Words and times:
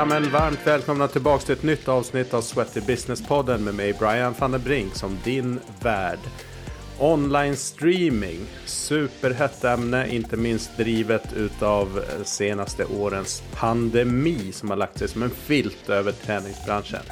Ja, 0.00 0.04
men 0.06 0.30
varmt 0.30 0.66
välkomna 0.66 1.08
tillbaka 1.08 1.44
till 1.44 1.52
ett 1.52 1.62
nytt 1.62 1.88
avsnitt 1.88 2.34
av 2.34 2.42
Sweaty 2.42 2.80
Business-podden 2.80 3.64
med 3.64 3.74
mig 3.74 3.92
Brian 3.92 4.34
van 4.38 4.52
der 4.52 4.58
Brink 4.58 4.94
som 4.94 5.18
din 5.24 5.60
värd. 5.82 6.18
Online 6.98 7.56
streaming, 7.56 8.46
superhett 8.66 9.64
ämne, 9.64 10.08
inte 10.14 10.36
minst 10.36 10.76
drivet 10.76 11.32
utav 11.32 12.04
senaste 12.24 12.84
årens 12.84 13.42
pandemi 13.54 14.52
som 14.52 14.70
har 14.70 14.76
lagt 14.76 14.98
sig 14.98 15.08
som 15.08 15.22
en 15.22 15.30
filt 15.30 15.88
över 15.88 16.12
träningsbranschen. 16.12 17.02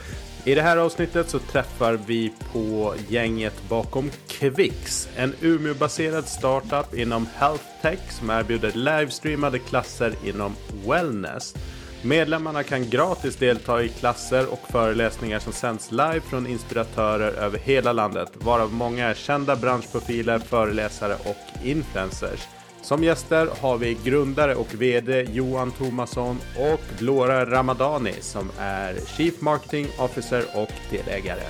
I 0.45 0.55
det 0.55 0.63
här 0.63 0.77
avsnittet 0.77 1.31
så 1.31 1.39
träffar 1.39 1.99
vi 2.07 2.33
på 2.53 2.95
gänget 3.09 3.69
bakom 3.69 4.11
Kvix, 4.29 5.09
en 5.17 5.35
Umeå-baserad 5.41 6.29
startup 6.29 6.95
inom 6.95 7.27
health 7.35 7.65
tech 7.83 8.13
som 8.13 8.31
erbjuder 8.31 8.73
livestreamade 8.75 9.59
klasser 9.59 10.15
inom 10.25 10.55
wellness. 10.87 11.55
Medlemmarna 12.03 12.63
kan 12.63 12.91
gratis 12.91 13.37
delta 13.37 13.83
i 13.83 13.89
klasser 13.89 14.53
och 14.53 14.61
föreläsningar 14.71 15.39
som 15.39 15.53
sänds 15.53 15.91
live 15.93 16.21
från 16.21 16.47
inspiratörer 16.47 17.33
över 17.33 17.59
hela 17.59 17.93
landet, 17.93 18.33
varav 18.35 18.73
många 18.73 19.07
är 19.07 19.15
kända 19.15 19.57
branschprofiler, 19.57 20.39
föreläsare 20.39 21.15
och 21.15 21.67
influencers. 21.67 22.41
Som 22.83 23.05
gäster 23.05 23.49
har 23.61 23.79
vi 23.79 23.99
grundare 24.05 24.55
och 24.55 24.75
VD 24.75 25.27
Johan 25.33 25.71
Thomasson 25.71 26.39
och 26.73 27.03
Laura 27.03 27.51
Ramadani 27.51 28.15
som 28.21 28.51
är 28.59 28.95
Chief 29.17 29.41
Marketing 29.41 29.87
Officer 29.99 30.45
och 30.55 30.73
delägare. 30.91 31.47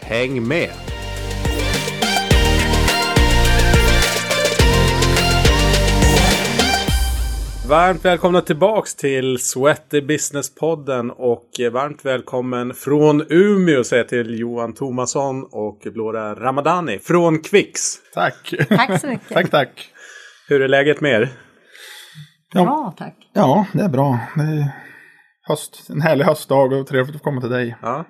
Häng 0.00 0.48
med! 0.48 0.70
Varmt 7.68 8.04
välkomna 8.04 8.40
tillbaks 8.40 8.94
till 8.94 9.38
Sweaty 9.38 10.00
Business-podden 10.00 11.10
och 11.10 11.48
varmt 11.72 12.04
välkommen 12.04 12.74
från 12.74 13.22
Umeå 13.28 13.84
säger 13.84 14.02
jag 14.02 14.08
till 14.08 14.38
Johan 14.38 14.74
Tomasson 14.74 15.44
och 15.52 15.78
Laura 15.84 16.34
Ramadani 16.34 16.98
från 16.98 17.38
Kvix. 17.38 17.80
Tack! 18.14 18.54
Tack 18.68 19.00
så 19.00 19.06
mycket. 19.06 19.28
tack, 19.32 19.50
tack. 19.50 19.90
Hur 20.48 20.62
är 20.62 20.68
läget 20.68 21.00
med 21.00 21.12
er? 21.12 21.28
Ja. 22.52 22.64
Bra, 22.64 22.94
tack. 22.98 23.14
Ja, 23.32 23.66
det 23.72 23.82
är 23.82 23.88
bra. 23.88 24.18
Det 24.34 24.42
är 24.42 24.70
höst, 25.48 25.90
en 25.90 26.00
härlig 26.00 26.24
höstdag 26.24 26.72
och 26.72 26.86
trevligt 26.86 27.16
att 27.16 27.22
komma 27.22 27.40
till 27.40 27.50
dig. 27.50 27.76
Ja. 27.82 28.04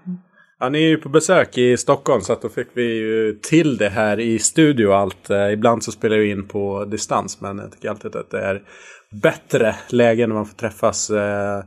ja, 0.61 0.69
ni 0.69 0.79
är 0.79 0.89
ju 0.89 0.97
på 0.97 1.09
besök 1.09 1.59
i 1.59 1.77
Stockholm 1.77 2.21
så 2.21 2.33
att 2.33 2.43
då 2.43 2.49
fick 2.49 2.69
vi 2.75 2.99
ju 2.99 3.33
till 3.43 3.77
det 3.77 3.89
här 3.89 4.21
i 4.21 4.39
studio 4.39 4.87
och 4.87 4.97
allt. 4.97 5.31
Eh, 5.31 5.53
Ibland 5.53 5.85
så 5.85 5.93
spelar 5.93 6.17
vi 6.17 6.31
in 6.31 6.49
på 6.49 6.85
distans 6.85 7.41
men 7.41 7.59
jag 7.59 7.73
tycker 7.73 7.91
alltid 7.91 8.17
att 8.17 8.31
det 8.31 8.41
är 8.41 8.63
bättre 9.11 9.75
läge 9.89 10.27
när 10.27 10.35
man 10.35 10.47
får 10.47 10.55
träffas 10.55 11.11
eh, 11.11 11.63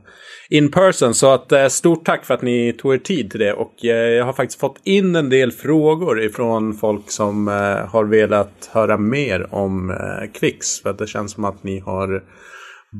in 0.50 0.70
person. 0.70 1.14
Så 1.14 1.32
att 1.34 1.52
eh, 1.52 1.66
stort 1.68 2.04
tack 2.04 2.24
för 2.24 2.34
att 2.34 2.42
ni 2.42 2.72
tog 2.72 2.94
er 2.94 2.98
tid 2.98 3.30
till 3.30 3.40
det 3.40 3.52
och 3.52 3.84
eh, 3.84 3.90
jag 3.90 4.24
har 4.24 4.32
faktiskt 4.32 4.60
fått 4.60 4.80
in 4.84 5.16
en 5.16 5.30
del 5.30 5.52
frågor 5.52 6.22
ifrån 6.22 6.74
folk 6.74 7.10
som 7.10 7.48
eh, 7.48 7.86
har 7.88 8.04
velat 8.04 8.70
höra 8.72 8.98
mer 8.98 9.54
om 9.54 9.90
eh, 9.90 10.56
För 10.82 10.90
att 10.90 10.98
det 10.98 11.06
känns 11.06 11.32
som 11.32 11.44
att 11.44 11.62
ni 11.62 11.78
har 11.78 12.22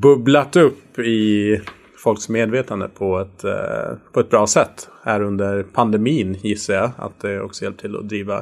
bubblat 0.01 0.55
upp 0.55 0.99
i 0.99 1.61
folks 2.03 2.29
medvetande 2.29 2.87
på 2.87 3.19
ett, 3.19 3.43
eh, 3.43 3.97
på 4.13 4.19
ett 4.19 4.29
bra 4.29 4.47
sätt 4.47 4.89
här 5.03 5.21
under 5.21 5.63
pandemin 5.63 6.37
gissar 6.41 6.73
jag. 6.73 6.91
Att 6.97 7.19
det 7.21 7.41
också 7.41 7.63
hjälpt 7.63 7.81
till 7.81 7.95
att 7.95 8.09
driva 8.09 8.37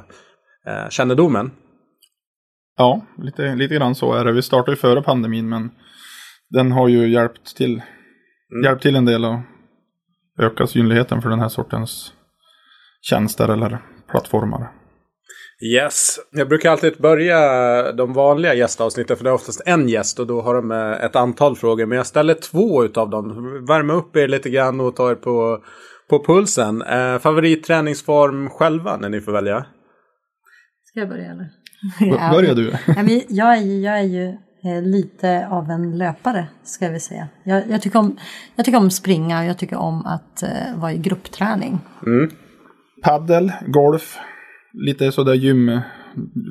eh, 0.68 0.90
kännedomen. 0.90 1.52
Ja, 2.82 3.02
lite, 3.18 3.56
lite 3.56 3.76
grann 3.76 3.96
så 3.96 4.14
är 4.14 4.26
det. 4.26 4.32
Vi 4.32 4.42
startade 4.42 4.72
ju 4.72 4.76
före 4.76 5.02
pandemin 5.02 5.50
men 5.50 5.72
den 6.50 6.72
har 6.72 6.88
ju 6.88 7.08
hjälpt 7.08 7.56
till, 7.58 7.82
hjälpt 8.64 8.82
till 8.82 8.96
en 8.96 9.06
del 9.06 9.26
att 9.26 9.40
öka 10.40 10.68
synligheten 10.68 11.22
för 11.22 11.30
den 11.30 11.40
här 11.40 11.50
sortens 11.50 12.14
tjänster 13.02 13.50
eller 13.50 13.80
plattformar. 14.12 14.72
Yes, 15.76 16.20
jag 16.32 16.50
brukar 16.50 16.72
alltid 16.72 16.98
börja 16.98 17.92
de 17.92 18.14
vanliga 18.14 18.54
gästavsnitten 18.54 19.18
för 19.18 19.24
det 19.24 19.30
är 19.30 19.34
oftast 19.34 19.62
en 19.66 19.90
gäst 19.90 20.20
och 20.20 20.28
då 20.28 20.42
har 20.42 20.56
de 20.56 20.72
eh, 20.72 21.06
ett 21.06 21.16
antal 21.16 21.56
frågor. 21.56 21.86
Men 21.86 21.98
jag 21.98 22.08
ställer 22.08 22.34
två 22.34 22.84
utav 22.84 23.10
dem. 23.10 23.66
Värma 23.68 23.94
upp 23.94 24.16
er 24.16 24.28
lite 24.28 24.50
grann 24.50 24.80
och 24.80 24.96
ta 24.96 25.12
er 25.12 25.16
på, 25.16 25.64
på 26.10 26.24
pulsen. 26.26 26.82
Eh, 26.82 27.18
favoritträningsform 27.20 28.50
själva 28.50 28.98
när 28.98 29.10
ni 29.10 29.22
får 29.22 29.32
välja? 29.32 29.66
Ska 30.84 31.00
jag 31.00 31.10
börja 31.10 31.32
eller? 31.32 31.61
B- 32.00 32.16
Börjar 32.32 32.56
du? 32.56 32.74
Jag, 33.30 33.58
är, 33.58 33.62
ju- 33.62 33.80
jag 33.82 34.00
är 34.00 34.04
ju 34.04 34.26
eh, 34.64 34.82
lite 34.84 35.48
av 35.48 35.70
en 35.70 35.98
löpare 35.98 36.48
ska 36.64 36.90
vi 36.90 37.00
säga. 37.00 37.28
Jag, 37.44 37.70
jag, 37.70 37.82
tycker 37.82 38.00
om, 38.00 38.18
jag 38.56 38.66
tycker 38.66 38.78
om 38.78 38.92
springa 38.92 39.40
och 39.40 39.46
jag 39.46 39.58
tycker 39.58 39.76
om 39.76 40.06
att 40.06 40.44
eh, 40.44 40.50
vara 40.76 40.94
i 40.94 40.98
gruppträning. 40.98 41.80
Paddel, 43.04 43.52
golf, 43.68 44.18
lite 44.74 45.12
sådär 45.12 45.34
gym, 45.34 45.80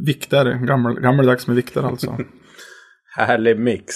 vikter, 0.06 0.66
gammel, 0.66 1.00
gammeldags 1.00 1.46
med 1.46 1.56
vikter 1.56 1.82
alltså. 1.82 2.16
Härlig 3.16 3.58
mix. 3.60 3.94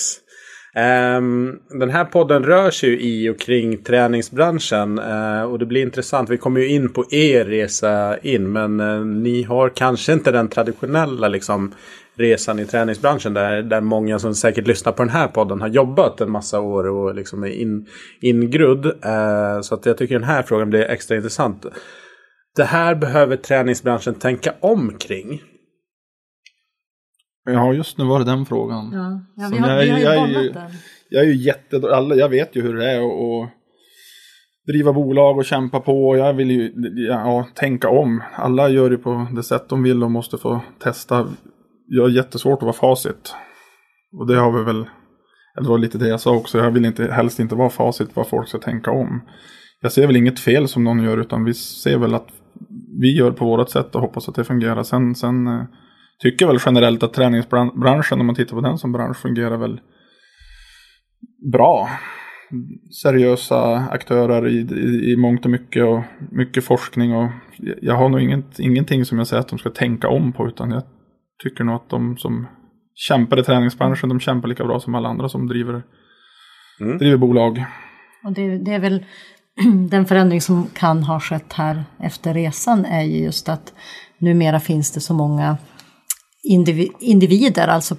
Ehm, 0.77 1.59
den 1.69 1.91
här 1.91 2.05
podden 2.05 2.45
rör 2.45 2.71
sig 2.71 2.89
ju 2.89 3.01
i 3.01 3.31
och 3.31 3.41
kring 3.41 3.83
träningsbranschen 3.83 4.99
eh, 4.99 5.43
och 5.43 5.59
det 5.59 5.67
blir 5.67 5.83
intressant. 5.83 6.31
Vi 6.31 6.39
kommer 6.39 6.61
ju 6.61 6.69
in 6.69 6.93
på 6.93 7.05
er 7.11 7.45
resa 7.45 8.19
in 8.19 8.53
men 8.53 8.81
eh, 8.81 9.05
ni 9.05 9.43
har 9.43 9.69
kanske 9.69 10.13
inte 10.13 10.31
den 10.31 10.49
traditionella 10.49 11.29
liksom, 11.29 11.75
resan 12.17 12.59
i 12.59 12.67
träningsbranschen 12.67 13.35
där, 13.35 13.63
där 13.63 13.81
många 13.81 14.19
som 14.19 14.35
säkert 14.35 14.67
lyssnar 14.67 14.93
på 14.93 15.03
den 15.03 15.13
här 15.13 15.29
podden 15.29 15.61
har 15.61 15.69
jobbat 15.69 16.21
en 16.21 16.31
massa 16.31 16.61
år 16.61 16.87
och 16.87 17.15
liksom 17.15 17.45
är 17.45 17.49
in, 17.49 17.87
ingrudd. 18.21 18.87
Eh, 18.87 19.61
så 19.63 19.75
att 19.75 19.87
jag 19.87 19.99
tycker 19.99 20.15
den 20.15 20.29
här 20.29 20.43
frågan 20.43 20.71
blir 20.71 20.83
extra 20.83 21.17
intressant. 21.17 21.67
Det 22.57 22.65
här 22.65 22.95
behöver 22.95 23.37
träningsbranschen 23.37 24.15
tänka 24.15 24.55
om 24.61 24.95
kring. 24.99 25.43
Ja, 27.45 27.73
just 27.73 27.99
nu 27.99 28.05
var 28.05 28.19
det 28.19 28.25
den 28.25 28.47
frågan. 28.47 28.91
Ja, 28.93 29.21
ja 29.37 29.49
Så 29.49 29.55
vi, 29.55 29.61
har, 29.61 29.69
jag- 29.69 29.85
vi 29.85 29.91
har 29.91 29.99
ju 29.99 30.05
jag 30.05 30.15
är 30.15 30.21
bollat 30.27 30.45
ju- 30.45 30.51
den. 30.51 30.71
Jag 31.09 31.23
är 31.23 31.27
ju 31.29 31.37
jätte, 31.37 31.81
alla, 31.93 32.15
jag 32.15 32.29
vet 32.29 32.57
ju 32.57 32.63
hur 32.63 32.75
det 32.77 32.91
är 32.91 32.99
att 32.99 33.45
att 33.45 33.51
driva 34.73 34.93
bolag 34.93 35.39
och 35.39 35.45
kämpa 35.45 35.81
på. 35.81 36.17
Jag 36.17 36.35
vill 36.35 36.51
ju 36.51 36.73
ja, 37.09 37.47
tänka 37.55 37.89
om. 37.89 38.23
Alla 38.35 38.69
gör 38.69 38.91
ju 38.91 38.99
på 38.99 39.27
det 39.35 39.43
sätt 39.43 39.69
de 39.69 39.83
vill 39.83 40.03
och 40.03 40.11
måste 40.11 40.39
få 40.39 40.61
testa. 40.83 41.29
Jag 41.89 42.03
har 42.03 42.09
jättesvårt 42.11 42.59
att 42.59 42.63
vara 42.63 42.73
facit. 42.73 43.35
Och 44.19 44.27
det 44.27 44.37
har 44.37 44.53
vi 44.59 44.65
väl, 44.65 44.85
det 45.63 45.69
var 45.69 45.79
lite 45.79 45.99
det 45.99 46.09
jag 46.09 46.21
sa 46.21 46.37
också. 46.37 46.59
Jag 46.59 46.71
vill 46.71 46.85
inte, 46.85 47.13
helst 47.13 47.39
inte 47.41 47.55
vara 47.55 47.71
facit 47.71 48.09
vad 48.17 48.29
folk 48.29 48.49
ska 48.49 48.59
tänka 48.59 48.91
om. 48.91 49.21
Jag 49.81 49.93
ser 49.93 50.07
väl 50.07 50.17
inget 50.17 50.41
fel 50.41 50.69
som 50.69 50.85
någon 50.85 51.03
gör 51.03 51.19
utan 51.19 51.45
vi 51.45 51.55
ser 51.55 51.99
väl 51.99 52.15
att 52.15 52.29
vi 53.01 53.17
gör 53.19 53.31
på 53.31 53.45
vårt 53.45 53.71
sätt 53.71 53.95
och 53.95 54.01
hoppas 54.01 54.29
att 54.29 54.35
det 54.35 54.45
fungerar. 54.45 54.83
Sen, 54.83 55.15
sen 55.15 55.47
eh, 55.47 55.63
tycker 56.19 56.47
väl 56.47 56.59
generellt 56.67 57.03
att 57.03 57.13
träningsbranschen, 57.15 58.21
om 58.21 58.27
man 58.27 58.35
tittar 58.35 58.57
på 58.57 58.61
den 58.61 58.79
som 58.79 58.93
bransch, 58.93 59.17
fungerar 59.17 59.57
väl 59.57 59.81
bra. 61.53 61.89
Seriösa 63.03 63.77
aktörer 63.77 64.49
i, 64.49 64.57
i, 64.57 65.13
i 65.13 65.17
mångt 65.17 65.45
och 65.45 65.51
mycket 65.51 65.85
och 65.85 66.03
mycket 66.31 66.65
forskning. 66.65 67.15
Och 67.15 67.31
jag 67.83 67.95
har 67.95 68.09
nog 68.09 68.21
inget, 68.21 68.59
ingenting 68.59 69.05
som 69.05 69.19
jag 69.19 69.27
säger 69.27 69.41
att 69.41 69.49
de 69.49 69.59
ska 69.59 69.71
tänka 69.71 70.09
om 70.09 70.33
på 70.33 70.49
utan 70.49 70.71
jag 70.71 70.83
tycker 71.43 71.65
nog 71.65 71.75
att 71.75 71.91
de 71.91 72.17
som 72.17 72.47
kämpar 72.95 73.41
i 73.41 73.45
träningsbranschen 73.45 74.09
de 74.09 74.21
kämpar 74.21 74.49
lika 74.49 74.65
bra 74.65 74.81
som 74.81 74.95
alla 74.95 75.09
andra 75.09 75.29
som 75.29 75.47
driver, 75.47 75.83
Mm. 76.81 76.99
driver 76.99 77.17
bolag. 77.17 77.65
Och 78.25 78.33
det, 78.33 78.59
det 78.59 78.73
är 78.73 78.79
väl 78.79 79.05
den 79.91 80.07
förändring 80.07 80.41
som 80.41 80.67
kan 80.67 81.03
ha 81.03 81.21
skett 81.21 81.53
här 81.53 81.85
efter 81.99 82.35
resan 82.35 82.85
är 82.85 83.03
ju 83.03 83.25
just 83.25 83.49
att 83.49 83.75
numera 84.19 84.61
finns 84.61 84.93
det 84.93 85.01
så 85.01 85.15
många 85.15 85.57
individer, 87.01 87.69
alltså 87.69 87.97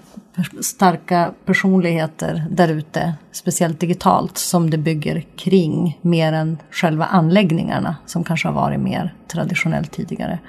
starka 0.62 1.34
personligheter 1.46 2.46
där 2.52 2.68
ute, 2.68 3.14
speciellt 3.32 3.80
digitalt, 3.80 4.38
som 4.38 4.70
det 4.70 4.78
bygger 4.78 5.24
kring 5.36 6.00
mer 6.02 6.34
än 6.34 6.58
själva 6.72 7.06
anläggningarna 7.06 7.96
som 8.06 8.24
kanske 8.24 8.48
har 8.48 8.56
varit 8.56 8.80
mer 8.80 9.14
traditionellt 9.28 9.92
tidigare. 9.92 10.40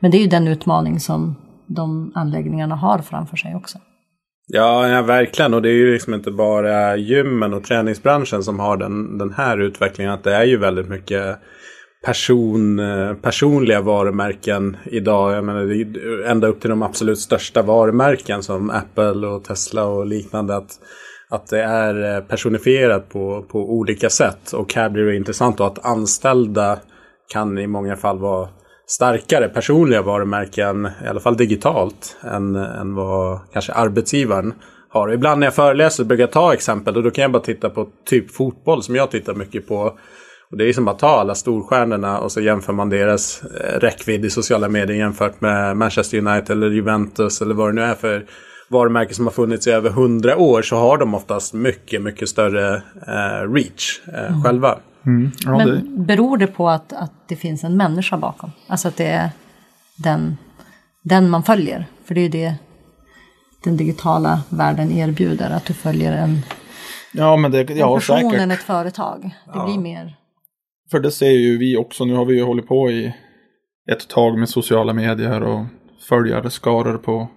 Men 0.00 0.10
det 0.10 0.16
är 0.16 0.20
ju 0.20 0.26
den 0.26 0.48
utmaning 0.48 1.00
som 1.00 1.36
de 1.66 2.12
anläggningarna 2.14 2.74
har 2.74 2.98
framför 2.98 3.36
sig 3.36 3.54
också. 3.54 3.78
Ja, 4.46 4.88
ja, 4.88 5.02
verkligen. 5.02 5.54
Och 5.54 5.62
det 5.62 5.68
är 5.68 5.74
ju 5.74 5.92
liksom 5.92 6.14
inte 6.14 6.30
bara 6.30 6.96
gymmen 6.96 7.54
och 7.54 7.64
träningsbranschen 7.64 8.42
som 8.42 8.60
har 8.60 8.76
den, 8.76 9.18
den 9.18 9.32
här 9.32 9.58
utvecklingen. 9.58 10.12
Att 10.12 10.24
det 10.24 10.34
är 10.34 10.44
ju 10.44 10.56
väldigt 10.56 10.88
mycket 10.88 11.38
person, 12.08 12.78
eh, 12.78 13.14
personliga 13.14 13.80
varumärken 13.80 14.76
idag. 14.84 15.36
Jag 15.36 15.44
menar, 15.44 15.64
det 15.64 15.76
är 15.76 16.22
ända 16.26 16.46
upp 16.46 16.60
till 16.60 16.70
de 16.70 16.82
absolut 16.82 17.18
största 17.18 17.62
varumärken 17.62 18.42
som 18.42 18.70
Apple 18.70 19.26
och 19.26 19.44
Tesla 19.44 19.84
och 19.84 20.06
liknande. 20.06 20.56
Att, 20.56 20.70
att 21.30 21.46
det 21.46 21.62
är 21.62 22.16
eh, 22.16 22.24
personifierat 22.24 23.08
på, 23.08 23.44
på 23.48 23.58
olika 23.58 24.10
sätt. 24.10 24.52
Och 24.52 24.74
här 24.74 24.88
blir 24.88 25.04
det 25.04 25.16
intressant 25.16 25.58
då 25.58 25.64
att 25.64 25.86
anställda 25.86 26.78
kan 27.32 27.58
i 27.58 27.66
många 27.66 27.96
fall 27.96 28.18
vara 28.18 28.48
starkare 28.86 29.48
personliga 29.48 30.02
varumärken, 30.02 30.88
i 31.04 31.08
alla 31.08 31.20
fall 31.20 31.36
digitalt, 31.36 32.16
än, 32.22 32.56
än 32.56 32.94
vad 32.94 33.40
kanske 33.52 33.72
arbetsgivaren 33.72 34.54
har. 34.88 35.12
Ibland 35.12 35.40
när 35.40 35.46
jag 35.46 35.54
föreläser 35.54 36.04
brukar 36.04 36.22
jag 36.22 36.32
ta 36.32 36.54
exempel 36.54 36.96
och 36.96 37.02
då 37.02 37.10
kan 37.10 37.22
jag 37.22 37.32
bara 37.32 37.42
titta 37.42 37.70
på 37.70 37.88
typ 38.04 38.30
fotboll 38.30 38.82
som 38.82 38.94
jag 38.96 39.10
tittar 39.10 39.34
mycket 39.34 39.68
på. 39.68 39.98
Och 40.50 40.56
det 40.56 40.68
är 40.68 40.72
som 40.72 40.88
att 40.88 40.98
ta 40.98 41.20
alla 41.20 41.34
storstjärnorna 41.34 42.18
och 42.18 42.32
så 42.32 42.40
jämför 42.40 42.72
man 42.72 42.88
deras 42.88 43.42
eh, 43.42 43.80
räckvidd 43.80 44.24
i 44.24 44.30
sociala 44.30 44.68
medier 44.68 44.96
jämfört 44.96 45.40
med 45.40 45.76
Manchester 45.76 46.18
United 46.18 46.50
eller 46.50 46.70
Juventus 46.70 47.42
eller 47.42 47.54
vad 47.54 47.68
det 47.68 47.72
nu 47.72 47.82
är 47.82 47.94
för 47.94 48.26
varumärke 48.68 49.14
som 49.14 49.26
har 49.26 49.32
funnits 49.32 49.66
i 49.66 49.70
över 49.70 49.90
hundra 49.90 50.36
år 50.36 50.62
så 50.62 50.76
har 50.76 50.98
de 50.98 51.14
oftast 51.14 51.54
mycket, 51.54 52.02
mycket 52.02 52.28
större 52.28 52.74
eh, 53.06 53.52
reach 53.52 54.00
eh, 54.12 54.26
mm. 54.26 54.42
själva. 54.42 54.78
Mm. 55.06 55.30
Ja, 55.44 55.56
Men 55.56 55.68
det... 55.68 56.04
beror 56.04 56.36
det 56.36 56.46
på 56.46 56.68
att, 56.68 56.92
att 56.92 57.12
det 57.28 57.36
finns 57.36 57.64
en 57.64 57.76
människa 57.76 58.16
bakom? 58.16 58.52
Alltså 58.66 58.88
att 58.88 58.96
det 58.96 59.06
är 59.06 59.30
den, 59.96 60.36
den 61.02 61.30
man 61.30 61.42
följer? 61.42 61.86
För 62.04 62.14
det 62.14 62.20
är 62.20 62.22
ju 62.22 62.28
det 62.28 62.54
den 63.64 63.76
digitala 63.76 64.40
världen 64.48 64.92
erbjuder, 64.92 65.50
att 65.50 65.64
du 65.64 65.74
följer 65.74 66.12
en, 66.12 66.42
ja, 67.12 67.36
men 67.36 67.50
det, 67.50 67.70
ja, 67.70 67.94
en 67.94 68.00
person 68.00 68.34
än 68.34 68.50
ett 68.50 68.62
företag. 68.62 69.22
Det 69.22 69.58
ja. 69.58 69.64
blir 69.64 69.78
mer... 69.78 70.14
För 70.90 71.00
det 71.00 71.10
ser 71.10 71.30
ju 71.30 71.58
vi 71.58 71.76
också, 71.76 72.04
nu 72.04 72.14
har 72.14 72.24
vi 72.24 72.34
ju 72.34 72.42
hållit 72.42 72.66
på 72.66 72.90
i 72.90 73.14
ett 73.90 74.08
tag 74.08 74.38
med 74.38 74.48
sociala 74.48 74.92
medier 74.92 75.42
och 75.42 75.64
följare, 76.08 76.50
skaror 76.50 76.98
på 76.98 77.28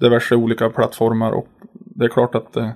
diverse 0.00 0.34
olika 0.36 0.70
plattformar. 0.70 1.32
Och 1.32 1.48
det 1.96 2.04
är 2.04 2.08
klart 2.08 2.34
att 2.34 2.52
det, 2.52 2.74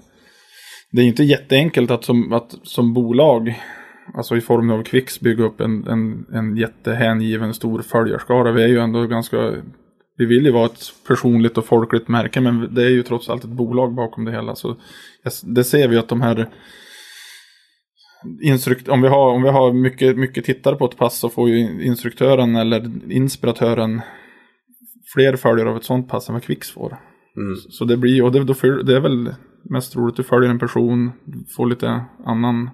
det 0.92 1.02
är 1.02 1.06
inte 1.06 1.24
jätteenkelt 1.24 1.90
att 1.90 2.04
som, 2.04 2.32
att 2.32 2.54
som 2.62 2.94
bolag, 2.94 3.62
alltså 4.14 4.36
i 4.36 4.40
form 4.40 4.70
av 4.70 4.82
Kvicks, 4.82 5.20
bygga 5.20 5.44
upp 5.44 5.60
en, 5.60 5.86
en, 5.86 6.26
en 6.32 6.56
jättehängiven 6.56 7.54
stor 7.54 7.82
följarskara. 7.82 8.52
Vi 8.52 8.62
är 8.62 8.68
ju 8.68 8.78
ändå 8.78 9.06
ganska 9.06 9.52
vi 10.16 10.26
vill 10.26 10.44
ju 10.44 10.50
vara 10.50 10.66
ett 10.66 10.92
personligt 11.08 11.58
och 11.58 11.64
folkligt 11.64 12.08
märke 12.08 12.40
men 12.40 12.74
det 12.74 12.82
är 12.82 12.90
ju 12.90 13.02
trots 13.02 13.28
allt 13.28 13.44
ett 13.44 13.50
bolag 13.50 13.94
bakom 13.94 14.24
det 14.24 14.32
hela. 14.32 14.54
Så 14.54 14.76
det 15.42 15.64
ser 15.64 15.88
vi 15.88 15.96
att 15.96 16.08
de 16.08 16.22
här 16.22 16.50
instrukt 18.40 18.88
om 18.88 19.02
vi 19.02 19.08
har, 19.08 19.30
om 19.30 19.42
vi 19.42 19.48
har 19.48 19.72
mycket, 19.72 20.16
mycket 20.16 20.44
tittare 20.44 20.76
på 20.76 20.84
ett 20.84 20.96
pass 20.96 21.18
så 21.18 21.28
får 21.28 21.48
ju 21.48 21.84
instruktören 21.84 22.56
eller 22.56 22.90
inspiratören 23.12 24.00
fler 25.14 25.36
följare 25.36 25.70
av 25.70 25.76
ett 25.76 25.84
sånt 25.84 26.08
pass 26.08 26.28
än 26.28 26.32
vad 26.32 26.42
Kvix 26.42 26.70
får. 26.70 26.96
Mm. 27.36 27.56
Så 27.56 27.84
det 27.84 27.96
blir, 27.96 28.24
och 28.24 28.32
det, 28.32 28.44
då, 28.44 28.54
det 28.82 28.96
är 28.96 29.00
väl 29.00 29.34
mest 29.70 29.96
roligt, 29.96 30.16
du 30.16 30.22
följer 30.22 30.50
en 30.50 30.58
person, 30.58 31.12
får 31.56 31.66
lite 31.66 32.04
annan 32.24 32.70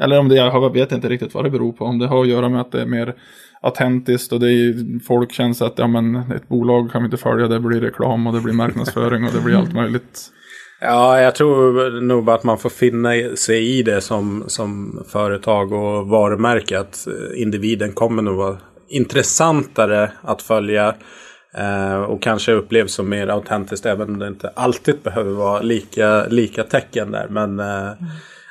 eller 0.00 0.18
om 0.18 0.28
det, 0.28 0.34
jag 0.34 0.72
vet 0.72 0.92
inte 0.92 1.08
riktigt 1.08 1.34
vad 1.34 1.44
det 1.44 1.50
beror 1.50 1.72
på. 1.72 1.84
Om 1.84 1.98
det 1.98 2.06
har 2.06 2.22
att 2.22 2.28
göra 2.28 2.48
med 2.48 2.60
att 2.60 2.72
det 2.72 2.82
är 2.82 2.86
mer 2.86 3.14
autentiskt 3.62 4.32
och 4.32 4.40
det 4.40 4.52
är, 4.52 4.98
folk 5.04 5.32
känner 5.32 5.64
att 5.64 5.78
ja, 5.78 5.86
men 5.86 6.16
ett 6.16 6.48
bolag 6.48 6.90
kan 6.92 7.02
vi 7.02 7.06
inte 7.06 7.16
följa, 7.16 7.48
det 7.48 7.60
blir 7.60 7.80
reklam 7.80 8.26
och 8.26 8.32
det 8.32 8.40
blir 8.40 8.54
marknadsföring 8.54 9.24
och 9.24 9.32
det 9.32 9.40
blir 9.40 9.56
allt 9.56 9.74
möjligt. 9.74 10.30
Ja, 10.80 11.20
jag 11.20 11.34
tror 11.34 11.90
nog 12.00 12.24
bara 12.24 12.36
att 12.36 12.44
man 12.44 12.58
får 12.58 12.70
finna 12.70 13.36
sig 13.36 13.78
i 13.78 13.82
det 13.82 14.00
som, 14.00 14.44
som 14.46 15.02
företag 15.08 15.72
och 15.72 16.08
varumärke. 16.08 16.80
Att 16.80 17.06
eh, 17.06 17.42
individen 17.42 17.92
kommer 17.92 18.22
nog 18.22 18.36
vara 18.36 18.58
intressantare 18.88 20.12
att 20.22 20.42
följa. 20.42 20.94
Eh, 21.54 22.00
och 22.00 22.22
kanske 22.22 22.52
upplevs 22.52 22.92
som 22.92 23.08
mer 23.08 23.28
autentiskt 23.28 23.86
även 23.86 24.08
om 24.08 24.18
det 24.18 24.28
inte 24.28 24.48
alltid 24.48 24.98
behöver 25.02 25.30
vara 25.30 25.60
lika, 25.60 26.26
lika 26.26 26.64
tecken 26.64 27.10
där. 27.10 27.26
Men 27.28 27.60
eh, 27.60 27.86
mm 27.86 27.96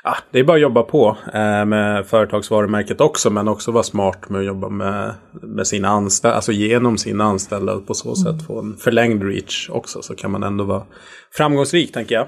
ja, 0.08 0.18
det 0.32 0.40
är 0.40 0.44
bara 0.44 0.56
att 0.56 0.62
jobba 0.62 0.84
på 0.84 1.18
eh, 1.34 1.66
med 1.66 2.06
företagsvarumärket 2.08 3.02
också. 3.02 3.30
Men 3.30 3.48
också 3.48 3.72
vara 3.72 3.84
smart 3.84 4.30
med 4.30 4.40
att 4.40 4.46
jobba 4.48 4.70
med, 4.70 5.14
med 5.42 5.68
sina 5.68 5.88
anställda. 5.88 6.36
Alltså 6.36 6.52
genom 6.52 6.98
sina 6.98 7.24
anställda 7.24 7.74
och 7.74 7.88
på 7.88 7.94
så 7.94 8.16
sätt 8.16 8.28
mm. 8.28 8.40
få 8.40 8.60
en 8.60 8.78
förlängd 8.78 9.24
reach 9.24 9.70
också. 9.70 10.02
Så 10.02 10.16
kan 10.16 10.32
man 10.32 10.44
ändå 10.44 10.64
vara 10.64 10.84
framgångsrik 11.32 11.92
tänker 11.92 12.16
jag. 12.16 12.28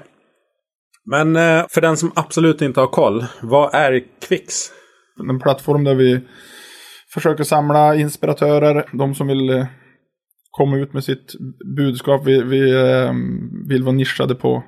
Men 1.04 1.36
eh, 1.36 1.66
för 1.70 1.80
den 1.80 1.96
som 1.96 2.12
absolut 2.14 2.62
inte 2.62 2.80
har 2.80 2.86
koll. 2.86 3.24
Vad 3.42 3.74
är 3.74 4.02
Quix? 4.28 4.54
En 5.28 5.40
plattform 5.40 5.84
där 5.84 5.94
vi 5.94 6.20
försöker 7.14 7.44
samla 7.44 7.94
inspiratörer. 7.94 8.84
De 8.92 9.14
som 9.14 9.26
vill 9.26 9.50
eh, 9.50 9.66
komma 10.50 10.76
ut 10.76 10.92
med 10.92 11.04
sitt 11.04 11.34
budskap. 11.76 12.22
Vi, 12.26 12.42
vi 12.42 12.70
eh, 12.70 13.12
vill 13.68 13.82
vara 13.82 13.94
nischade 13.94 14.34
på 14.34 14.62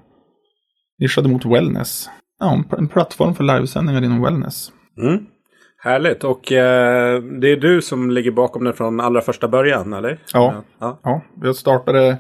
nischade 0.99 1.29
mot 1.29 1.45
wellness 1.45 2.09
ja, 2.43 2.65
en 2.79 2.89
plattform 2.89 3.35
för 3.35 3.45
livesändningar 3.45 4.05
inom 4.05 4.23
wellness. 4.23 4.73
Mm. 4.99 5.27
Härligt. 5.79 6.25
Och 6.25 6.53
eh, 6.53 7.23
det 7.23 7.53
är 7.53 7.57
du 7.57 7.83
som 7.83 8.11
ligger 8.11 8.31
bakom 8.31 8.65
det 8.65 8.73
från 8.73 9.01
allra 9.01 9.21
första 9.21 9.49
början, 9.49 9.93
eller? 9.93 10.19
Ja, 10.33 10.65
ja. 10.79 11.01
ja. 11.03 11.23
jag 11.43 11.57
startade... 11.57 12.19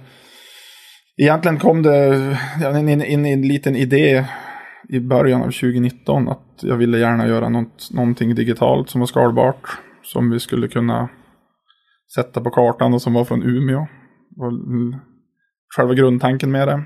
Egentligen 1.16 1.58
kom 1.58 1.82
det 1.82 2.36
in, 2.78 2.88
in, 2.88 3.02
in 3.02 3.26
en 3.26 3.42
liten 3.42 3.76
idé 3.76 4.24
i 4.88 5.00
början 5.00 5.40
av 5.40 5.46
2019 5.46 6.28
att 6.28 6.60
jag 6.60 6.76
ville 6.76 6.98
gärna 6.98 7.26
göra 7.26 7.48
något, 7.48 7.88
någonting 7.92 8.34
digitalt 8.34 8.90
som 8.90 9.00
var 9.00 9.06
skalbart. 9.06 9.78
Som 10.02 10.30
vi 10.30 10.40
skulle 10.40 10.68
kunna 10.68 11.08
sätta 12.14 12.40
på 12.40 12.50
kartan 12.50 12.94
och 12.94 13.02
som 13.02 13.12
var 13.12 13.24
från 13.24 13.42
Umeå. 13.42 13.80
Och 14.36 14.52
själva 15.76 15.94
grundtanken 15.94 16.50
med 16.50 16.68
det. 16.68 16.84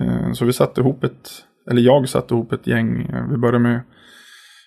Eh, 0.00 0.32
så 0.32 0.44
vi 0.44 0.52
satte 0.52 0.80
ihop 0.80 1.04
ett 1.04 1.28
eller 1.70 1.82
jag 1.82 2.08
satte 2.08 2.34
ihop 2.34 2.52
ett 2.52 2.66
gäng. 2.66 3.02
Eh, 3.02 3.30
vi 3.30 3.36
började 3.36 3.58
med 3.58 3.80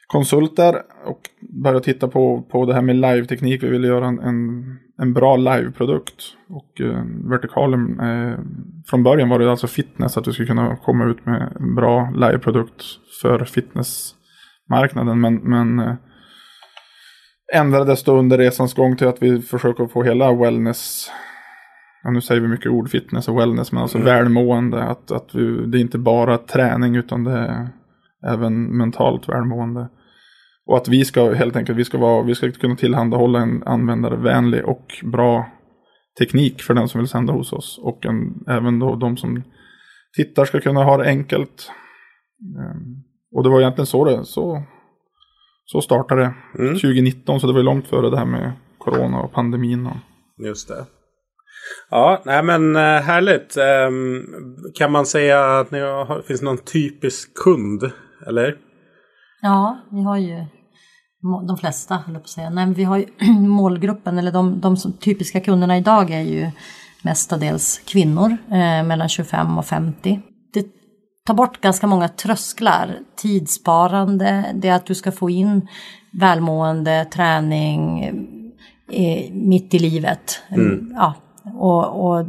konsulter 0.07 0.75
och 1.05 1.21
började 1.63 1.85
titta 1.85 2.07
på, 2.07 2.41
på 2.41 2.65
det 2.65 2.73
här 2.73 2.81
med 2.81 2.95
live-teknik. 2.95 3.63
Vi 3.63 3.69
ville 3.69 3.87
göra 3.87 4.07
en, 4.07 4.19
en, 4.19 4.63
en 4.97 5.13
bra 5.13 5.37
live-produkt. 5.37 6.23
Och 6.49 6.81
eh, 6.81 7.03
vertikalen, 7.29 7.99
eh, 7.99 8.39
från 8.87 9.03
början 9.03 9.29
var 9.29 9.39
det 9.39 9.51
alltså 9.51 9.67
fitness, 9.67 10.17
att 10.17 10.27
vi 10.27 10.33
skulle 10.33 10.47
kunna 10.47 10.75
komma 10.75 11.05
ut 11.05 11.25
med 11.25 11.53
en 11.59 11.75
bra 11.75 12.13
live-produkt 12.15 12.83
för 13.21 13.45
fitnessmarknaden. 13.45 15.21
Men, 15.21 15.35
men 15.35 15.79
eh, 15.79 15.95
ändrades 17.53 18.03
då 18.03 18.17
under 18.17 18.37
resans 18.37 18.73
gång 18.73 18.97
till 18.97 19.07
att 19.07 19.23
vi 19.23 19.41
försöker 19.41 19.87
få 19.87 20.03
hela 20.03 20.33
wellness 20.33 21.11
ja, 22.03 22.11
nu 22.11 22.21
säger 22.21 22.41
vi 22.41 22.47
mycket 22.47 22.71
ord, 22.71 22.89
fitness 22.89 23.27
och 23.27 23.39
wellness, 23.39 23.71
men 23.71 23.81
alltså 23.81 23.97
mm. 23.97 24.05
välmående. 24.05 24.83
Att, 24.83 25.11
att 25.11 25.35
vi, 25.35 25.65
det 25.65 25.77
är 25.77 25.81
inte 25.81 25.97
bara 25.97 26.37
träning 26.37 26.95
utan 26.95 27.23
det 27.23 27.31
är 27.31 27.69
även 28.27 28.77
mentalt 28.77 29.29
välmående. 29.29 29.89
Och 30.65 30.77
att 30.77 30.87
vi 30.87 31.05
ska 31.05 31.33
helt 31.33 31.55
enkelt, 31.55 31.77
vi 31.77 31.85
ska, 31.85 31.97
vara, 31.97 32.23
vi 32.23 32.35
ska 32.35 32.51
kunna 32.51 32.75
tillhandahålla 32.75 33.39
en 33.39 33.63
användarvänlig 33.63 34.65
och 34.65 35.03
bra 35.03 35.51
teknik 36.19 36.61
för 36.61 36.73
den 36.73 36.87
som 36.87 36.99
vill 36.99 37.07
sända 37.07 37.33
hos 37.33 37.53
oss. 37.53 37.79
Och 37.83 38.05
en, 38.05 38.43
även 38.47 38.79
då 38.79 38.95
de 38.95 39.17
som 39.17 39.43
tittar 40.17 40.45
ska 40.45 40.59
kunna 40.59 40.83
ha 40.83 40.97
det 40.97 41.05
enkelt. 41.05 41.71
Um, 42.57 43.03
och 43.35 43.43
det 43.43 43.49
var 43.49 43.59
egentligen 43.59 43.85
så 43.85 44.05
det 44.05 44.25
så, 44.25 44.63
så 45.65 45.81
startade 45.81 46.21
det 46.21 46.63
mm. 46.63 46.73
2019, 46.73 47.39
så 47.39 47.47
det 47.47 47.53
var 47.53 47.63
långt 47.63 47.87
före 47.87 48.09
det 48.09 48.17
här 48.17 48.25
med 48.25 48.51
corona 48.77 49.21
och 49.21 49.31
pandemin. 49.31 49.87
Och... 49.87 49.97
Just 50.45 50.67
det. 50.67 50.85
Ja, 51.89 52.21
nej 52.25 52.43
men 52.43 52.75
eh, 52.75 52.81
härligt. 52.81 53.57
Ehm, 53.57 54.25
kan 54.75 54.91
man 54.91 55.05
säga 55.05 55.59
att 55.59 55.71
ni 55.71 55.79
har, 55.79 56.21
finns 56.27 56.41
någon 56.41 56.57
typisk 56.57 57.33
kund? 57.33 57.91
Eller? 58.27 58.55
Ja, 59.41 59.79
vi 59.91 60.03
har 60.03 60.17
ju 60.17 60.45
de 61.47 61.57
flesta, 61.57 61.95
höll 61.95 62.15
på 62.15 62.21
att 62.21 62.29
säga. 62.29 62.49
Nej, 62.49 62.73
vi 62.73 62.83
har 62.83 62.97
ju 62.97 63.05
målgruppen, 63.47 64.17
eller 64.17 64.31
de, 64.31 64.61
de 64.61 64.77
typiska 64.99 65.39
kunderna 65.39 65.77
idag 65.77 66.11
är 66.11 66.21
ju 66.21 66.51
mestadels 67.01 67.81
kvinnor 67.85 68.37
eh, 68.51 68.83
mellan 68.83 69.09
25 69.09 69.57
och 69.57 69.65
50. 69.65 70.21
Det 70.53 70.65
tar 71.25 71.33
bort 71.33 71.61
ganska 71.61 71.87
många 71.87 72.07
trösklar. 72.07 72.97
Tidssparande, 73.15 74.45
det 74.53 74.67
är 74.67 74.75
att 74.75 74.85
du 74.85 74.95
ska 74.95 75.11
få 75.11 75.29
in 75.29 75.67
välmående, 76.11 77.05
träning 77.05 78.03
eh, 78.91 79.33
mitt 79.33 79.73
i 79.73 79.79
livet. 79.79 80.41
Mm. 80.49 80.93
Ja, 80.95 81.13
och, 81.43 82.05
och, 82.05 82.25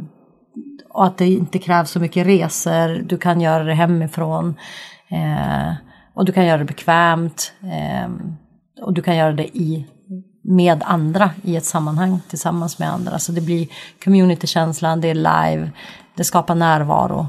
och, 0.89 1.05
att 1.05 1.17
det 1.17 1.27
inte 1.27 1.59
krävs 1.59 1.91
så 1.91 1.99
mycket 1.99 2.27
resor, 2.27 3.03
du 3.03 3.17
kan 3.17 3.41
göra 3.41 3.63
det 3.63 3.73
hemifrån. 3.73 4.55
Eh, 5.09 5.73
och 6.13 6.25
du 6.25 6.31
kan 6.31 6.45
göra 6.45 6.57
det 6.57 6.65
bekvämt. 6.65 7.53
Eh, 7.61 8.11
och 8.81 8.93
du 8.93 9.01
kan 9.01 9.15
göra 9.15 9.33
det 9.33 9.57
i, 9.57 9.85
med 10.43 10.83
andra 10.85 11.31
i 11.43 11.55
ett 11.55 11.65
sammanhang 11.65 12.19
tillsammans 12.29 12.79
med 12.79 12.89
andra. 12.89 13.19
Så 13.19 13.31
det 13.31 13.41
blir 13.41 13.67
communitykänslan, 14.03 15.01
det 15.01 15.09
är 15.09 15.15
live, 15.15 15.71
det 16.15 16.23
skapar 16.23 16.55
närvaro. 16.55 17.27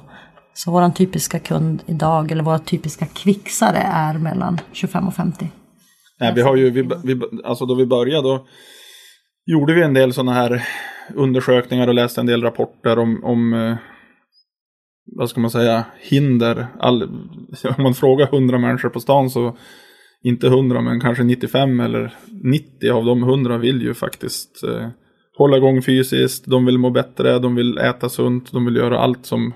Så 0.55 0.71
vår 0.71 0.91
typiska 0.91 1.39
kund 1.39 1.83
idag, 1.87 2.31
eller 2.31 2.45
våra 2.45 2.59
typiska 2.59 3.07
kvicksare 3.07 3.79
är 3.79 4.15
mellan 4.15 4.61
25 4.73 5.09
och 5.09 5.15
50. 5.15 5.51
Nej, 6.21 6.33
vi 6.35 6.43
har 6.43 6.57
ju, 6.57 6.71
vi, 6.71 6.83
vi, 7.05 7.21
alltså 7.45 7.67
då 7.67 7.75
vi 7.75 7.87
började 7.87 8.29
då 8.29 8.47
gjorde 9.47 9.75
vi 9.75 9.83
en 9.83 9.95
del 9.95 10.12
sådana 10.12 10.33
här 10.33 10.69
undersökningar 11.14 11.88
och 11.88 11.95
läste 11.95 12.21
en 12.21 12.26
del 12.26 12.42
rapporter 12.42 12.99
om, 12.99 13.25
om 13.25 13.52
eh, 13.52 13.76
vad 15.16 15.31
ska 15.31 15.40
man 15.40 15.50
säga, 15.50 15.85
hinder. 16.00 16.66
All, 16.78 17.02
om 17.76 17.83
man 17.83 17.95
frågar 17.95 18.35
100 18.35 18.59
människor 18.59 18.88
på 18.88 19.00
stan 19.00 19.31
så 19.31 19.57
inte 20.23 20.47
100 20.47 20.81
men 20.81 21.00
kanske 21.00 21.25
95 21.25 21.81
eller 21.81 22.14
90 22.45 22.90
av 22.90 23.04
de 23.04 23.23
100 23.23 23.59
vill 23.59 23.83
ju 23.83 23.95
faktiskt 23.95 24.64
eh, 24.64 24.88
hålla 25.37 25.57
igång 25.57 25.83
fysiskt. 25.83 26.45
De 26.47 26.66
vill 26.66 26.78
må 26.78 26.90
bättre, 26.90 27.38
de 27.38 27.54
vill 27.54 27.78
äta 27.78 28.09
sunt, 28.09 28.52
de 28.52 28.64
vill 28.64 28.76
göra 28.76 28.99
allt 28.99 29.26
som 29.26 29.52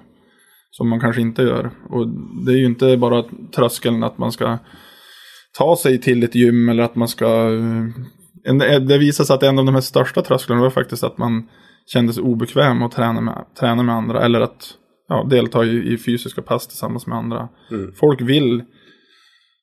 som 0.76 0.88
man 0.88 1.00
kanske 1.00 1.22
inte 1.22 1.42
gör. 1.42 1.70
Och 1.90 2.08
det 2.46 2.52
är 2.52 2.56
ju 2.56 2.66
inte 2.66 2.96
bara 2.96 3.24
tröskeln 3.56 4.02
att 4.02 4.18
man 4.18 4.32
ska 4.32 4.58
ta 5.58 5.76
sig 5.76 6.00
till 6.00 6.22
ett 6.22 6.34
gym 6.34 6.68
eller 6.68 6.82
att 6.82 6.96
man 6.96 7.08
ska... 7.08 7.26
Eh, 7.54 7.84
en, 8.46 8.58
det 8.58 8.98
visar 8.98 9.24
sig 9.24 9.34
att 9.34 9.42
en 9.42 9.58
av 9.58 9.64
de 9.64 9.74
här 9.74 9.82
största 9.82 10.22
trösklarna 10.22 10.62
var 10.62 10.70
faktiskt 10.70 11.04
att 11.04 11.18
man 11.18 11.48
kände 11.86 12.12
sig 12.12 12.22
obekväm 12.22 12.82
att 12.82 12.92
träna 12.92 13.20
med, 13.20 13.44
träna 13.60 13.82
med 13.82 13.94
andra 13.94 14.24
eller 14.24 14.40
att 14.40 14.74
ja, 15.08 15.26
delta 15.30 15.64
i, 15.64 15.92
i 15.92 15.98
fysiska 15.98 16.42
pass 16.42 16.66
tillsammans 16.66 17.06
med 17.06 17.18
andra. 17.18 17.48
Mm. 17.70 17.92
Folk 17.92 18.20
vill 18.20 18.62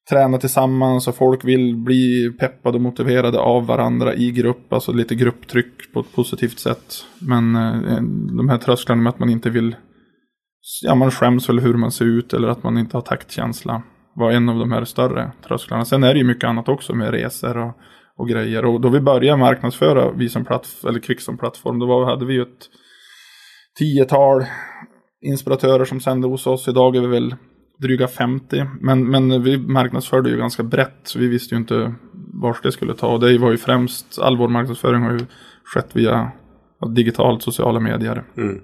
träna 0.10 0.38
tillsammans 0.38 1.08
och 1.08 1.16
folk 1.16 1.46
vill 1.46 1.76
bli 1.76 2.34
peppade 2.40 2.76
och 2.76 2.82
motiverade 2.82 3.40
av 3.40 3.66
varandra 3.66 4.14
i 4.14 4.32
grupp. 4.32 4.74
Alltså 4.74 4.92
lite 4.92 5.16
grupptryck 5.16 5.94
på 5.94 6.00
ett 6.00 6.16
positivt 6.16 6.60
sätt. 6.60 7.06
Men 7.20 7.56
eh, 7.56 8.02
de 8.38 8.50
här 8.50 8.58
trösklarna 8.58 9.02
med 9.02 9.10
att 9.10 9.20
man 9.20 9.30
inte 9.30 9.50
vill, 9.50 9.76
ja 10.84 10.96
man 10.96 11.12
skäms 11.12 11.50
väl 11.50 11.60
hur 11.60 11.74
man 11.74 11.92
ser 11.92 12.06
ut 12.06 12.34
eller 12.34 12.48
att 12.48 12.64
man 12.64 12.78
inte 12.78 12.98
har 12.98 13.02
taktkänsla. 13.02 13.84
Var 14.16 14.32
en 14.32 14.50
av 14.50 14.60
de 14.60 14.72
här 14.72 14.86
större 14.86 15.32
trösklarna. 15.48 15.86
Sen 15.86 16.04
är 16.04 16.14
det 16.14 16.20
ju 16.20 16.26
mycket 16.26 16.50
annat 16.50 16.70
också 16.70 16.96
med 16.96 17.12
resor 17.12 17.58
och, 17.58 17.78
och 18.18 18.30
grejer. 18.30 18.66
Och 18.66 18.82
då 18.82 18.90
vi 18.90 19.00
började 19.00 19.38
marknadsföra 19.38 20.12
vi 20.12 20.30
som 20.30 20.46
plattform, 20.46 20.90
eller 20.90 21.00
Kvick 21.00 21.22
som 21.22 21.38
plattform, 21.38 21.80
då 21.80 21.86
var, 21.86 22.06
hade 22.06 22.26
vi 22.26 22.34
ju 22.34 22.42
ett 22.42 22.70
tiotal 23.80 24.46
inspiratörer 25.22 25.86
som 25.86 26.00
sände 26.00 26.28
hos 26.28 26.48
oss. 26.48 26.68
Idag 26.68 26.96
är 26.96 27.02
vi 27.02 27.08
väl 27.08 27.36
dryga 27.82 28.08
50. 28.08 28.66
Men, 28.82 29.10
men 29.10 29.44
vi 29.44 29.58
marknadsförde 29.58 30.30
ju 30.30 30.38
ganska 30.38 30.64
brett 30.64 31.00
så 31.04 31.20
vi 31.20 31.28
visste 31.28 31.56
ju 31.56 31.60
inte 31.60 31.94
vart 32.42 32.64
det 32.64 32.72
skulle 32.72 32.94
ta. 32.94 33.08
Och 33.08 33.20
det 33.20 33.38
var 33.38 33.52
ju 33.52 33.58
främst, 33.58 34.20
all 34.20 34.38
vår 34.38 34.48
marknadsföring 34.48 35.02
har 35.02 35.12
ju 35.12 35.26
skett 35.64 35.96
via 35.96 36.32
digitalt 36.96 37.44
sociala 37.44 37.80
medier. 37.80 38.24
Mm. 38.38 38.62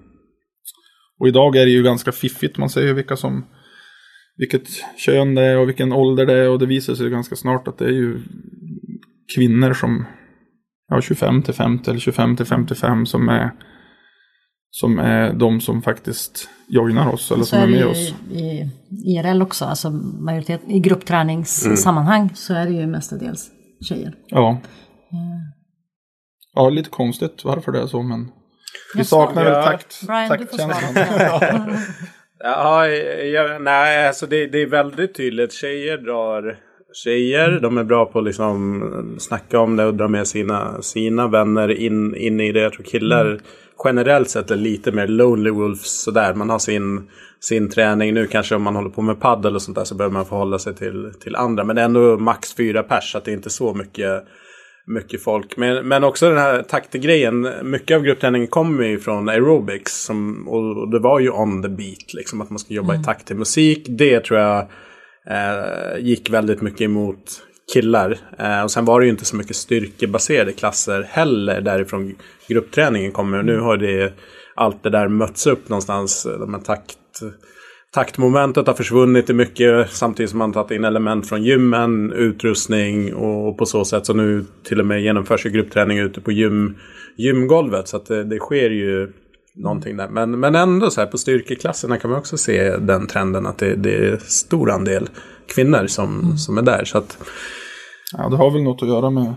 Och 1.20 1.28
idag 1.28 1.56
är 1.56 1.66
det 1.66 1.72
ju 1.72 1.84
ganska 1.84 2.12
fiffigt, 2.12 2.58
man 2.58 2.70
ser 2.70 2.82
ju 2.82 2.94
vilka 2.94 3.16
som 3.16 3.46
vilket 4.38 4.68
kön 4.98 5.36
det 5.36 5.42
är 5.42 5.58
och 5.58 5.68
vilken 5.68 5.94
ålder 5.94 6.26
det 6.26 6.34
är 6.34 6.50
och 6.50 6.60
det 6.60 6.66
visar 6.66 6.96
sig 6.96 7.10
ganska 7.10 7.36
snart 7.36 7.68
att 7.68 7.78
det 7.78 7.86
är 7.86 7.92
ju 7.92 8.20
kvinnor 9.36 9.74
som 9.74 10.06
ja, 10.88 11.02
25 11.02 11.44
till 11.44 11.54
50 11.54 11.90
eller 11.90 12.00
25 12.00 12.38
till 12.38 12.46
55 12.46 13.06
som 13.06 13.30
är 13.30 13.52
som 14.72 15.00
är 15.00 15.34
de 15.34 15.62
som 15.62 15.82
faktiskt 15.82 16.50
joinar 16.68 17.14
oss 17.14 17.32
eller 17.32 17.44
så 17.44 17.50
som 17.50 17.60
är, 17.60 17.64
är 17.64 17.68
med 17.68 17.86
oss. 17.86 18.14
ju 18.32 18.40
i 18.40 18.72
IRL 19.06 19.42
också, 19.42 19.66
alltså 19.66 19.90
majoritet, 20.20 20.62
i 20.68 20.80
gruppträningssammanhang 20.80 22.30
så 22.36 22.54
är 22.54 22.66
det 22.66 22.72
ju 22.72 22.88
mestadels 22.88 23.52
tjejer. 23.90 24.16
Ja. 24.28 24.62
Ja, 26.56 26.70
lite 26.70 26.90
konstigt 26.90 27.44
varför 27.44 27.72
det 27.72 27.82
är 27.82 27.88
så 27.88 28.04
men 28.04 28.32
vi 28.96 29.04
saknar 29.04 29.44
väl 29.44 29.64
takt, 29.64 30.08
Brian, 30.08 30.30
du 30.30 30.46
taktkänslan. 30.46 31.78
Ja, 32.42 32.88
ja, 32.88 33.58
nej, 33.60 34.08
alltså 34.08 34.26
det, 34.26 34.48
det 34.48 34.62
är 34.62 34.68
väldigt 34.68 35.16
tydligt. 35.16 35.54
Tjejer 35.54 35.98
drar 35.98 36.60
tjejer. 36.94 37.60
De 37.62 37.78
är 37.78 37.84
bra 37.84 38.06
på 38.06 38.20
att 38.20 38.26
liksom 38.26 39.16
snacka 39.20 39.60
om 39.60 39.76
det 39.76 39.86
och 39.86 39.94
dra 39.94 40.08
med 40.08 40.28
sina, 40.28 40.82
sina 40.82 41.28
vänner 41.28 41.72
in, 41.72 42.16
in 42.16 42.40
i 42.40 42.52
det. 42.52 42.60
Jag 42.60 42.74
tror 42.74 42.84
killar 42.84 43.40
generellt 43.86 44.30
sett 44.30 44.52
är 44.52 44.56
lite 44.56 44.92
mer 44.92 45.08
lonely 45.08 45.50
wolves 45.50 46.02
sådär. 46.04 46.34
Man 46.34 46.50
har 46.50 46.60
sin, 46.60 47.10
sin 47.40 47.70
träning. 47.70 48.14
Nu 48.14 48.28
kanske 48.28 48.56
om 48.56 48.64
man 48.64 48.76
håller 48.76 48.90
på 48.90 49.02
med 49.02 49.20
paddel 49.20 49.56
och 49.56 49.62
sånt 49.62 49.78
där 49.78 49.84
så 49.84 49.96
behöver 49.96 50.14
man 50.14 50.26
förhålla 50.26 50.60
sig 50.60 50.76
till, 50.76 51.12
till 51.24 51.36
andra. 51.36 51.64
Men 51.64 51.76
det 51.76 51.82
är 51.82 51.86
ändå 51.86 52.18
max 52.18 52.56
fyra 52.56 52.84
pers 52.84 53.12
så 53.12 53.18
att 53.18 53.26
det 53.26 53.32
är 53.32 53.36
inte 53.36 53.50
så 53.50 53.74
mycket 53.74 54.24
mycket 54.88 55.24
folk. 55.24 55.58
Men, 55.58 55.88
men 55.88 56.04
också 56.04 56.30
den 56.30 56.38
här 56.38 56.62
taktegrejen. 56.62 57.50
Mycket 57.64 57.96
av 57.96 58.04
gruppträningen 58.04 58.48
kommer 58.48 58.84
ju 58.84 59.00
från 59.00 59.30
aerobics. 59.30 60.04
Som, 60.04 60.48
och 60.48 60.92
det 60.92 61.00
var 61.00 61.20
ju 61.20 61.30
on 61.30 61.62
the 61.62 61.70
beat. 61.70 62.14
Liksom, 62.14 62.42
att 62.42 62.50
man 62.50 62.60
ska 62.60 62.74
jobba 62.74 62.96
i 62.96 63.04
takt 63.04 63.28
till 63.28 63.36
musik. 63.36 63.86
Det 63.90 64.20
tror 64.20 64.40
jag 64.40 64.68
eh, 65.26 66.00
gick 66.00 66.30
väldigt 66.30 66.62
mycket 66.62 66.82
emot 66.82 67.42
killar. 67.74 68.18
Eh, 68.38 68.64
och 68.64 68.72
sen 68.72 68.86
var 68.86 69.00
det 69.00 69.06
ju 69.06 69.12
inte 69.12 69.26
så 69.26 69.36
mycket 69.36 69.56
styrkebaserade 69.56 70.52
klasser 70.54 71.08
heller. 71.10 71.62
Därifrån 71.62 72.16
gruppträningen 72.48 73.12
kommer. 73.12 73.44
Nu 73.44 73.60
har 73.60 73.78
det 73.78 74.14
allt 74.56 74.84
det 74.84 74.90
där 74.90 75.08
mötts 75.08 75.48
upp 75.48 75.70
någonstans. 75.70 76.28
De 76.40 76.54
här 76.54 76.62
takt 76.62 76.98
taktmomentet 77.94 78.68
har 78.68 78.74
försvunnit 78.74 79.30
i 79.30 79.34
mycket 79.34 79.90
samtidigt 79.90 80.30
som 80.30 80.40
man 80.40 80.54
tagit 80.54 80.72
in 80.72 80.84
element 80.84 81.30
från 81.30 81.44
gymmen, 81.44 82.12
utrustning 82.12 83.14
och 83.14 83.58
på 83.58 83.66
så 83.66 83.86
sätt 83.86 84.06
så 84.06 84.14
nu 84.14 84.46
till 84.64 84.80
och 84.80 84.86
med 84.86 85.02
genomförs 85.02 85.46
ju 85.46 85.50
gruppträning 85.50 85.98
ute 85.98 86.22
på 86.22 86.32
gym, 86.32 86.78
gymgolvet. 87.18 87.88
Så 87.88 87.98
att 87.98 88.06
det, 88.06 88.24
det 88.24 88.40
sker 88.40 88.70
ju 88.70 89.12
någonting 89.64 89.98
där. 89.98 90.08
Men, 90.10 90.40
men 90.40 90.56
ändå 90.56 90.90
så 90.92 91.02
här 91.02 91.08
på 91.08 91.18
styrkeklasserna 91.18 91.98
kan 91.98 92.10
man 92.12 92.20
också 92.20 92.38
se 92.38 92.78
den 92.78 93.08
trenden 93.08 93.46
att 93.46 93.58
det, 93.58 93.76
det 93.76 93.94
är 93.96 94.18
stor 94.18 94.72
andel 94.72 95.10
kvinnor 95.56 95.88
som, 95.88 96.38
som 96.38 96.58
är 96.58 96.62
där. 96.62 96.86
Så 96.86 96.98
att, 96.98 97.18
Ja, 98.18 98.30
det 98.30 98.38
har 98.38 98.52
väl 98.52 98.64
något 98.64 98.82
att 98.84 98.88
göra 98.90 99.10
med 99.10 99.34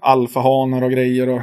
alfahanar 0.00 0.82
och 0.82 0.90
grejer. 0.90 1.28
Och 1.28 1.40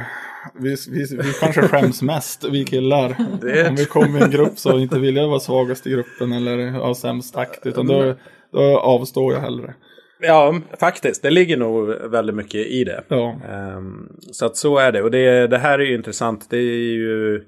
vi, 0.60 0.76
vi, 0.90 1.16
vi 1.16 1.32
kanske 1.40 1.62
skäms 1.68 2.02
mest, 2.02 2.44
vi 2.50 2.64
killar. 2.64 3.16
Det- 3.40 3.68
Om 3.68 3.74
vi 3.76 3.84
kommer 3.84 4.20
i 4.20 4.22
en 4.22 4.30
grupp 4.30 4.58
så 4.58 4.78
inte 4.78 4.98
vill 4.98 5.16
jag 5.16 5.28
vara 5.28 5.40
svagast 5.40 5.86
i 5.86 5.90
gruppen 5.90 6.32
eller 6.32 6.70
ha 6.70 6.94
sämst 6.94 7.34
takt. 7.34 7.66
Utan 7.66 7.86
då, 7.86 8.14
då 8.52 8.78
avstår 8.80 9.32
jag 9.34 9.40
hellre. 9.40 9.74
Ja, 10.20 10.60
faktiskt. 10.80 11.22
Det 11.22 11.30
ligger 11.30 11.56
nog 11.56 11.88
väldigt 11.88 12.36
mycket 12.36 12.66
i 12.66 12.84
det. 12.84 13.04
Ja. 13.08 13.40
Ehm, 13.48 14.08
så 14.32 14.46
att 14.46 14.56
så 14.56 14.78
är 14.78 14.92
det. 14.92 15.02
Och 15.02 15.10
det, 15.10 15.46
det 15.46 15.58
här 15.58 15.78
är 15.78 15.84
ju 15.84 15.94
intressant. 15.94 16.46
Det 16.50 16.56
är 16.56 16.92
ju 16.92 17.42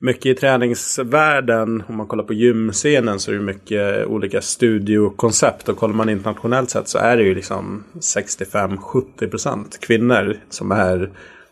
mycket 0.00 0.26
i 0.26 0.34
träningsvärlden. 0.34 1.82
Om 1.88 1.96
man 1.96 2.06
kollar 2.06 2.24
på 2.24 2.32
gymscenen 2.32 3.20
så 3.20 3.30
är 3.30 3.34
det 3.34 3.40
mycket 3.40 4.06
olika 4.06 4.40
studiokoncept. 4.40 5.68
Och 5.68 5.76
kollar 5.76 5.94
man 5.94 6.08
internationellt 6.08 6.70
sett 6.70 6.88
så 6.88 6.98
är 6.98 7.16
det 7.16 7.22
ju 7.22 7.34
liksom 7.34 7.84
65-70% 8.16 9.64
kvinnor 9.80 10.36
som 10.50 10.72
är 10.72 11.10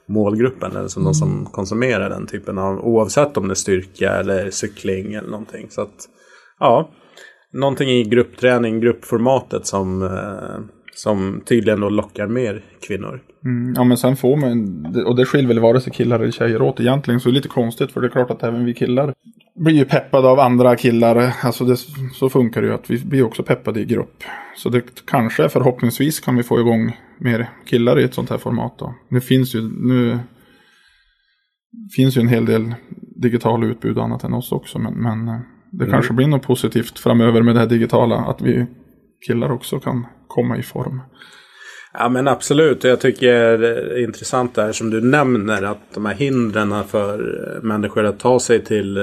målgruppen. 0.08 0.76
Eller 0.76 0.88
som 0.88 1.04
de 1.04 1.14
som 1.14 1.46
konsumerar 1.46 2.10
den 2.10 2.26
typen 2.26 2.58
av. 2.58 2.78
Oavsett 2.78 3.36
om 3.36 3.48
det 3.48 3.52
är 3.52 3.54
styrka 3.54 4.12
eller 4.12 4.50
cykling 4.50 5.14
eller 5.14 5.30
någonting. 5.30 5.66
Så 5.70 5.80
att 5.80 6.08
ja. 6.60 6.90
Någonting 7.52 7.88
i 7.88 8.04
gruppträning, 8.04 8.80
gruppformatet 8.80 9.66
som, 9.66 10.02
eh, 10.02 10.64
som 10.94 11.42
tydligen 11.46 11.80
då 11.80 11.88
lockar 11.88 12.26
mer 12.26 12.64
kvinnor. 12.86 13.20
Mm, 13.44 13.74
ja 13.76 13.84
men 13.84 13.96
sen 13.96 14.16
får 14.16 14.36
man, 14.36 15.04
och 15.06 15.16
det 15.16 15.24
skiljer 15.24 15.48
väl 15.48 15.60
vare 15.60 15.80
sig 15.80 15.92
killar 15.92 16.20
eller 16.20 16.32
tjejer 16.32 16.62
åt 16.62 16.80
egentligen. 16.80 17.20
Så 17.20 17.28
det 17.28 17.32
är 17.32 17.34
lite 17.34 17.48
konstigt 17.48 17.92
för 17.92 18.00
det 18.00 18.06
är 18.06 18.10
klart 18.10 18.30
att 18.30 18.42
även 18.42 18.64
vi 18.64 18.74
killar 18.74 19.14
blir 19.54 19.74
ju 19.74 19.84
peppade 19.84 20.28
av 20.28 20.40
andra 20.40 20.76
killar. 20.76 21.32
Alltså 21.42 21.64
det, 21.64 21.76
så 22.14 22.28
funkar 22.28 22.62
det 22.62 22.68
ju 22.68 22.74
att 22.74 22.90
vi 22.90 23.04
blir 23.04 23.22
också 23.22 23.42
peppade 23.42 23.80
i 23.80 23.84
grupp. 23.84 24.24
Så 24.56 24.68
det 24.68 25.06
kanske 25.06 25.48
förhoppningsvis 25.48 26.20
kan 26.20 26.36
vi 26.36 26.42
få 26.42 26.60
igång 26.60 26.96
mer 27.18 27.50
killar 27.66 28.00
i 28.00 28.04
ett 28.04 28.14
sånt 28.14 28.30
här 28.30 28.38
format 28.38 28.78
då. 28.78 28.94
Nu 29.08 29.20
finns 29.20 29.54
ju, 29.54 29.62
nu 29.62 30.18
finns 31.96 32.16
ju 32.16 32.20
en 32.20 32.28
hel 32.28 32.46
del 32.46 32.74
digitala 33.22 33.66
utbud 33.66 33.98
och 33.98 34.04
annat 34.04 34.24
än 34.24 34.34
oss 34.34 34.52
också. 34.52 34.78
Men, 34.78 34.94
men 34.94 35.28
eh, 35.28 35.40
det 35.78 35.86
kanske 35.86 36.12
blir 36.12 36.26
något 36.26 36.46
positivt 36.46 36.98
framöver 36.98 37.42
med 37.42 37.54
det 37.54 37.58
här 37.58 37.66
digitala. 37.66 38.16
Att 38.16 38.42
vi 38.42 38.66
killar 39.26 39.52
också 39.52 39.80
kan 39.80 40.06
komma 40.28 40.58
i 40.58 40.62
form. 40.62 41.00
Ja 41.92 42.08
men 42.08 42.28
absolut. 42.28 42.84
Jag 42.84 43.00
tycker 43.00 43.58
det 43.58 43.78
är 43.78 44.04
intressant 44.04 44.54
där 44.54 44.72
som 44.72 44.90
du 44.90 45.00
nämner 45.00 45.62
att 45.62 45.94
de 45.94 46.06
här 46.06 46.14
hindren 46.14 46.84
för 46.84 47.60
människor 47.62 48.04
att 48.04 48.20
ta 48.20 48.40
sig 48.40 48.64
till, 48.64 48.98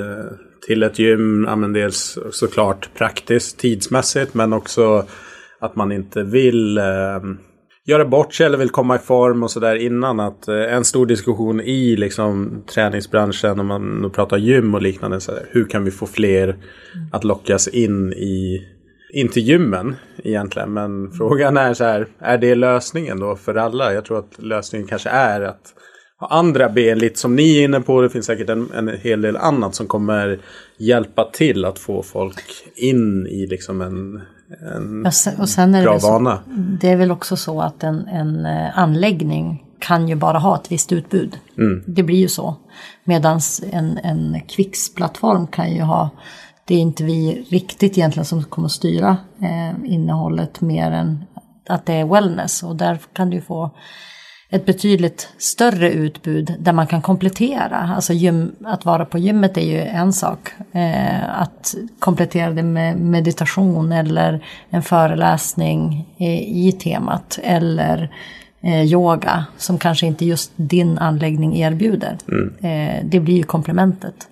till 0.67 0.83
ett 0.83 0.99
gym. 0.99 1.45
Ja, 1.47 1.55
men 1.55 1.73
dels 1.73 2.17
såklart 2.31 2.89
praktiskt, 2.97 3.59
tidsmässigt 3.59 4.33
men 4.33 4.53
också 4.53 5.05
att 5.59 5.75
man 5.75 5.91
inte 5.91 6.23
vill 6.23 6.77
eh, 6.77 6.83
göra 7.85 8.05
bort 8.05 8.33
sig 8.33 8.45
eller 8.45 8.57
vill 8.57 8.69
komma 8.69 8.95
i 8.95 8.99
form 8.99 9.43
och 9.43 9.51
sådär 9.51 9.75
innan. 9.75 10.19
Att 10.19 10.47
eh, 10.47 10.73
en 10.73 10.83
stor 10.83 11.05
diskussion 11.05 11.61
i 11.61 11.95
liksom 11.95 12.63
träningsbranschen 12.73 13.59
om 13.59 13.67
man 13.67 14.01
nu 14.01 14.09
pratar 14.09 14.37
gym 14.37 14.75
och 14.75 14.81
liknande. 14.81 15.19
Så 15.19 15.31
där, 15.31 15.45
hur 15.51 15.65
kan 15.65 15.83
vi 15.83 15.91
få 15.91 16.05
fler 16.05 16.57
att 17.11 17.23
lockas 17.23 17.67
in 17.67 18.13
i 18.13 18.61
inte 19.13 19.39
gymmen 19.39 19.95
egentligen, 20.23 20.73
men 20.73 21.11
frågan 21.11 21.57
är 21.57 21.73
så 21.73 21.83
här, 21.83 22.07
är 22.19 22.37
det 22.37 22.55
lösningen 22.55 23.19
då 23.19 23.35
för 23.35 23.55
alla? 23.55 23.93
Jag 23.93 24.05
tror 24.05 24.19
att 24.19 24.43
lösningen 24.43 24.87
kanske 24.87 25.09
är 25.09 25.41
att 25.41 25.73
ha 26.19 26.27
andra 26.27 26.69
ben, 26.69 26.99
lite 26.99 27.19
som 27.19 27.35
ni 27.35 27.57
är 27.57 27.63
inne 27.63 27.81
på. 27.81 28.01
Det 28.01 28.09
finns 28.09 28.25
säkert 28.25 28.49
en, 28.49 28.71
en 28.71 28.87
hel 28.87 29.21
del 29.21 29.37
annat 29.37 29.75
som 29.75 29.87
kommer 29.87 30.39
hjälpa 30.77 31.29
till 31.33 31.65
att 31.65 31.79
få 31.79 32.03
folk 32.03 32.43
in 32.75 33.27
i 33.27 33.47
liksom 33.47 33.81
en, 33.81 34.21
en 34.75 35.01
Ja, 35.05 35.11
sen- 35.11 35.75
är 35.75 35.79
det, 35.79 35.83
bra 35.83 35.91
väl 35.91 36.01
så, 36.01 36.11
vana. 36.11 36.39
det 36.81 36.89
är 36.91 36.95
väl 36.95 37.11
också 37.11 37.35
så 37.35 37.61
att 37.61 37.83
en, 37.83 38.07
en 38.07 38.45
eh, 38.45 38.79
anläggning 38.79 39.63
kan 39.79 40.07
ju 40.07 40.15
bara 40.15 40.39
ha 40.39 40.55
ett 40.55 40.71
visst 40.71 40.91
utbud. 40.91 41.37
Det 41.85 42.03
blir 42.03 42.17
ju 42.17 42.27
så. 42.27 42.55
Medan 43.03 43.39
en, 43.71 43.97
en 44.03 44.41
Quicks-plattform 44.47 45.47
kan 45.47 45.73
ju 45.73 45.81
ha, 45.81 46.09
det 46.65 46.75
är 46.75 46.79
inte 46.79 47.03
vi 47.03 47.45
riktigt 47.49 47.97
egentligen 47.97 48.25
som 48.25 48.43
kommer 48.43 48.67
styra 48.67 49.17
eh, 49.41 49.91
innehållet 49.93 50.61
mer 50.61 50.91
än 50.91 51.23
att 51.69 51.85
det 51.85 51.93
är 51.93 52.05
wellness. 52.05 52.63
Och 52.63 52.75
där 52.75 52.99
kan 53.13 53.29
du 53.29 53.41
få 53.41 53.71
ett 54.53 54.65
betydligt 54.65 55.29
större 55.37 55.91
utbud 55.91 56.55
där 56.59 56.73
man 56.73 56.87
kan 56.87 57.01
komplettera. 57.01 57.91
Alltså 57.95 58.13
gym, 58.13 58.55
att 58.63 58.85
vara 58.85 59.05
på 59.05 59.17
gymmet 59.17 59.57
är 59.57 59.65
ju 59.65 59.79
en 59.79 60.13
sak. 60.13 60.49
Eh, 60.71 61.39
att 61.41 61.75
komplettera 61.99 62.51
det 62.51 62.63
med 62.63 62.97
meditation 62.97 63.91
eller 63.91 64.45
en 64.69 64.81
föreläsning 64.83 66.07
i, 66.17 66.67
i 66.67 66.71
temat. 66.71 67.39
Eller 67.43 68.11
eh, 68.61 68.83
yoga 68.83 69.45
som 69.57 69.77
kanske 69.77 70.05
inte 70.05 70.25
just 70.25 70.51
din 70.55 70.97
anläggning 70.97 71.57
erbjuder. 71.57 72.17
Mm. 72.27 72.53
Eh, 72.61 73.05
det 73.05 73.19
blir 73.19 73.35
ju 73.35 73.43
komplementet. 73.43 74.27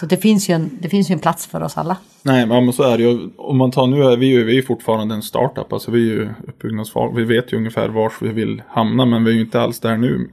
Så 0.00 0.06
det 0.06 0.16
finns, 0.16 0.50
ju 0.50 0.54
en, 0.54 0.70
det 0.80 0.88
finns 0.88 1.10
ju 1.10 1.12
en 1.12 1.18
plats 1.18 1.46
för 1.46 1.62
oss 1.62 1.78
alla. 1.78 1.96
Nej, 2.22 2.46
men 2.46 2.72
så 2.72 2.82
är 2.82 2.98
det 2.98 3.04
ju. 3.04 3.30
Om 3.36 3.58
man 3.58 3.70
tar 3.70 3.86
nu 3.86 4.02
är 4.02 4.16
vi 4.16 4.26
ju 4.26 4.44
vi 4.44 4.58
är 4.58 4.62
fortfarande 4.62 5.14
en 5.14 5.22
startup. 5.22 5.72
Alltså 5.72 5.90
vi 5.90 6.10
är 6.10 6.14
ju 6.14 6.28
uppbyggnadsfas. 6.48 7.12
Vi 7.16 7.24
vet 7.24 7.52
ju 7.52 7.56
ungefär 7.56 7.88
var 7.88 8.12
vi 8.20 8.28
vill 8.28 8.62
hamna, 8.68 9.06
men 9.06 9.24
vi 9.24 9.30
är 9.30 9.34
ju 9.34 9.40
inte 9.40 9.60
alls 9.60 9.80
där 9.80 9.96
nu. 9.96 10.30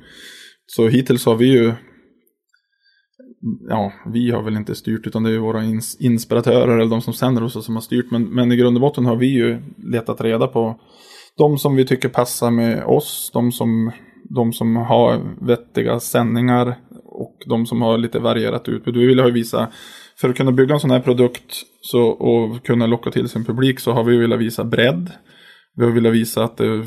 Så 0.67 0.87
hittills 0.87 1.25
har 1.25 1.35
vi 1.35 1.45
ju 1.45 1.73
ja, 3.69 3.93
vi 4.13 4.31
har 4.31 4.43
väl 4.43 4.55
inte 4.55 4.75
styrt 4.75 5.07
utan 5.07 5.23
det 5.23 5.29
är 5.29 5.33
ju 5.33 5.39
våra 5.39 5.63
ins 5.63 6.01
inspiratörer 6.01 6.77
eller 6.77 6.91
de 6.91 7.01
som 7.01 7.13
sänder 7.13 7.41
hos 7.41 7.55
oss 7.55 7.65
som 7.65 7.75
har 7.75 7.81
styrt. 7.81 8.11
Men, 8.11 8.23
men 8.23 8.51
i 8.51 8.55
grund 8.55 8.77
och 8.77 8.81
botten 8.81 9.05
har 9.05 9.15
vi 9.15 9.27
ju 9.27 9.61
letat 9.77 10.21
reda 10.21 10.47
på 10.47 10.79
de 11.37 11.57
som 11.57 11.75
vi 11.75 11.85
tycker 11.85 12.09
passar 12.09 12.51
med 12.51 12.83
oss, 12.83 13.31
de 13.33 13.51
som, 13.51 13.91
de 14.29 14.53
som 14.53 14.75
har 14.75 15.35
vettiga 15.41 15.99
sändningar 15.99 16.75
och 17.21 17.37
de 17.45 17.65
som 17.65 17.81
har 17.81 17.97
lite 17.97 18.19
varierat 18.19 18.69
utbud. 18.69 18.97
Vi 18.97 19.05
vill 19.05 19.19
ha 19.19 19.29
visa, 19.29 19.67
för 20.17 20.29
att 20.29 20.37
kunna 20.37 20.51
bygga 20.51 20.73
en 20.73 20.79
sån 20.79 20.91
här 20.91 20.99
produkt 20.99 21.63
så, 21.81 22.01
och 22.07 22.65
kunna 22.65 22.87
locka 22.87 23.11
till 23.11 23.29
sin 23.29 23.45
publik 23.45 23.79
så 23.79 23.91
har 23.91 24.03
vi 24.03 24.17
velat 24.17 24.39
visa 24.39 24.63
bredd. 24.63 25.11
Vi 25.75 25.85
har 25.85 25.91
velat 25.91 26.13
visa 26.13 26.43
att 26.43 26.57
det 26.57 26.85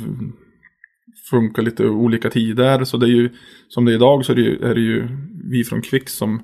funkar 1.31 1.63
lite 1.63 1.87
olika 1.87 2.31
tider. 2.31 2.85
Så 2.85 2.97
det 2.97 3.07
är 3.07 3.11
ju, 3.11 3.31
som 3.69 3.85
det 3.85 3.93
är 3.93 3.95
idag 3.95 4.25
så 4.25 4.33
är 4.33 4.37
det 4.37 4.43
ju, 4.43 4.59
är 4.63 4.75
det 4.75 4.81
ju 4.81 5.09
vi 5.51 5.65
från 5.65 5.83
Kvix 5.83 6.13
som 6.13 6.43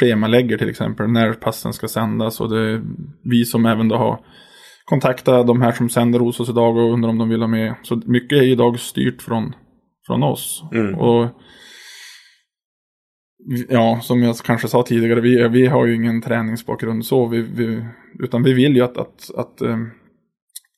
schemalägger 0.00 0.58
till 0.58 0.70
exempel 0.70 1.10
när 1.10 1.32
passen 1.32 1.72
ska 1.72 1.88
sändas. 1.88 2.40
Och 2.40 2.50
det 2.50 2.60
är 2.60 2.82
vi 3.22 3.44
som 3.44 3.66
även 3.66 3.88
då 3.88 3.96
har 3.96 4.20
kontaktat 4.84 5.46
de 5.46 5.62
här 5.62 5.72
som 5.72 5.88
sänder 5.88 6.18
hos 6.18 6.40
oss 6.40 6.48
idag 6.48 6.76
och 6.76 6.92
undrar 6.92 7.10
om 7.10 7.18
de 7.18 7.28
vill 7.28 7.40
ha 7.40 7.48
med. 7.48 7.74
Så 7.82 8.02
mycket 8.06 8.38
är 8.38 8.42
idag 8.42 8.80
styrt 8.80 9.22
från, 9.22 9.54
från 10.06 10.22
oss. 10.22 10.62
Mm. 10.72 10.94
Och 10.94 11.28
Ja, 13.68 14.00
som 14.02 14.22
jag 14.22 14.36
kanske 14.36 14.68
sa 14.68 14.82
tidigare, 14.82 15.20
vi, 15.20 15.48
vi 15.48 15.66
har 15.66 15.86
ju 15.86 15.94
ingen 15.94 16.22
träningsbakgrund 16.22 17.06
så. 17.06 17.26
Vi, 17.26 17.42
vi, 17.42 17.84
utan 18.18 18.42
vi 18.42 18.52
vill 18.52 18.76
ju 18.76 18.82
att, 18.82 18.98
att, 18.98 19.30
att 19.36 19.60
ehm, 19.60 19.90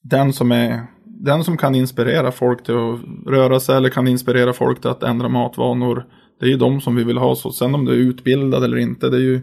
den, 0.02 0.32
som 0.32 0.52
är, 0.52 0.86
den 1.04 1.44
som 1.44 1.56
kan 1.56 1.74
inspirera 1.74 2.32
folk 2.32 2.64
till 2.64 2.74
att 2.74 3.00
röra 3.26 3.60
sig 3.60 3.76
eller 3.76 3.88
kan 3.88 4.08
inspirera 4.08 4.52
folk 4.52 4.80
till 4.80 4.90
att 4.90 5.02
ändra 5.02 5.28
matvanor. 5.28 6.04
Det 6.40 6.46
är 6.46 6.50
ju 6.50 6.56
de 6.56 6.80
som 6.80 6.96
vi 6.96 7.04
vill 7.04 7.18
ha. 7.18 7.34
Så 7.34 7.50
sen 7.52 7.74
om 7.74 7.84
du 7.84 7.92
är 7.92 7.96
utbildad 7.96 8.64
eller 8.64 8.76
inte, 8.76 9.08
det 9.08 9.16
är 9.16 9.20
ju 9.20 9.40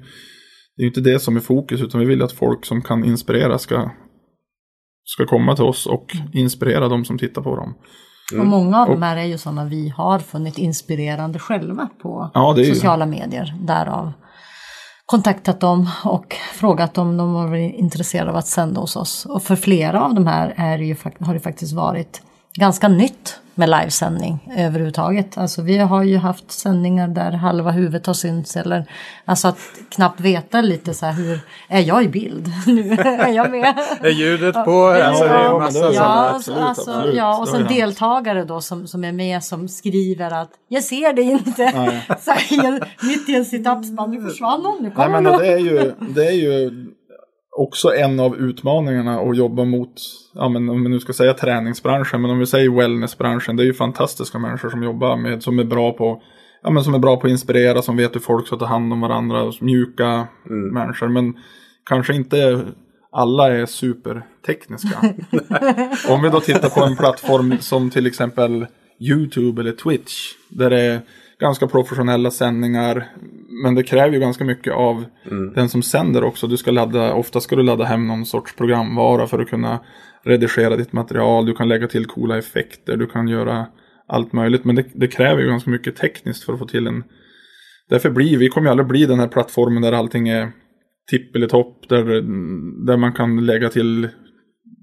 det 0.75 0.83
är 0.83 0.87
inte 0.87 1.01
det 1.01 1.19
som 1.19 1.35
är 1.35 1.39
fokus. 1.39 1.81
Utan 1.81 1.99
vi 1.99 2.05
vill 2.07 2.21
att 2.21 2.31
folk 2.31 2.65
som 2.65 2.81
kan 2.81 3.03
inspirera 3.03 3.57
ska, 3.57 3.91
ska 5.03 5.25
komma 5.25 5.55
till 5.55 5.65
oss 5.65 5.87
och 5.87 6.11
inspirera 6.33 6.87
de 6.87 7.05
som 7.05 7.17
tittar 7.17 7.41
på 7.41 7.55
dem. 7.55 7.73
Mm. 8.33 8.41
Och 8.41 8.47
många 8.47 8.81
av 8.81 8.87
de 8.87 9.01
här 9.01 9.17
är 9.17 9.23
ju 9.23 9.37
sådana 9.37 9.65
vi 9.65 9.89
har 9.89 10.19
funnit 10.19 10.57
inspirerande 10.57 11.39
själva 11.39 11.89
på 12.01 12.31
ja, 12.33 12.55
sociala 12.55 13.05
ju. 13.05 13.11
medier. 13.11 13.55
Därav 13.61 14.13
kontaktat 15.09 15.59
dem 15.59 15.89
och 16.03 16.35
frågat 16.53 16.97
om 16.97 17.17
de 17.17 17.33
var 17.33 17.55
intresserade 17.55 18.29
av 18.31 18.37
att 18.37 18.47
sända 18.47 18.81
hos 18.81 18.95
oss. 18.95 19.25
Och 19.25 19.43
för 19.43 19.55
flera 19.55 20.03
av 20.03 20.13
de 20.13 20.27
här 20.27 20.53
är 20.57 20.77
det 20.77 20.83
ju, 20.83 20.95
har 21.19 21.33
det 21.33 21.39
faktiskt 21.39 21.73
varit 21.73 22.21
ganska 22.55 22.87
nytt 22.87 23.39
med 23.59 23.69
livesändning 23.69 24.53
överhuvudtaget. 24.57 25.37
Alltså 25.37 25.61
vi 25.61 25.77
har 25.77 26.03
ju 26.03 26.17
haft 26.17 26.51
sändningar 26.51 27.07
där 27.07 27.31
halva 27.31 27.71
huvudet 27.71 28.05
har 28.05 28.13
synts 28.13 28.57
eller 28.57 28.85
alltså 29.25 29.47
att 29.47 29.57
knappt 29.89 30.19
veta 30.19 30.61
lite 30.61 30.93
så 30.93 31.05
här 31.05 31.13
hur 31.13 31.39
är 31.67 31.81
jag 31.81 32.03
i 32.03 32.07
bild 32.07 32.51
nu? 32.67 32.91
är 32.91 33.33
jag 33.33 33.51
med? 33.51 33.77
är 34.01 34.09
ljudet 34.09 34.65
på? 34.65 34.85
Alltså, 34.85 35.25
ja, 35.25 35.43
ja, 35.43 35.59
massa 35.59 35.93
ja, 35.93 36.29
absolut, 36.35 36.59
alltså, 36.59 36.91
absolut. 36.91 37.15
ja, 37.15 37.39
och 37.39 37.47
så 37.47 37.57
deltagare 37.57 38.43
då 38.43 38.61
som, 38.61 38.87
som 38.87 39.03
är 39.03 39.11
med 39.11 39.43
som 39.43 39.67
skriver 39.67 40.41
att 40.41 40.51
jag 40.67 40.83
ser 40.83 41.13
det 41.13 41.21
inte. 41.21 41.51
så 42.19 42.31
här, 42.31 43.05
mitt 43.07 43.29
i 43.29 43.35
en 43.35 43.45
situp-spann, 43.45 44.11
nu 44.11 44.21
försvann 44.21 44.65
hon, 44.65 44.83
nu 44.83 44.91
kommer 44.91 45.09
Nej, 45.09 45.21
men 45.21 45.39
det 45.39 45.47
är 45.47 45.57
ju, 45.57 45.93
det 46.15 46.25
är 46.25 46.31
ju 46.31 46.85
också 47.59 47.95
en 47.95 48.19
av 48.19 48.37
utmaningarna 48.37 49.19
att 49.19 49.37
jobba 49.37 49.65
mot, 49.65 49.93
ja 50.33 50.49
men 50.49 50.69
om 50.69 50.83
vi 50.83 50.89
nu 50.89 50.99
ska 50.99 51.13
säga 51.13 51.33
träningsbranschen, 51.33 52.21
men 52.21 52.31
om 52.31 52.39
vi 52.39 52.45
säger 52.45 52.69
wellnessbranschen, 52.69 53.55
det 53.55 53.63
är 53.63 53.65
ju 53.65 53.73
fantastiska 53.73 54.39
människor 54.39 54.69
som 54.69 54.83
jobbar 54.83 55.17
med, 55.17 55.43
som 55.43 55.59
är 55.59 55.63
bra 55.63 55.91
på, 55.91 56.21
ja 56.63 56.69
men 56.69 56.83
som 56.83 56.93
är 56.93 56.99
bra 56.99 57.17
på 57.17 57.27
att 57.27 57.31
inspirera, 57.31 57.81
som 57.81 57.97
vet 57.97 58.15
hur 58.15 58.19
folk 58.19 58.47
ska 58.47 58.55
ta 58.55 58.65
hand 58.65 58.93
om 58.93 59.01
varandra, 59.01 59.51
mjuka 59.61 60.27
mm. 60.49 60.73
människor, 60.73 61.07
men 61.07 61.37
kanske 61.85 62.15
inte 62.15 62.65
alla 63.11 63.51
är 63.51 63.65
supertekniska. 63.65 64.99
om 66.09 66.21
vi 66.21 66.29
då 66.29 66.39
tittar 66.39 66.69
på 66.69 66.83
en 66.85 66.95
plattform 66.95 67.57
som 67.59 67.89
till 67.89 68.07
exempel 68.07 68.65
YouTube 68.99 69.61
eller 69.61 69.71
Twitch, 69.71 70.33
där 70.49 70.69
det 70.69 70.81
är 70.81 71.01
ganska 71.39 71.67
professionella 71.67 72.31
sändningar. 72.31 73.07
Men 73.63 73.75
det 73.75 73.83
kräver 73.83 74.13
ju 74.13 74.19
ganska 74.19 74.43
mycket 74.43 74.73
av 74.73 75.05
mm. 75.31 75.53
den 75.53 75.69
som 75.69 75.81
sänder 75.81 76.23
också. 76.23 76.47
Du 76.47 76.57
ska 76.57 76.71
ladda, 76.71 77.13
ofta 77.13 77.39
ska 77.41 77.55
du 77.55 77.63
ladda 77.63 77.83
hem 77.83 78.07
någon 78.07 78.25
sorts 78.25 78.55
programvara 78.55 79.27
för 79.27 79.39
att 79.39 79.49
kunna 79.49 79.79
redigera 80.23 80.75
ditt 80.75 80.93
material. 80.93 81.45
Du 81.45 81.53
kan 81.53 81.67
lägga 81.67 81.87
till 81.87 82.05
coola 82.05 82.37
effekter, 82.37 82.97
du 82.97 83.07
kan 83.07 83.27
göra 83.27 83.67
allt 84.07 84.33
möjligt. 84.33 84.65
Men 84.65 84.75
det, 84.75 84.85
det 84.93 85.07
kräver 85.07 85.41
ju 85.41 85.47
ganska 85.47 85.69
mycket 85.69 85.95
tekniskt 85.95 86.43
för 86.43 86.53
att 86.53 86.59
få 86.59 86.65
till 86.65 86.87
en... 86.87 87.03
Därför 87.89 88.09
blir 88.09 88.37
vi 88.37 88.49
kommer 88.49 88.67
ju 88.67 88.71
aldrig 88.71 88.87
bli 88.87 89.05
den 89.05 89.19
här 89.19 89.27
plattformen 89.27 89.81
där 89.81 89.91
allting 89.91 90.29
är 90.29 90.51
tippelitopp. 91.11 91.89
Där, 91.89 92.03
där 92.85 92.97
man 92.97 93.13
kan 93.13 93.45
lägga 93.45 93.69
till, 93.69 94.09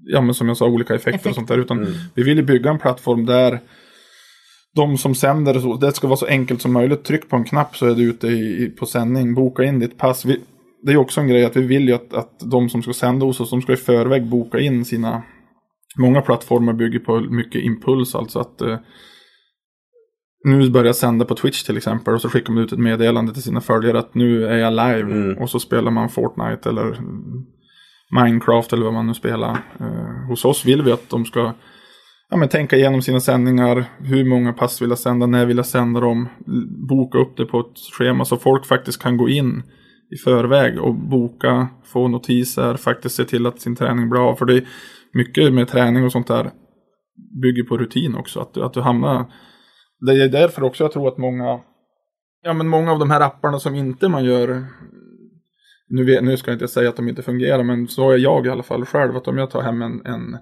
ja 0.03 0.21
men 0.21 0.33
som 0.33 0.47
jag 0.47 0.57
sa, 0.57 0.67
olika 0.67 0.95
effekter 0.95 1.09
Effekt. 1.09 1.27
och 1.27 1.35
sånt 1.35 1.47
där. 1.47 1.57
Utan 1.57 1.77
mm. 1.77 1.91
vi 2.15 2.23
vill 2.23 2.37
ju 2.37 2.43
bygga 2.43 2.69
en 2.69 2.79
plattform 2.79 3.25
där 3.25 3.59
de 4.77 4.97
som 4.97 5.15
sänder, 5.15 5.77
det 5.77 5.91
ska 5.91 6.07
vara 6.07 6.17
så 6.17 6.25
enkelt 6.25 6.61
som 6.61 6.73
möjligt. 6.73 7.03
Tryck 7.03 7.29
på 7.29 7.35
en 7.35 7.43
knapp 7.43 7.75
så 7.75 7.85
är 7.85 7.95
du 7.95 8.03
ute 8.03 8.27
i, 8.27 8.75
på 8.79 8.85
sändning. 8.85 9.33
Boka 9.33 9.63
in 9.63 9.79
ditt 9.79 9.97
pass. 9.97 10.25
Vi, 10.25 10.39
det 10.83 10.91
är 10.91 10.97
också 10.97 11.21
en 11.21 11.27
grej 11.27 11.45
att 11.45 11.55
vi 11.55 11.61
vill 11.61 11.87
ju 11.87 11.93
att, 11.93 12.13
att 12.13 12.39
de 12.39 12.69
som 12.69 12.83
ska 12.83 12.93
sända 12.93 13.25
hos 13.25 13.39
oss, 13.39 13.49
de 13.49 13.61
ska 13.61 13.73
i 13.73 13.77
förväg 13.77 14.29
boka 14.29 14.59
in 14.59 14.85
sina... 14.85 15.23
Många 15.99 16.21
plattformar 16.21 16.73
bygger 16.73 16.99
på 16.99 17.19
mycket 17.19 17.61
impuls, 17.61 18.15
alltså 18.15 18.39
att 18.39 18.61
eh, 18.61 18.77
nu 20.43 20.69
börjar 20.69 20.85
jag 20.85 20.95
sända 20.95 21.25
på 21.25 21.35
Twitch 21.35 21.63
till 21.63 21.77
exempel 21.77 22.13
och 22.13 22.21
så 22.21 22.29
skickar 22.29 22.53
man 22.53 22.63
ut 22.63 22.71
ett 22.71 22.79
meddelande 22.79 23.33
till 23.33 23.43
sina 23.43 23.61
följare 23.61 23.99
att 23.99 24.15
nu 24.15 24.45
är 24.47 24.57
jag 24.57 24.73
live 24.73 25.11
mm. 25.11 25.37
och 25.37 25.49
så 25.49 25.59
spelar 25.59 25.91
man 25.91 26.09
Fortnite 26.09 26.69
eller 26.69 26.99
Minecraft 28.11 28.73
eller 28.73 28.83
vad 28.83 28.93
man 28.93 29.07
nu 29.07 29.13
spelar. 29.13 29.51
Eh, 29.79 30.27
hos 30.29 30.45
oss 30.45 30.65
vill 30.65 30.81
vi 30.81 30.91
att 30.91 31.09
de 31.09 31.25
ska 31.25 31.53
ja, 32.29 32.37
men 32.37 32.49
tänka 32.49 32.75
igenom 32.75 33.01
sina 33.01 33.19
sändningar. 33.19 33.85
Hur 33.99 34.25
många 34.25 34.53
pass 34.53 34.81
vill 34.81 34.89
jag 34.89 34.99
sända? 34.99 35.25
När 35.25 35.45
vill 35.45 35.57
jag 35.57 35.65
sända 35.65 35.99
dem? 35.99 36.29
Boka 36.89 37.17
upp 37.17 37.37
det 37.37 37.45
på 37.45 37.59
ett 37.59 37.77
schema 37.97 38.25
så 38.25 38.37
folk 38.37 38.65
faktiskt 38.65 39.01
kan 39.01 39.17
gå 39.17 39.29
in 39.29 39.63
i 40.11 40.17
förväg 40.17 40.79
och 40.79 40.95
boka, 40.95 41.67
få 41.83 42.07
notiser, 42.07 42.75
faktiskt 42.75 43.15
se 43.15 43.23
till 43.23 43.45
att 43.45 43.61
sin 43.61 43.75
träning 43.75 44.09
blir 44.09 44.29
av 44.29 44.35
För 44.35 44.45
det 44.45 44.57
är 44.57 44.67
mycket 45.13 45.53
med 45.53 45.67
träning 45.67 46.05
och 46.05 46.11
sånt 46.11 46.27
där 46.27 46.51
bygger 47.41 47.63
på 47.63 47.77
rutin 47.77 48.15
också. 48.15 48.39
Att, 48.39 48.57
att 48.57 48.73
du 48.73 48.81
hamnar... 48.81 49.25
Det 49.99 50.11
är 50.23 50.29
därför 50.29 50.63
också 50.63 50.83
jag 50.83 50.91
tror 50.91 51.07
att 51.07 51.17
många, 51.17 51.59
ja 52.43 52.53
men 52.53 52.67
många 52.67 52.91
av 52.91 52.99
de 52.99 53.11
här 53.11 53.21
apparna 53.21 53.59
som 53.59 53.75
inte 53.75 54.09
man 54.09 54.25
gör 54.25 54.65
nu, 55.89 56.03
vet, 56.03 56.23
nu 56.23 56.37
ska 56.37 56.51
jag 56.51 56.55
inte 56.55 56.67
säga 56.67 56.89
att 56.89 56.95
de 56.95 57.09
inte 57.09 57.21
fungerar, 57.21 57.63
men 57.63 57.87
så 57.87 58.11
är 58.11 58.17
jag 58.17 58.45
i 58.45 58.49
alla 58.49 58.63
fall 58.63 58.85
själv. 58.85 59.17
Att 59.17 59.27
om 59.27 59.37
jag 59.37 59.51
tar 59.51 59.61
hem 59.61 59.81
en, 59.81 60.05
en 60.05 60.37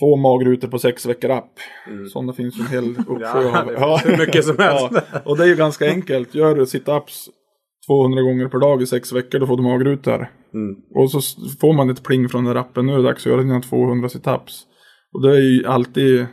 Få 0.00 0.16
magrutor 0.16 0.68
på 0.68 0.78
sex 0.78 1.06
veckor 1.06 1.30
app. 1.30 1.52
Mm. 1.86 2.06
Sådana 2.06 2.32
finns 2.32 2.58
ju 2.58 2.60
en 2.60 2.66
hel 2.66 2.90
uppsjö 2.98 3.42
ja, 3.42 3.72
ja. 3.76 4.00
Hur 4.04 4.18
mycket 4.18 4.44
som 4.44 4.58
helst. 4.58 4.88
ja. 5.12 5.20
Och 5.24 5.36
det 5.36 5.42
är 5.42 5.48
ju 5.48 5.56
ganska 5.56 5.86
enkelt. 5.86 6.34
Gör 6.34 6.54
du 6.54 6.66
situps 6.66 7.28
200 7.86 8.22
gånger 8.22 8.48
per 8.48 8.58
dag 8.58 8.82
i 8.82 8.86
sex 8.86 9.12
veckor 9.12 9.38
då 9.38 9.46
får 9.46 9.56
du 9.56 9.62
magrutor. 9.62 10.30
Mm. 10.54 10.76
Och 10.94 11.10
så 11.10 11.20
får 11.60 11.72
man 11.72 11.90
ett 11.90 12.02
pling 12.02 12.28
från 12.28 12.44
den 12.44 12.56
appen. 12.56 12.86
Nu 12.86 12.92
är 12.92 12.96
det 12.96 13.02
dags 13.02 13.26
att 13.26 13.32
göra 13.32 13.42
dina 13.42 13.60
200 13.60 14.08
situps. 14.08 14.62
Och 15.12 15.22
det 15.22 15.36
är 15.36 15.40
ju 15.40 15.66
alltid 15.66 16.26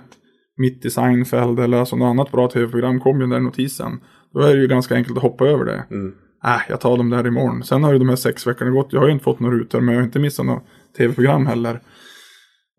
mitt 0.57 0.85
i 0.85 0.89
Seinfeld 0.89 1.59
eller 1.59 1.77
alltså 1.77 1.95
något 1.95 2.05
annat 2.09 2.31
bra 2.31 2.47
tv-program 2.47 2.99
kommer 2.99 3.15
ju 3.15 3.21
den 3.21 3.29
där 3.29 3.39
notisen. 3.39 3.99
Då 4.33 4.39
är 4.39 4.55
det 4.55 4.61
ju 4.61 4.67
ganska 4.67 4.95
enkelt 4.95 5.17
att 5.17 5.23
hoppa 5.23 5.45
över 5.45 5.65
det. 5.65 5.85
Mm. 5.91 6.13
Äh, 6.45 6.61
jag 6.69 6.81
tar 6.81 6.97
dem 6.97 7.09
där 7.09 7.27
imorgon. 7.27 7.63
Sen 7.63 7.83
har 7.83 7.93
ju 7.93 7.99
de 7.99 8.09
här 8.09 8.15
sex 8.15 8.47
veckorna 8.47 8.71
gått. 8.71 8.93
Jag 8.93 8.99
har 8.99 9.07
ju 9.07 9.13
inte 9.13 9.23
fått 9.23 9.39
några 9.39 9.55
rutor 9.55 9.81
men 9.81 9.93
jag 9.93 10.01
har 10.01 10.05
inte 10.05 10.19
missat 10.19 10.45
något 10.45 10.63
tv-program 10.97 11.45
heller. 11.45 11.81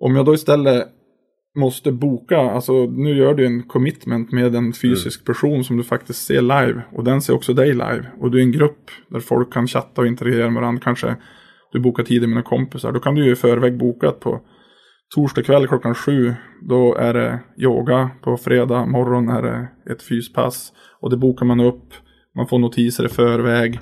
Om 0.05 0.17
jag 0.17 0.27
då 0.27 0.35
istället 0.35 0.89
måste 1.57 1.93
boka, 1.93 2.39
alltså 2.39 2.87
nu 2.87 3.17
gör 3.17 3.35
du 3.35 3.47
en 3.47 3.63
commitment 3.63 4.33
med 4.33 4.55
en 4.55 4.73
fysisk 4.73 5.21
mm. 5.21 5.25
person 5.25 5.65
som 5.65 5.77
du 5.77 5.83
faktiskt 5.83 6.27
ser 6.27 6.43
live. 6.43 6.83
Och 6.93 7.05
den 7.05 7.23
ser 7.23 7.35
också 7.35 7.55
dig 7.55 7.69
live. 7.73 8.07
Och 8.21 8.31
du 8.31 8.39
är 8.39 8.43
en 8.43 8.53
grupp 8.53 8.91
där 9.09 9.21
folk 9.21 9.53
kan 9.53 9.67
chatta 9.67 10.01
och 10.01 10.07
interagera 10.07 10.51
med 10.51 10.63
varandra. 10.63 10.83
Kanske 10.85 11.17
du 11.73 11.81
bokar 11.81 12.03
tid 12.03 12.21
med 12.21 12.29
mina 12.29 12.43
kompisar. 12.43 12.93
Då 12.93 13.01
kan 13.01 13.15
du 13.15 13.25
ju 13.25 13.33
i 13.33 13.37
förväg 13.37 13.79
boka 13.79 14.11
på 14.11 14.41
torsdag 15.15 15.43
kväll 15.43 15.69
klockan 15.69 15.95
sju, 15.95 16.35
då 16.69 16.95
är 16.95 17.15
det 17.15 17.41
yoga. 17.59 18.11
På 18.23 18.37
fredag 18.37 18.87
morgon 18.87 19.29
är 19.29 19.43
det 19.43 19.69
ett 19.93 20.03
fyspass. 20.03 20.73
Och 21.01 21.11
det 21.11 21.17
bokar 21.17 21.47
man 21.47 21.61
upp. 21.61 21.95
Man 22.37 22.47
får 22.47 22.59
notiser 22.59 23.05
i 23.05 23.09
förväg. 23.09 23.81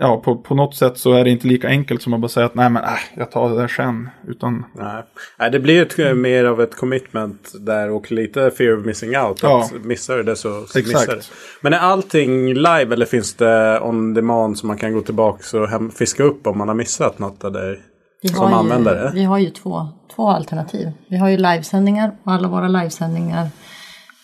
Ja, 0.00 0.20
på, 0.24 0.36
på 0.36 0.54
något 0.54 0.74
sätt 0.74 0.98
så 0.98 1.12
är 1.12 1.24
det 1.24 1.30
inte 1.30 1.46
lika 1.46 1.68
enkelt 1.68 2.02
som 2.02 2.14
att 2.14 2.20
bara 2.20 2.28
säga 2.28 2.46
att 2.46 2.54
nej 2.54 2.70
men 2.70 2.84
äh, 2.84 2.90
jag 3.14 3.30
tar 3.30 3.50
det 3.50 3.56
där 3.56 3.68
sen. 3.68 4.08
Utan... 4.26 4.64
Nej. 4.74 5.02
nej, 5.38 5.50
det 5.50 5.60
blir 5.60 5.82
ett, 5.82 6.16
mer 6.16 6.44
av 6.44 6.60
ett 6.60 6.76
commitment 6.76 7.52
där 7.60 7.90
och 7.90 8.12
lite 8.12 8.50
fear 8.50 8.78
of 8.78 8.86
missing 8.86 9.18
out. 9.18 9.40
Ja. 9.42 9.64
Att 9.64 9.84
missar 9.84 10.16
du 10.16 10.22
det 10.22 10.36
så, 10.36 10.66
så 10.66 10.78
missar 10.78 11.14
du. 11.14 11.20
Men 11.60 11.72
är 11.72 11.78
allting 11.78 12.54
live 12.54 12.94
eller 12.94 13.06
finns 13.06 13.34
det 13.34 13.80
on 13.80 14.14
demand 14.14 14.58
som 14.58 14.66
man 14.66 14.76
kan 14.76 14.92
gå 14.92 15.00
tillbaka 15.00 15.60
och 15.60 15.68
hem, 15.68 15.90
fiska 15.90 16.22
upp 16.22 16.46
om 16.46 16.58
man 16.58 16.68
har 16.68 16.74
missat 16.74 17.18
något? 17.18 17.44
Eller? 17.44 17.80
Vi 18.22 18.28
Som 18.28 18.52
har 18.52 18.58
användare? 18.58 19.08
Ju, 19.08 19.14
vi 19.14 19.24
har 19.24 19.38
ju 19.38 19.50
två, 19.50 19.88
två 20.16 20.28
alternativ. 20.28 20.90
Vi 21.08 21.16
har 21.16 21.28
ju 21.28 21.36
livesändningar 21.36 22.16
och 22.24 22.32
alla 22.32 22.48
våra 22.48 22.68
livesändningar 22.68 23.48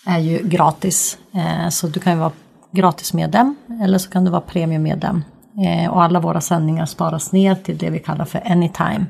är 0.07 0.19
ju 0.19 0.39
gratis. 0.39 1.19
Eh, 1.35 1.69
så 1.69 1.87
du 1.87 2.01
kan 2.01 2.13
ju 2.13 2.19
vara 2.19 2.33
gratismedlem 2.71 3.57
eller 3.83 3.99
så 3.99 4.11
kan 4.11 4.25
du 4.25 4.31
vara 4.31 4.41
premiummedlem. 4.41 5.23
Eh, 5.63 5.91
och 5.91 6.03
alla 6.03 6.21
våra 6.21 6.41
sändningar 6.41 6.87
sparas 6.87 7.33
ner 7.33 7.55
till 7.55 7.79
det 7.79 7.91
vi 7.91 7.99
kallar 7.99 8.25
för 8.25 8.51
Anytime. 8.51 9.07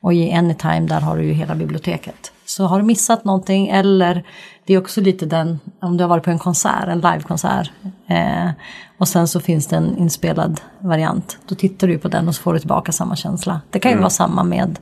Och 0.00 0.14
i 0.14 0.32
Anytime 0.32 0.80
där 0.80 1.00
har 1.00 1.16
du 1.16 1.24
ju 1.24 1.32
hela 1.32 1.54
biblioteket. 1.54 2.32
Så 2.46 2.66
har 2.66 2.78
du 2.78 2.84
missat 2.84 3.24
någonting 3.24 3.68
eller 3.68 4.24
det 4.66 4.74
är 4.74 4.78
också 4.78 5.00
lite 5.00 5.26
den, 5.26 5.60
om 5.80 5.96
du 5.96 6.04
har 6.04 6.08
varit 6.08 6.24
på 6.24 6.30
en 6.30 6.38
konsert, 6.38 6.88
en 6.88 7.00
livekonsert. 7.00 7.70
Eh, 8.06 8.50
och 8.98 9.08
sen 9.08 9.28
så 9.28 9.40
finns 9.40 9.66
det 9.66 9.76
en 9.76 9.98
inspelad 9.98 10.60
variant. 10.78 11.38
Då 11.46 11.54
tittar 11.54 11.88
du 11.88 11.98
på 11.98 12.08
den 12.08 12.28
och 12.28 12.34
så 12.34 12.42
får 12.42 12.52
du 12.52 12.58
tillbaka 12.58 12.92
samma 12.92 13.16
känsla. 13.16 13.60
Det 13.70 13.78
kan 13.78 13.92
ju 13.92 13.98
vara 13.98 14.10
samma 14.10 14.44
med 14.44 14.78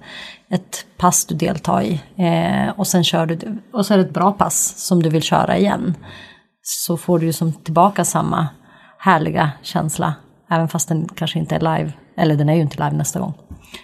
ett 0.50 0.86
pass 0.96 1.24
du 1.24 1.34
deltar 1.34 1.82
i. 1.82 2.02
Eh, 2.16 2.78
och 2.78 2.86
sen 2.86 3.04
kör 3.04 3.26
du, 3.26 3.58
och 3.72 3.86
så 3.86 3.94
är 3.94 3.98
det 3.98 4.04
ett 4.04 4.14
bra 4.14 4.32
pass 4.32 4.74
som 4.76 5.02
du 5.02 5.10
vill 5.10 5.22
köra 5.22 5.58
igen. 5.58 5.94
Så 6.62 6.96
får 6.96 7.18
du 7.18 7.26
ju 7.26 7.32
som 7.32 7.52
tillbaka 7.52 8.04
samma 8.04 8.48
härliga 8.98 9.50
känsla. 9.62 10.14
Även 10.52 10.68
fast 10.68 10.88
den 10.88 11.08
kanske 11.08 11.38
inte 11.38 11.54
är 11.54 11.60
live. 11.60 11.92
Eller 12.16 12.34
den 12.34 12.48
är 12.48 12.54
ju 12.54 12.60
inte 12.60 12.84
live 12.84 12.96
nästa 12.96 13.20
gång. 13.20 13.34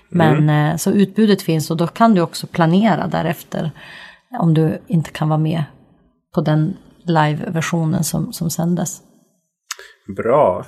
Men 0.08 0.50
eh, 0.50 0.76
så 0.76 0.90
utbudet 0.90 1.42
finns 1.42 1.70
och 1.70 1.76
då 1.76 1.86
kan 1.86 2.14
du 2.14 2.20
också 2.20 2.46
planera 2.46 3.06
därefter. 3.06 3.70
Om 4.40 4.54
du 4.54 4.78
inte 4.86 5.10
kan 5.10 5.28
vara 5.28 5.38
med 5.38 5.64
på 6.34 6.40
den 6.40 6.76
live-versionen 7.02 8.04
som, 8.04 8.32
som 8.32 8.50
sändes. 8.50 9.00
Bra. 10.16 10.64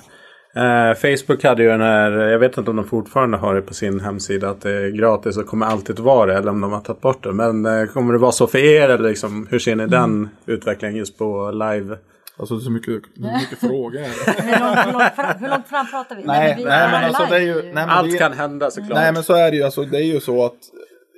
Eh, 0.55 0.95
Facebook 0.95 1.43
hade 1.43 1.63
ju 1.63 1.69
den 1.69 1.81
här, 1.81 2.11
jag 2.11 2.39
vet 2.39 2.57
inte 2.57 2.69
om 2.69 2.77
de 2.77 2.85
fortfarande 2.85 3.37
har 3.37 3.55
det 3.55 3.61
på 3.61 3.73
sin 3.73 3.99
hemsida, 3.99 4.49
att 4.49 4.61
det 4.61 4.71
är 4.71 4.89
gratis 4.89 5.37
och 5.37 5.47
kommer 5.47 5.65
alltid 5.65 5.99
vara 5.99 6.25
det, 6.25 6.37
eller 6.37 6.51
om 6.51 6.61
de 6.61 6.71
har 6.71 6.79
tagit 6.79 7.01
bort 7.01 7.23
det. 7.23 7.33
Men 7.33 7.65
eh, 7.65 7.85
kommer 7.85 8.13
det 8.13 8.19
vara 8.19 8.31
så 8.31 8.47
för 8.47 8.57
er, 8.57 8.89
eller 8.89 9.09
liksom, 9.09 9.47
hur 9.49 9.59
ser 9.59 9.75
ni 9.75 9.87
den 9.87 10.29
utvecklingen 10.45 10.97
just 10.97 11.17
på 11.17 11.51
live? 11.51 11.97
Alltså 12.37 12.55
det 12.55 12.61
är 12.61 12.63
så 12.63 12.71
mycket, 12.71 12.93
mycket 13.17 13.59
frågor. 13.69 13.99
Hur 14.41 14.59
långt, 14.59 14.87
hur, 14.87 14.93
långt 14.93 15.15
fram, 15.15 15.39
hur 15.39 15.49
långt 15.49 15.67
fram 15.67 15.87
pratar 15.87 16.15
vi? 16.15 16.23
Nej, 16.25 16.55
vi 16.57 16.63
nej, 16.63 16.89
men 16.91 17.03
alltså, 17.03 17.25
det 17.29 17.35
är 17.35 17.41
ju- 17.41 17.61
nej, 17.63 17.73
men 17.73 17.89
Allt 17.89 18.11
det- 18.11 18.17
kan 18.17 18.33
hända 18.33 18.71
såklart. 18.71 18.97
Nej 18.99 19.13
men 19.13 19.23
så 19.23 19.33
är 19.33 19.51
det 19.51 19.57
ju. 19.57 19.63
Alltså, 19.63 19.83
det 19.83 19.97
är 19.97 20.03
ju 20.13 20.19
så 20.19 20.45
att 20.45 20.57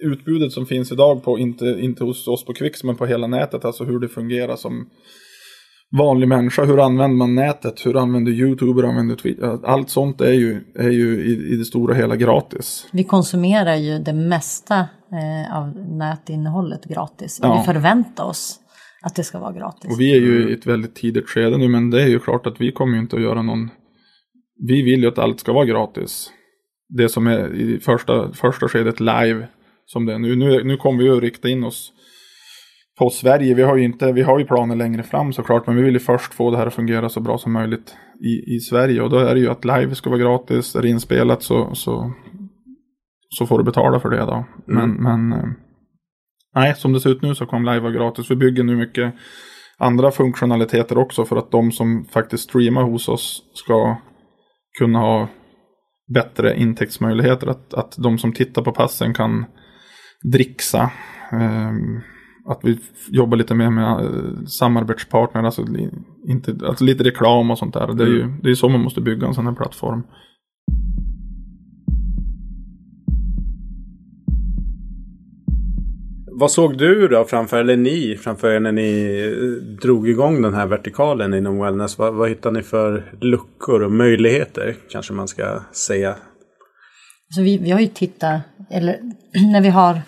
utbudet 0.02 0.52
som 0.52 0.66
finns 0.66 0.92
idag 0.92 1.24
på, 1.24 1.40
inte, 1.40 1.66
inte 1.66 2.04
hos 2.04 2.28
oss 2.28 2.46
på 2.46 2.54
Kvix, 2.54 2.84
men 2.84 2.96
på 2.96 3.06
hela 3.06 3.28
nätet, 3.28 3.66
alltså 3.66 3.84
hur 3.84 4.00
det 4.00 4.08
fungerar 4.10 4.56
som 4.56 4.90
vanlig 5.98 6.28
människa. 6.28 6.64
Hur 6.66 6.86
använder 6.86 7.18
man 7.18 7.36
nätet? 7.36 7.86
Hur 7.86 7.98
använder 7.98 8.32
YouTube? 8.32 8.82
Hur 8.82 8.90
använder 8.90 9.16
Twitter? 9.16 9.60
Allt 9.66 9.90
sånt 9.90 10.22
är 10.22 10.32
ju, 10.32 10.62
är 10.76 10.90
ju 10.90 11.26
i, 11.26 11.54
i 11.54 11.56
det 11.56 11.66
stora 11.66 11.94
hela 11.96 12.16
gratis. 12.16 12.88
Vi 12.92 13.04
konsumerar 13.04 13.76
ju 13.76 14.00
det 14.00 14.14
mesta 14.14 14.76
eh, 15.12 15.58
av 15.58 15.68
nätinnehållet 15.78 16.86
gratis. 16.86 17.40
Ja. 17.44 17.58
vi 17.68 17.74
förväntar 17.74 18.24
oss 18.24 18.60
att 19.04 19.16
det 19.16 19.24
ska 19.24 19.40
vara 19.40 19.54
gratis. 19.54 19.92
Och 19.92 20.00
vi 20.00 20.16
är 20.16 20.20
ju 20.20 20.50
i 20.50 20.54
ett 20.54 20.66
väldigt 20.66 20.96
tidigt 20.96 21.30
skede 21.30 21.58
nu, 21.58 21.68
men 21.68 21.90
det 21.90 22.02
är 22.02 22.08
ju 22.08 22.20
klart 22.20 22.48
att 22.48 22.62
vi 22.62 22.72
kommer 22.72 22.94
ju 22.94 23.00
inte 23.00 23.16
att 23.16 23.22
göra 23.22 23.42
någon... 23.42 23.70
Vi 24.68 24.82
vill 24.82 25.02
ju 25.02 25.08
att 25.08 25.20
allt 25.20 25.40
ska 25.40 25.54
vara 25.54 25.66
gratis. 25.66 26.32
Det 26.90 27.10
som 27.10 27.28
är 27.28 27.54
i 27.56 27.80
första, 27.80 28.34
första 28.34 28.68
skedet 28.68 29.00
live, 29.00 29.48
som 29.86 30.06
det 30.06 30.14
är 30.14 30.20
nu. 30.20 30.36
Nu, 30.36 30.64
nu 30.64 30.78
kommer 30.78 31.00
vi 31.00 31.06
ju 31.06 31.18
att 31.18 31.24
rikta 31.24 31.50
in 31.50 31.64
oss 31.64 31.94
på 33.00 33.10
Sverige. 33.10 33.54
Vi 33.54 33.62
har 33.62 33.78
ju 33.78 33.84
inte, 33.84 34.12
vi 34.12 34.22
har 34.22 34.40
ju 34.40 34.46
planer 34.46 34.76
längre 34.76 35.04
fram 35.04 35.34
såklart, 35.34 35.68
men 35.68 35.76
vi 35.76 35.82
vill 35.82 35.94
ju 35.94 36.00
först 36.00 36.34
få 36.34 36.52
det 36.52 36.58
här 36.58 36.68
att 36.68 36.74
fungera 36.74 37.10
så 37.10 37.20
bra 37.20 37.38
som 37.38 37.52
möjligt 37.52 37.96
i, 38.24 38.56
i 38.56 38.60
Sverige. 38.60 39.02
Och 39.02 39.10
då 39.10 39.18
är 39.18 39.34
det 39.34 39.40
ju 39.42 39.50
att 39.50 39.66
live 39.66 39.96
ska 39.96 40.10
vara 40.10 40.20
gratis, 40.20 40.76
är 40.76 40.82
det 40.82 40.90
inspelat 40.90 41.44
så, 41.44 41.76
så, 41.76 42.12
så 43.30 43.46
får 43.46 43.58
du 43.58 43.64
betala 43.64 44.00
för 44.00 44.10
det 44.10 44.18
då. 44.18 44.46
Men, 44.66 44.92
men 44.92 45.34
eh, 45.34 45.50
nej, 46.56 46.76
som 46.76 46.94
det 46.94 47.00
ser 47.00 47.10
ut 47.10 47.22
nu 47.22 47.36
så 47.36 47.46
kommer 47.46 47.74
live 47.74 47.84
vara 47.84 47.94
gratis. 47.94 48.32
Vi 48.32 48.36
bygger 48.36 48.64
nu 48.64 48.76
mycket 48.76 49.14
andra 49.78 50.12
funktionaliteter 50.12 50.98
också 50.98 51.26
för 51.26 51.36
att 51.36 51.52
de 51.52 51.72
som 51.72 52.06
faktiskt 52.06 52.44
streamar 52.44 52.84
hos 52.84 53.10
oss 53.10 53.44
ska 53.54 53.98
kunna 54.80 55.00
ha 55.00 55.30
bättre 56.14 56.60
intäktsmöjligheter. 56.60 57.48
Att, 57.48 57.74
att 57.74 57.96
de 57.98 58.18
som 58.18 58.34
tittar 58.34 58.62
på 58.62 58.72
passen 58.72 59.14
kan 59.14 59.46
dricksa. 60.32 60.92
ehm, 61.32 62.02
att 62.46 62.60
vi 62.64 62.80
jobbar 63.10 63.38
lite 63.38 63.56
mer 63.56 63.70
med 63.70 64.06
eh, 64.06 64.46
samarbetspartner, 64.46 65.44
alltså, 65.44 65.66
inte, 66.28 66.58
alltså 66.68 66.84
lite 66.84 67.04
reklam 67.04 67.52
och 67.52 67.58
sånt 67.58 67.74
där. 67.74 67.94
Det 67.94 68.04
är 68.04 68.08
ju 68.08 68.34
det 68.44 68.50
är 68.50 68.56
så 68.56 68.70
man 68.70 68.82
måste 68.82 69.02
bygga 69.02 69.28
en 69.28 69.34
sån 69.34 69.48
här 69.48 69.54
plattform. 69.54 70.04
Vad 76.44 76.52
såg 76.52 76.78
du 76.78 77.08
då 77.08 77.26
framför, 77.26 77.60
eller 77.60 77.78
ni 77.78 78.18
framför 78.18 78.52
er 78.52 78.60
när 78.60 78.72
ni 78.72 79.22
eh, 79.22 79.78
drog 79.82 80.10
igång 80.10 80.42
den 80.42 80.54
här 80.54 80.66
vertikalen 80.66 81.34
inom 81.34 81.60
wellness? 81.60 81.98
Vad, 81.98 82.14
vad 82.14 82.30
hittar 82.30 82.52
ni 82.52 82.64
för 82.64 83.14
luckor 83.22 83.84
och 83.84 83.92
möjligheter? 83.92 84.76
Kanske 84.90 85.14
man 85.14 85.28
ska 85.28 85.62
säga. 85.88 86.10
Alltså 86.10 87.42
vi, 87.42 87.58
vi 87.58 87.72
har 87.72 87.80
ju 87.80 87.88
tittat, 87.88 88.42
eller 88.72 89.00
när 89.52 89.62
vi 89.62 89.70
har, 89.70 90.02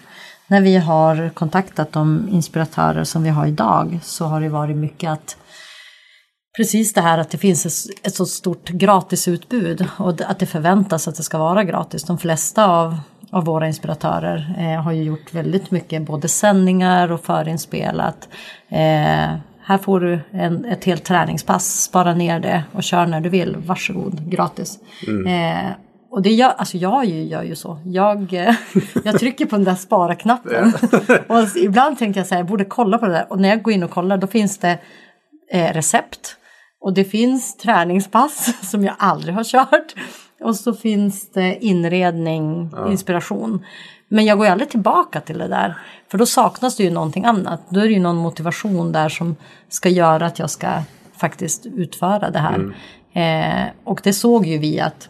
när 0.48 0.62
vi 0.62 0.78
har 0.78 1.30
kontaktat 1.30 1.92
de 1.92 2.30
inspiratörer 2.32 3.04
som 3.04 3.24
vi 3.24 3.30
har 3.30 3.48
idag 3.48 4.00
så 4.04 4.26
har 4.26 4.42
det 4.42 4.50
varit 4.50 4.78
mycket 4.78 5.10
att 5.10 5.38
Precis 6.58 6.94
det 6.94 7.02
här 7.02 7.18
att 7.18 7.30
det 7.30 7.38
finns 7.38 7.66
ett, 7.66 8.08
ett 8.08 8.16
så 8.16 8.26
stort 8.26 8.70
gratisutbud 8.70 9.88
och 9.98 10.22
att 10.22 10.40
det 10.40 10.46
förväntas 10.46 11.08
att 11.08 11.16
det 11.16 11.24
ska 11.24 11.38
vara 11.38 11.64
gratis. 11.64 12.04
De 12.04 12.18
flesta 12.18 12.66
av, 12.66 12.98
av 13.36 13.46
våra 13.46 13.68
inspiratörer 13.68 14.56
eh, 14.58 14.84
har 14.84 14.92
ju 14.92 15.04
gjort 15.04 15.34
väldigt 15.34 15.72
mycket, 15.72 16.02
både 16.02 16.28
sändningar 16.28 17.12
och 17.12 17.22
förinspelat. 17.22 18.30
Eh, 18.70 19.36
här 19.62 19.78
får 19.78 20.00
du 20.00 20.20
en, 20.32 20.66
ett 20.66 20.84
helt 20.84 21.04
träningspass, 21.04 21.84
spara 21.84 22.14
ner 22.14 22.40
det 22.40 22.64
och 22.72 22.84
kör 22.84 23.06
när 23.06 23.22
du 23.22 23.30
vill, 23.30 23.56
varsågod, 23.58 24.30
gratis. 24.32 24.80
Eh, 25.28 25.72
och 26.12 26.22
det 26.22 26.30
gör, 26.30 26.50
alltså 26.50 26.78
jag 26.78 27.06
gör 27.06 27.44
ju 27.44 27.56
så. 27.56 27.80
Jag, 27.86 28.34
eh, 28.34 28.56
jag 29.04 29.20
trycker 29.20 29.46
på 29.46 29.56
den 29.56 29.66
där 29.66 29.76
spara-knappen. 29.76 30.74
och 31.28 31.58
ibland 31.58 32.00
tänker 32.00 32.20
jag 32.20 32.28
så 32.28 32.34
här, 32.34 32.40
jag 32.40 32.48
borde 32.48 32.66
kolla 32.66 32.98
på 32.98 33.06
det 33.06 33.14
där. 33.14 33.26
Och 33.30 33.40
när 33.40 33.50
jag 33.50 33.64
går 33.64 33.74
in 33.74 33.84
och 33.84 33.92
kollar 33.92 34.18
då 34.18 34.28
finns 34.28 34.58
det 34.58 34.80
eh, 35.52 35.74
recept. 35.74 36.38
Och 36.82 36.94
det 36.94 37.04
finns 37.04 37.58
träningspass 37.58 38.54
som 38.70 38.84
jag 38.84 38.96
aldrig 39.00 39.36
har 39.36 39.44
kört. 39.44 39.96
Och 40.42 40.56
så 40.56 40.74
finns 40.74 41.32
det 41.32 41.66
inredning, 41.66 42.72
inspiration. 42.88 43.66
Men 44.08 44.26
jag 44.26 44.38
går 44.38 44.48
ju 44.48 44.52
aldrig 44.52 44.70
tillbaka 44.70 45.22
till 45.22 45.38
det 45.38 45.48
där. 45.48 45.78
För 46.12 46.18
då 46.18 46.26
saknas 46.26 46.78
det 46.78 46.84
ju 46.84 46.92
någonting 46.92 47.26
annat. 47.26 47.62
Då 47.70 47.80
är 47.80 47.84
det 47.84 47.94
ju 47.94 48.00
någon 48.00 48.16
motivation 48.16 48.92
där 48.92 49.10
som 49.10 49.36
ska 49.70 49.90
göra 49.90 50.26
att 50.26 50.40
jag 50.40 50.50
ska 50.50 50.82
faktiskt 51.18 51.66
utföra 51.66 52.30
det 52.30 52.40
här. 52.40 52.76
Eh, 53.14 53.70
och 53.84 54.02
det 54.04 54.14
såg 54.14 54.46
ju 54.46 54.58
vi 54.58 54.80
att 54.80 55.10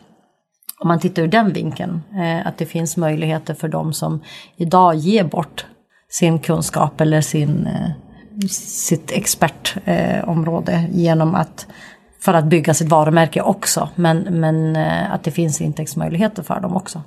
om 0.79 0.87
man 0.87 0.99
tittar 0.99 1.23
ur 1.23 1.27
den 1.27 1.53
vinkeln, 1.53 2.01
eh, 2.13 2.47
att 2.47 2.57
det 2.57 2.65
finns 2.65 2.97
möjligheter 2.97 3.53
för 3.53 3.67
de 3.67 3.93
som 3.93 4.23
idag 4.55 4.95
ger 4.95 5.23
bort 5.23 5.65
sin 6.09 6.39
kunskap 6.39 7.01
eller 7.01 7.21
sin, 7.21 7.67
eh, 7.67 7.89
sitt 8.49 9.11
expertområde 9.11 10.23
område 10.27 10.89
genom 10.91 11.35
att 11.35 11.67
för 12.25 12.33
att 12.33 12.45
bygga 12.45 12.73
sitt 12.73 12.89
varumärke 12.89 13.41
också, 13.41 13.89
men, 13.95 14.17
men 14.19 14.75
eh, 14.75 15.13
att 15.13 15.23
det 15.23 15.31
finns 15.31 15.61
intäktsmöjligheter 15.61 16.43
för 16.43 16.59
dem 16.59 16.75
också. 16.75 17.01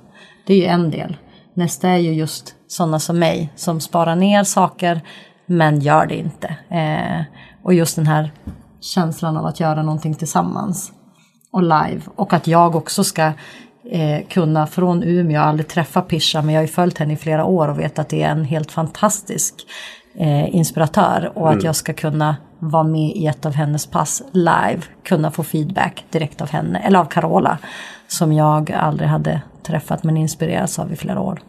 Det 0.47 0.53
är 0.53 0.57
ju 0.57 0.65
en 0.65 0.91
del. 0.91 1.17
Nästa 1.53 1.89
är 1.89 1.97
ju 1.97 2.13
just 2.13 2.55
sådana 2.67 2.99
som 2.99 3.19
mig 3.19 3.49
som 3.55 3.81
sparar 3.81 4.15
ner 4.15 4.43
saker 4.43 5.01
men 5.45 5.79
gör 5.79 6.05
det 6.05 6.15
inte. 6.15 6.55
Eh, 6.69 7.23
och 7.63 7.73
just 7.73 7.95
den 7.95 8.07
här 8.07 8.31
känslan 8.81 9.37
av 9.37 9.45
att 9.45 9.59
göra 9.59 9.83
någonting 9.83 10.15
tillsammans 10.15 10.91
och 11.51 11.63
live. 11.63 12.01
Och 12.15 12.33
att 12.33 12.47
jag 12.47 12.75
också 12.75 13.03
ska 13.03 13.31
eh, 13.91 14.27
kunna 14.29 14.67
från 14.67 15.03
Umeå, 15.03 15.33
jag 15.33 15.41
har 15.41 15.47
aldrig 15.47 15.67
träffat 15.67 16.07
Pisha 16.07 16.41
men 16.41 16.53
jag 16.53 16.61
har 16.61 16.67
ju 16.67 16.73
följt 16.73 16.97
henne 16.97 17.13
i 17.13 17.17
flera 17.17 17.45
år 17.45 17.67
och 17.67 17.79
vet 17.79 17.99
att 17.99 18.09
det 18.09 18.23
är 18.23 18.31
en 18.31 18.45
helt 18.45 18.71
fantastisk 18.71 19.53
eh, 20.15 20.55
inspiratör. 20.55 21.31
Och 21.35 21.51
att 21.51 21.63
jag 21.63 21.75
ska 21.75 21.93
kunna 21.93 22.35
vara 22.59 22.83
med 22.83 23.15
i 23.15 23.27
ett 23.27 23.45
av 23.45 23.53
hennes 23.53 23.87
pass 23.87 24.23
live, 24.31 24.81
kunna 25.03 25.31
få 25.31 25.43
feedback 25.43 26.05
direkt 26.09 26.41
av 26.41 26.49
henne, 26.49 26.79
eller 26.79 26.99
av 26.99 27.05
Carola. 27.05 27.57
Som 28.07 28.33
jag 28.33 28.71
aldrig 28.71 29.09
hade 29.09 29.41
träffat 29.63 30.03
men 30.03 30.17
inspirerats 30.17 30.79
av 30.79 30.93
i 30.93 30.95
flera 30.95 31.21
år. 31.21 31.41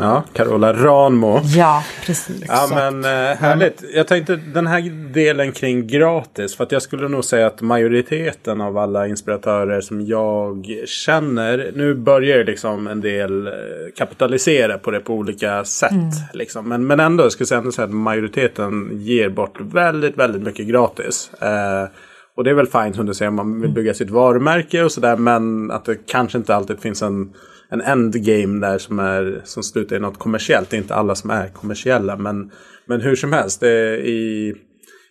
Ja, 0.00 0.24
Carola 0.32 0.72
Ranmo. 0.72 1.40
Ja, 1.44 1.84
precis. 2.06 2.44
Ja 2.48 2.68
men 2.74 3.04
eh, 3.04 3.36
härligt. 3.36 3.84
Jag 3.94 4.06
tänkte 4.06 4.36
den 4.36 4.66
här 4.66 5.12
delen 5.12 5.52
kring 5.52 5.86
gratis. 5.86 6.56
För 6.56 6.64
att 6.64 6.72
jag 6.72 6.82
skulle 6.82 7.08
nog 7.08 7.24
säga 7.24 7.46
att 7.46 7.60
majoriteten 7.60 8.60
av 8.60 8.78
alla 8.78 9.06
inspiratörer 9.06 9.80
som 9.80 10.06
jag 10.06 10.66
känner. 10.86 11.72
Nu 11.74 11.94
börjar 11.94 12.44
liksom 12.44 12.86
en 12.86 13.00
del 13.00 13.46
eh, 13.46 13.52
kapitalisera 13.96 14.78
på 14.78 14.90
det 14.90 15.00
på 15.00 15.14
olika 15.14 15.64
sätt. 15.64 15.92
Liksom. 16.32 16.68
Men, 16.68 16.86
men 16.86 17.00
ändå, 17.00 17.24
jag 17.24 17.32
skulle 17.32 17.46
säga 17.46 17.84
att 17.84 17.90
majoriteten 17.90 18.90
ger 18.92 19.28
bort 19.28 19.60
väldigt, 19.60 20.16
väldigt 20.18 20.42
mycket 20.42 20.66
gratis. 20.66 21.30
Eh, 21.40 21.88
och 22.36 22.44
det 22.44 22.50
är 22.50 22.54
väl 22.54 22.66
fint 22.66 22.96
som 22.96 23.06
du 23.06 23.14
säger 23.14 23.28
om 23.28 23.34
man 23.34 23.60
vill 23.60 23.70
bygga 23.70 23.94
sitt 23.94 24.10
varumärke 24.10 24.82
och 24.82 24.92
sådär. 24.92 25.16
Men 25.16 25.70
att 25.70 25.84
det 25.84 26.06
kanske 26.06 26.38
inte 26.38 26.54
alltid 26.54 26.80
finns 26.80 27.02
en, 27.02 27.32
en 27.68 27.80
endgame 27.80 28.60
där 28.66 28.78
som, 28.78 28.98
är, 28.98 29.40
som 29.44 29.62
slutar 29.62 29.96
i 29.96 29.98
något 29.98 30.18
kommersiellt. 30.18 30.70
Det 30.70 30.76
är 30.76 30.78
inte 30.78 30.94
alla 30.94 31.14
som 31.14 31.30
är 31.30 31.48
kommersiella. 31.48 32.16
Men, 32.16 32.50
men 32.86 33.00
hur 33.00 33.16
som 33.16 33.32
helst. 33.32 33.62
I, 33.62 34.54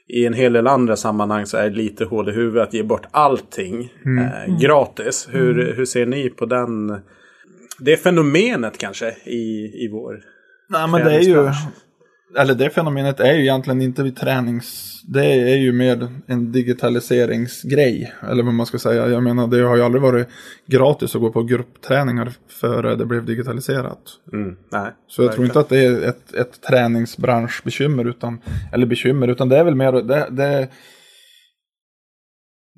I 0.08 0.26
en 0.26 0.34
hel 0.34 0.54
del 0.54 0.68
andra 0.68 0.96
sammanhang 0.96 1.46
så 1.46 1.58
är 1.58 1.70
det 1.70 1.76
lite 1.76 2.06
hål 2.06 2.30
i 2.30 2.32
huvudet 2.32 2.68
att 2.68 2.74
ge 2.74 2.84
bort 2.84 3.08
allting 3.12 3.94
eh, 4.06 4.60
gratis. 4.62 5.28
Hur, 5.32 5.74
hur 5.76 5.86
ser 5.86 6.06
ni 6.06 6.30
på 6.30 6.46
den? 6.46 7.02
Det 7.80 7.98
fenomenet 7.98 8.78
kanske 8.78 9.10
i, 9.26 9.72
i 9.86 9.90
vår 9.92 10.20
Nej 10.70 10.88
men 10.88 11.06
det 11.06 11.16
är 11.16 11.22
ju. 11.22 11.52
Eller 12.38 12.56
det 12.56 12.69
fenomenet 12.69 13.19
är 13.19 13.34
ju 13.34 13.41
egentligen 13.41 13.82
inte 13.82 14.04
vid 14.04 14.15
tränings, 14.15 15.02
det 15.08 15.26
är 15.26 15.58
ju 15.58 15.71
mer 15.71 16.08
en 16.28 16.52
digitaliseringsgrej. 16.52 18.13
Eller 18.30 18.43
vad 18.43 18.54
man 18.54 18.65
ska 18.65 18.80
säga. 18.80 19.08
Jag 19.08 19.24
menar 19.24 19.48
det 19.48 19.62
har 19.62 19.76
ju 19.76 19.84
aldrig 19.84 20.02
varit 20.02 20.28
gratis 20.65 21.15
att 21.15 21.21
gå 21.21 21.32
på 21.32 21.43
gruppträningar 21.43 22.34
före 22.48 22.95
det 22.95 23.06
blev 23.06 23.26
digitaliserat. 23.26 24.00
Mm, 24.34 24.56
nej, 24.71 24.91
Så 25.08 25.24
jag 25.24 25.34
tror 25.34 25.45
inte 25.45 25.60
att 25.60 25.69
det 25.69 25.86
är 25.86 26.10
ett, 26.10 26.34
ett 26.34 26.62
träningsbranschbekymmer, 26.62 28.06
utan, 28.06 28.41
eller 28.74 28.86
bekymmer, 28.86 29.28
utan 29.28 29.50
det 29.50 29.58
är 29.58 29.63
väl 29.63 29.76
mer, 29.76 29.91
det, 29.91 30.28
det, 30.30 30.67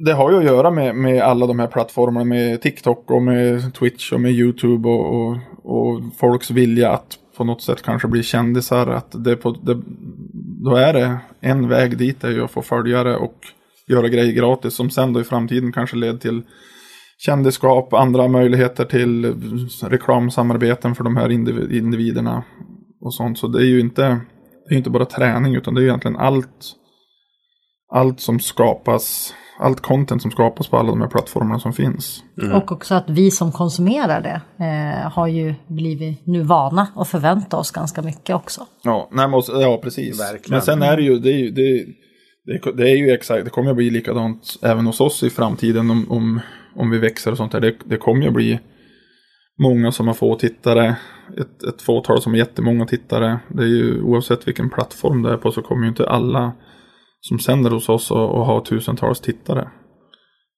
det 0.05 0.13
har 0.13 0.31
ju 0.31 0.37
att 0.37 0.43
göra 0.43 0.71
med, 0.71 0.95
med 0.95 1.21
alla 1.21 1.47
de 1.47 1.59
här 1.59 1.67
plattformarna, 1.67 2.25
med 2.25 2.61
TikTok 2.61 3.11
och 3.11 3.21
med 3.21 3.73
Twitch 3.73 4.11
och 4.11 4.21
med 4.21 4.31
YouTube 4.31 4.89
och, 4.89 5.15
och, 5.15 5.37
och 5.63 6.01
folks 6.19 6.51
vilja 6.51 6.91
att 6.91 7.19
på 7.37 7.43
något 7.43 7.61
sätt 7.61 7.81
kanske 7.81 8.07
bli 8.07 8.23
kändisar. 8.23 8.87
Att 8.87 9.23
det 9.23 9.35
på, 9.35 9.51
det, 9.51 9.81
då 10.63 10.75
är 10.75 10.93
det 10.93 11.17
en 11.39 11.69
väg 11.69 11.97
dit 11.97 12.23
är 12.23 12.31
ju 12.31 12.43
att 12.43 12.51
få 12.51 12.61
följare 12.61 13.17
och 13.17 13.37
göra 13.87 14.07
grejer 14.07 14.33
gratis 14.33 14.73
som 14.73 14.89
sen 14.89 15.13
då 15.13 15.21
i 15.21 15.23
framtiden 15.23 15.71
kanske 15.71 15.95
leder 15.95 16.19
till 16.19 16.41
kändisskap, 17.17 17.93
andra 17.93 18.27
möjligheter 18.27 18.85
till 18.85 19.35
reklamsamarbeten 19.81 20.95
för 20.95 21.03
de 21.03 21.17
här 21.17 21.31
individerna 21.71 22.43
och 23.01 23.13
sånt. 23.13 23.37
Så 23.37 23.47
det 23.47 23.59
är 23.59 23.65
ju 23.65 23.79
inte, 23.79 24.19
det 24.67 24.75
är 24.75 24.77
inte 24.77 24.89
bara 24.89 25.05
träning 25.05 25.55
utan 25.55 25.73
det 25.73 25.81
är 25.81 25.83
egentligen 25.83 26.17
allt, 26.17 26.75
allt 27.89 28.19
som 28.19 28.39
skapas, 28.39 29.33
allt 29.59 29.81
content 29.81 30.21
som 30.21 30.31
skapas 30.31 30.67
på 30.67 30.77
alla 30.77 30.89
de 30.89 31.01
här 31.01 31.07
plattformarna 31.07 31.59
som 31.59 31.73
finns. 31.73 32.23
Och 32.53 32.71
också 32.71 32.95
att 32.95 33.09
vi 33.09 33.31
som 33.31 33.51
konsumerar 33.51 34.21
det 34.21 34.41
eh, 34.65 35.11
har 35.11 35.27
ju 35.27 35.55
blivit 35.67 36.25
nu 36.25 36.43
vana 36.43 36.87
och 36.95 37.07
förväntar 37.07 37.57
oss 37.57 37.71
ganska 37.71 38.01
mycket 38.01 38.35
också. 38.35 38.65
Ja, 38.83 39.09
nej, 39.11 39.27
men, 39.27 39.61
ja 39.61 39.79
precis. 39.83 40.19
Verkligen. 40.19 40.51
Men 40.51 40.61
sen 40.61 40.81
är 40.81 40.97
det 40.97 41.03
ju, 41.03 41.19
det 41.19 41.29
är 41.29 41.37
ju, 41.37 41.51
det, 41.51 41.85
det, 42.45 42.71
det 42.71 42.89
är 42.89 42.95
ju 42.95 43.11
exakt, 43.11 43.45
det 43.45 43.49
kommer 43.49 43.69
att 43.69 43.77
bli 43.77 43.89
likadant 43.89 44.57
även 44.61 44.85
hos 44.85 45.01
oss 45.01 45.23
i 45.23 45.29
framtiden 45.29 45.91
om, 45.91 46.11
om, 46.11 46.39
om 46.75 46.89
vi 46.89 46.97
växer 46.97 47.31
och 47.31 47.37
sånt 47.37 47.51
där. 47.51 47.59
Det, 47.59 47.75
det 47.85 47.97
kommer 47.97 48.21
ju 48.21 48.27
att 48.27 48.33
bli 48.33 48.59
många 49.59 49.91
som 49.91 50.07
har 50.07 50.13
få 50.13 50.35
tittare, 50.35 50.95
ett, 51.37 51.63
ett 51.63 51.81
fåtal 51.81 52.21
som 52.21 52.31
har 52.31 52.37
jättemånga 52.37 52.85
tittare. 52.85 53.39
Det 53.47 53.63
är 53.63 53.67
ju 53.67 54.01
oavsett 54.01 54.47
vilken 54.47 54.69
plattform 54.69 55.21
det 55.21 55.33
är 55.33 55.37
på 55.37 55.51
så 55.51 55.61
kommer 55.61 55.83
ju 55.83 55.89
inte 55.89 56.09
alla 56.09 56.51
som 57.27 57.39
sänder 57.39 57.71
hos 57.71 57.89
oss 57.89 58.11
att 58.11 58.17
att 58.17 58.47
ha 58.47 58.65
tusentals 58.65 59.19
tittare. 59.19 59.69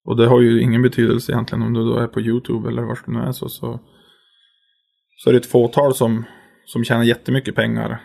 Och 0.04 0.16
det 0.16 0.26
har 0.26 0.40
ju 0.40 0.62
ingen 0.62 0.82
betydelse 0.82 1.32
egentligen 1.32 1.62
om 1.62 1.72
du 1.72 1.84
då 1.84 1.96
är 1.96 2.06
på 2.06 2.20
YouTube 2.20 2.68
eller 2.68 2.82
var 2.82 2.98
du 3.06 3.12
nu 3.12 3.20
är 3.20 3.32
så, 3.32 3.48
så, 3.48 3.80
så 5.16 5.30
är 5.30 5.32
det 5.32 5.38
ett 5.38 5.46
fåtal 5.46 5.94
som, 5.94 6.24
som 6.64 6.84
tjänar 6.84 7.04
jättemycket 7.04 7.54
pengar. 7.54 8.02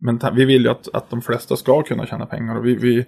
Men 0.00 0.20
vi 0.34 0.44
vill 0.44 0.62
ju 0.62 0.68
att, 0.68 0.88
att 0.92 1.10
de 1.10 1.22
flesta 1.22 1.56
ska 1.56 1.82
kunna 1.82 2.06
tjäna 2.06 2.26
pengar. 2.26 2.58
Och 2.58 2.66
vi, 2.66 2.74
vi 2.74 3.04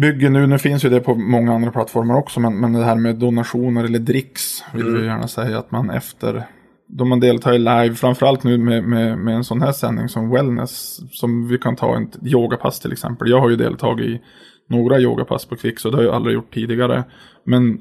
bygger 0.00 0.30
nu, 0.30 0.46
nu 0.46 0.58
finns 0.58 0.84
ju 0.84 0.88
det 0.88 1.00
på 1.00 1.14
många 1.14 1.54
andra 1.54 1.72
plattformar 1.72 2.14
också, 2.14 2.40
men, 2.40 2.60
men 2.60 2.72
det 2.72 2.84
här 2.84 2.96
med 2.96 3.16
donationer 3.16 3.84
eller 3.84 3.98
dricks 3.98 4.64
vill 4.74 4.86
vi 4.86 5.06
gärna 5.06 5.28
säga 5.28 5.58
att 5.58 5.70
man 5.70 5.90
efter 5.90 6.46
då 6.88 7.04
man 7.04 7.20
deltar 7.20 7.52
i 7.52 7.58
live, 7.58 7.94
framförallt 7.94 8.44
nu 8.44 8.58
med, 8.58 8.84
med, 8.84 9.18
med 9.18 9.34
en 9.34 9.44
sån 9.44 9.62
här 9.62 9.72
sändning 9.72 10.08
som 10.08 10.30
wellness, 10.30 11.00
som 11.10 11.48
vi 11.48 11.58
kan 11.58 11.76
ta 11.76 12.02
ett 12.02 12.26
yogapass 12.26 12.80
till 12.80 12.92
exempel. 12.92 13.30
Jag 13.30 13.40
har 13.40 13.50
ju 13.50 13.56
deltagit 13.56 14.06
i 14.06 14.22
några 14.68 15.00
yogapass 15.00 15.46
på 15.46 15.56
Kvicks 15.56 15.84
och 15.84 15.90
det 15.90 15.96
har 15.96 16.04
jag 16.04 16.14
aldrig 16.14 16.34
gjort 16.34 16.54
tidigare. 16.54 17.04
Men 17.44 17.80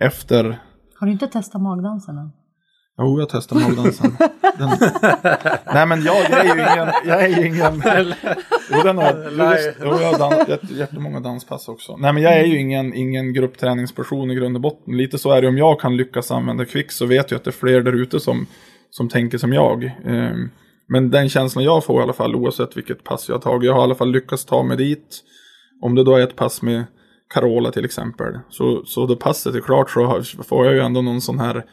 efter 0.00 0.60
Har 0.94 1.06
du 1.06 1.12
inte 1.12 1.26
testat 1.26 1.62
magdansen 1.62 2.18
än? 2.18 2.30
Jo, 3.00 3.18
jag 3.20 3.28
testar 3.28 3.56
magdansen. 3.56 4.16
Den... 4.58 4.70
Nej, 5.74 5.86
men 5.86 6.02
jag 6.02 6.16
är 6.30 6.44
ju 6.44 6.50
ingen... 6.50 6.88
Jag 7.06 7.22
är 7.24 7.28
ju 7.28 7.46
ingen... 7.46 7.82
Jo, 8.72 8.78
den 8.84 8.98
har... 8.98 9.26
Jo, 9.80 9.86
jag 10.00 10.12
har 10.12 10.18
dans... 10.18 10.48
jätte- 10.48 10.74
jättemånga 10.74 11.20
danspass 11.20 11.68
också. 11.68 11.96
Nej, 11.96 12.12
men 12.12 12.22
jag 12.22 12.32
är 12.32 12.44
ju 12.44 12.58
ingen, 12.58 12.94
ingen 12.94 13.32
gruppträningsperson 13.32 14.30
i 14.30 14.34
grund 14.34 14.56
och 14.56 14.62
botten. 14.62 14.96
Lite 14.96 15.18
så 15.18 15.30
är 15.32 15.42
det 15.42 15.48
om 15.48 15.58
jag 15.58 15.80
kan 15.80 15.96
lyckas 15.96 16.30
använda 16.30 16.64
Kvix 16.64 16.96
så 16.96 17.06
vet 17.06 17.30
jag 17.30 17.38
att 17.38 17.44
det 17.44 17.50
är 17.50 17.52
fler 17.52 17.80
där 17.82 17.92
ute 18.02 18.20
som, 18.20 18.46
som 18.90 19.08
tänker 19.08 19.38
som 19.38 19.52
jag. 19.52 19.84
Ehm, 19.84 20.50
Men 20.88 21.10
den 21.10 21.28
känslan 21.28 21.64
jag 21.64 21.84
får 21.84 22.00
i 22.00 22.02
alla 22.02 22.12
fall, 22.12 22.34
oavsett 22.34 22.76
vilket 22.76 23.04
pass 23.04 23.28
jag 23.28 23.34
har 23.34 23.40
tagit, 23.40 23.66
jag 23.66 23.72
har 23.74 23.80
i 23.80 23.84
alla 23.84 23.94
fall 23.94 24.10
lyckats 24.12 24.44
ta 24.44 24.62
mig 24.62 24.76
dit. 24.76 25.20
Om 25.82 25.94
det 25.94 26.04
då 26.04 26.16
är 26.16 26.22
ett 26.22 26.36
pass 26.36 26.62
med 26.62 26.84
Carola 27.34 27.70
till 27.70 27.84
exempel, 27.84 28.38
så, 28.50 28.82
så 28.84 29.06
då 29.06 29.16
passet 29.16 29.54
är 29.54 29.60
klart 29.60 29.90
så 29.90 30.22
får 30.48 30.66
jag 30.66 30.74
ju 30.74 30.80
ändå 30.80 31.02
någon 31.02 31.20
sån 31.20 31.38
här 31.38 31.64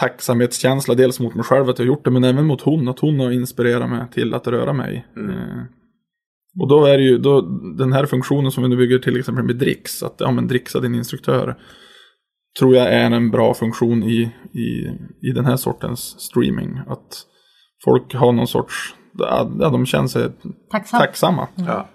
tacksamhetskänsla. 0.00 0.94
Dels 0.94 1.20
mot 1.20 1.34
mig 1.34 1.44
själv 1.44 1.68
att 1.68 1.78
jag 1.78 1.86
gjort 1.86 2.04
det, 2.04 2.10
men 2.10 2.24
även 2.24 2.46
mot 2.46 2.60
hon. 2.60 2.88
Att 2.88 2.98
hon 2.98 3.20
har 3.20 3.30
inspirerat 3.30 3.90
mig 3.90 4.06
till 4.12 4.34
att 4.34 4.46
röra 4.46 4.72
mig. 4.72 5.06
Eh, 5.16 5.62
och 6.60 6.68
då 6.68 6.84
är 6.84 6.98
det 6.98 7.04
ju 7.04 7.18
då, 7.18 7.40
den 7.78 7.92
här 7.92 8.06
funktionen 8.06 8.50
som 8.50 8.62
vi 8.62 8.68
nu 8.68 8.76
bygger 8.76 8.98
till 8.98 9.18
exempel 9.18 9.44
med 9.44 9.56
Dricks. 9.56 10.02
Att 10.02 10.14
ja, 10.18 10.30
men 10.30 10.48
dricksa 10.48 10.80
din 10.80 10.94
instruktör. 10.94 11.56
Tror 12.58 12.76
jag 12.76 12.86
är 12.86 13.10
en 13.10 13.30
bra 13.30 13.54
funktion 13.54 14.02
i, 14.02 14.30
i, 14.52 14.68
i 15.28 15.32
den 15.34 15.44
här 15.44 15.56
sortens 15.56 16.20
streaming. 16.20 16.80
Att 16.88 17.22
folk 17.84 18.14
har 18.14 18.32
någon 18.32 18.46
sorts, 18.46 18.94
ja, 19.18 19.44
de 19.58 19.86
känner 19.86 20.08
sig 20.08 20.30
Tacksam. 20.70 21.00
tacksamma. 21.00 21.48
Ja. 21.54 21.88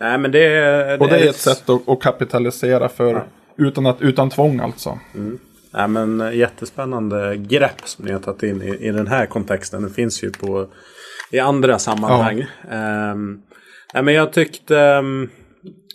Nej 0.00 0.18
men 0.18 0.30
det, 0.30 0.48
det, 0.48 0.98
Och 0.98 1.08
det 1.08 1.18
är 1.18 1.28
ett 1.28 1.36
sätt 1.36 1.70
att, 1.70 1.88
att 1.88 2.00
kapitalisera 2.00 2.88
för, 2.88 3.28
utan, 3.58 3.86
att, 3.86 4.02
utan 4.02 4.30
tvång 4.30 4.60
alltså. 4.60 4.98
Nej, 5.76 5.88
men 5.88 6.20
eh, 6.20 6.36
jättespännande 6.36 7.36
grepp 7.36 7.80
som 7.84 8.04
ni 8.04 8.12
har 8.12 8.20
tagit 8.20 8.42
in 8.42 8.62
i, 8.62 8.86
i 8.86 8.90
den 8.90 9.06
här 9.06 9.26
kontexten. 9.26 9.82
Det 9.82 9.90
finns 9.90 10.24
ju 10.24 10.30
på 10.30 10.68
i 11.30 11.38
andra 11.38 11.78
sammanhang. 11.78 12.46
Ehm, 12.70 13.40
nej, 13.94 14.02
men 14.02 14.14
jag 14.14 14.32
tyckte, 14.32 14.78
ehm, 14.78 15.28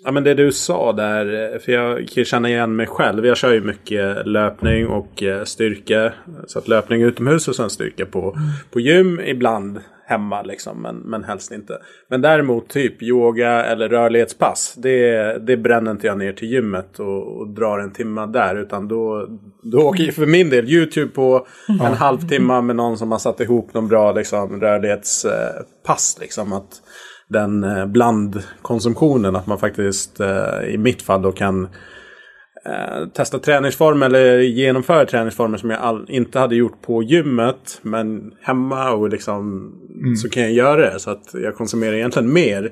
ja, 0.03 0.11
men 0.11 0.23
det 0.23 0.33
du 0.33 0.51
sa 0.51 0.93
där, 0.93 1.59
för 1.59 1.71
jag 1.71 2.07
kan 2.07 2.25
känna 2.25 2.49
igen 2.49 2.75
mig 2.75 2.87
själv. 2.87 3.25
Jag 3.25 3.37
kör 3.37 3.53
ju 3.53 3.61
mycket 3.61 4.27
löpning 4.27 4.87
och 4.87 5.23
eh, 5.23 5.43
styrka. 5.43 6.13
Så 6.47 6.59
att 6.59 6.67
löpning 6.67 7.01
utomhus 7.01 7.47
och 7.47 7.55
sen 7.55 7.69
styrka 7.69 8.05
på, 8.05 8.37
på 8.71 8.79
gym 8.79 9.19
ibland 9.19 9.79
hemma 10.11 10.41
liksom, 10.41 10.81
men, 10.81 10.95
men 10.95 11.23
helst 11.23 11.51
inte. 11.51 11.77
Men 12.09 12.21
däremot 12.21 12.69
typ 12.69 13.03
yoga 13.03 13.65
eller 13.65 13.89
rörlighetspass, 13.89 14.75
det, 14.77 15.37
det 15.47 15.57
bränner 15.57 15.91
inte 15.91 16.07
jag 16.07 16.17
ner 16.17 16.33
till 16.33 16.51
gymmet 16.51 16.99
och, 16.99 17.37
och 17.37 17.49
drar 17.49 17.79
en 17.79 17.91
timme 17.91 18.25
där. 18.25 18.55
Utan 18.55 18.87
då, 18.87 19.27
då 19.61 19.77
åker 19.79 20.03
jag 20.03 20.13
för 20.13 20.25
min 20.25 20.49
del 20.49 20.69
YouTube 20.69 21.11
på 21.11 21.47
en 21.67 21.93
halvtimme 21.93 22.61
med 22.61 22.75
någon 22.75 22.97
som 22.97 23.11
har 23.11 23.19
satt 23.19 23.39
ihop 23.39 23.73
någon 23.73 23.87
bra 23.87 24.11
liksom, 24.11 24.61
rörlighetspass. 24.61 26.17
Liksom, 26.21 26.53
att 26.53 26.81
den 27.27 27.63
eh, 27.63 27.85
blandkonsumtionen, 27.85 29.35
att 29.35 29.47
man 29.47 29.59
faktiskt 29.59 30.19
eh, 30.19 30.63
i 30.67 30.77
mitt 30.77 31.01
fall 31.01 31.21
då 31.21 31.31
kan 31.31 31.69
eh, 32.65 33.07
testa 33.07 33.39
träningsformer 33.39 34.05
eller 34.05 34.39
genomföra 34.39 35.05
träningsformer 35.05 35.57
som 35.57 35.69
jag 35.69 35.79
all, 35.79 36.05
inte 36.09 36.39
hade 36.39 36.55
gjort 36.55 36.81
på 36.81 37.03
gymmet. 37.03 37.79
Men 37.81 38.33
hemma 38.41 38.91
och 38.91 39.09
liksom 39.09 39.73
så 40.21 40.29
kan 40.29 40.43
jag 40.43 40.51
göra 40.51 40.91
det. 40.93 40.99
Så 40.99 41.11
att 41.11 41.33
jag 41.33 41.55
konsumerar 41.55 41.93
egentligen 41.93 42.33
mer 42.33 42.71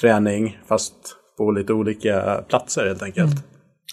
träning 0.00 0.58
fast 0.68 0.94
på 1.38 1.50
lite 1.50 1.72
olika 1.72 2.44
platser 2.48 2.86
helt 2.86 3.02
enkelt. 3.02 3.34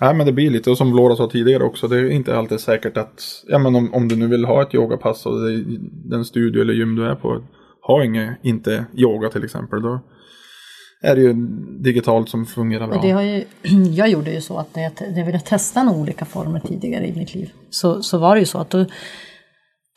Nej 0.01 0.13
men 0.13 0.25
det 0.25 0.33
blir 0.33 0.49
lite, 0.49 0.69
och 0.69 0.77
som 0.77 0.95
Laura 0.95 1.15
sa 1.15 1.29
tidigare 1.29 1.63
också, 1.63 1.87
det 1.87 1.97
är 1.97 2.09
inte 2.09 2.37
alltid 2.37 2.59
säkert 2.59 2.97
att, 2.97 3.23
ja 3.47 3.59
men 3.59 3.75
om, 3.75 3.93
om 3.93 4.07
du 4.07 4.15
nu 4.15 4.27
vill 4.27 4.45
ha 4.45 4.61
ett 4.61 4.75
yogapass 4.75 5.25
och 5.25 5.39
det, 5.39 5.63
den 6.09 6.25
studio 6.25 6.61
eller 6.61 6.73
gym 6.73 6.95
du 6.95 7.05
är 7.05 7.15
på 7.15 7.43
har 7.81 8.03
inte 8.43 8.85
yoga 8.95 9.29
till 9.29 9.43
exempel, 9.43 9.81
då 9.81 9.99
är 11.01 11.15
det 11.15 11.21
ju 11.21 11.33
digitalt 11.79 12.29
som 12.29 12.45
fungerar 12.45 12.87
bra. 12.87 12.95
Och 12.95 13.01
det 13.01 13.11
har 13.11 13.21
ju, 13.21 13.43
jag 13.93 14.09
gjorde 14.09 14.31
ju 14.31 14.41
så 14.41 14.57
att 14.57 14.75
när 14.75 14.83
jag, 14.83 14.91
när 14.99 15.17
jag 15.17 15.25
ville 15.25 15.39
testa 15.39 15.83
några 15.83 15.99
olika 15.99 16.25
former 16.25 16.59
tidigare 16.59 17.07
i 17.07 17.13
mitt 17.15 17.35
liv 17.35 17.51
så, 17.69 18.03
så 18.03 18.17
var 18.17 18.35
det 18.35 18.39
ju 18.39 18.45
så 18.45 18.57
att 18.57 18.69
då 18.69 18.85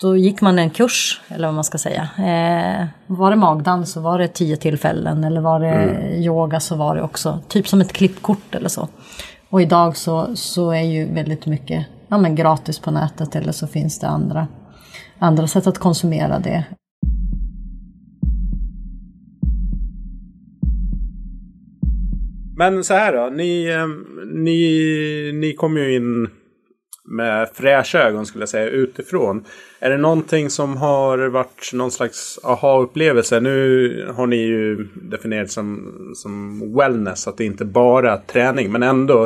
då 0.00 0.16
gick 0.16 0.40
man 0.40 0.58
en 0.58 0.70
kurs, 0.70 1.20
eller 1.28 1.48
vad 1.48 1.54
man 1.54 1.64
ska 1.64 1.78
säga. 1.78 2.08
Eh, 2.18 2.86
var 3.06 3.30
det 3.30 3.36
magdans 3.36 3.92
så 3.92 4.00
var 4.00 4.18
det 4.18 4.28
tio 4.28 4.56
tillfällen, 4.56 5.24
eller 5.24 5.40
var 5.40 5.60
det 5.60 5.72
mm. 5.72 6.22
yoga 6.22 6.60
så 6.60 6.76
var 6.76 6.96
det 6.96 7.02
också 7.02 7.38
typ 7.48 7.68
som 7.68 7.80
ett 7.80 7.92
klippkort 7.92 8.54
eller 8.54 8.68
så. 8.68 8.88
Och 9.50 9.62
idag 9.62 9.96
så, 9.96 10.36
så 10.36 10.70
är 10.70 10.82
ju 10.82 11.14
väldigt 11.14 11.46
mycket 11.46 11.86
ja, 12.08 12.18
men 12.18 12.34
gratis 12.34 12.78
på 12.78 12.90
nätet 12.90 13.36
eller 13.36 13.52
så 13.52 13.66
finns 13.66 13.98
det 13.98 14.08
andra, 14.08 14.48
andra 15.18 15.46
sätt 15.46 15.66
att 15.66 15.78
konsumera 15.78 16.38
det. 16.38 16.64
Men 22.60 22.84
så 22.84 22.94
här 22.94 23.12
då, 23.12 23.30
ni, 23.36 23.70
ehm, 23.70 24.06
ni, 24.34 25.32
ni 25.34 25.54
kom 25.54 25.76
ju 25.76 25.94
in 25.94 26.28
med 27.04 27.48
fräscha 27.54 27.98
ögon 27.98 28.26
skulle 28.26 28.42
jag 28.42 28.48
säga 28.48 28.66
utifrån. 28.66 29.44
Är 29.78 29.90
det 29.90 29.96
någonting 29.96 30.50
som 30.50 30.76
har 30.76 31.18
varit 31.18 31.70
någon 31.74 31.90
slags 31.90 32.38
aha-upplevelse? 32.44 33.40
Nu 33.40 34.12
har 34.16 34.26
ni 34.26 34.36
ju 34.36 34.88
definierat 34.94 35.50
som, 35.50 35.92
som 36.14 36.60
wellness, 36.76 37.28
att 37.28 37.36
det 37.36 37.44
inte 37.44 37.64
bara 37.64 38.12
är 38.12 38.16
träning. 38.16 38.72
Men 38.72 38.82
ändå, 38.82 39.22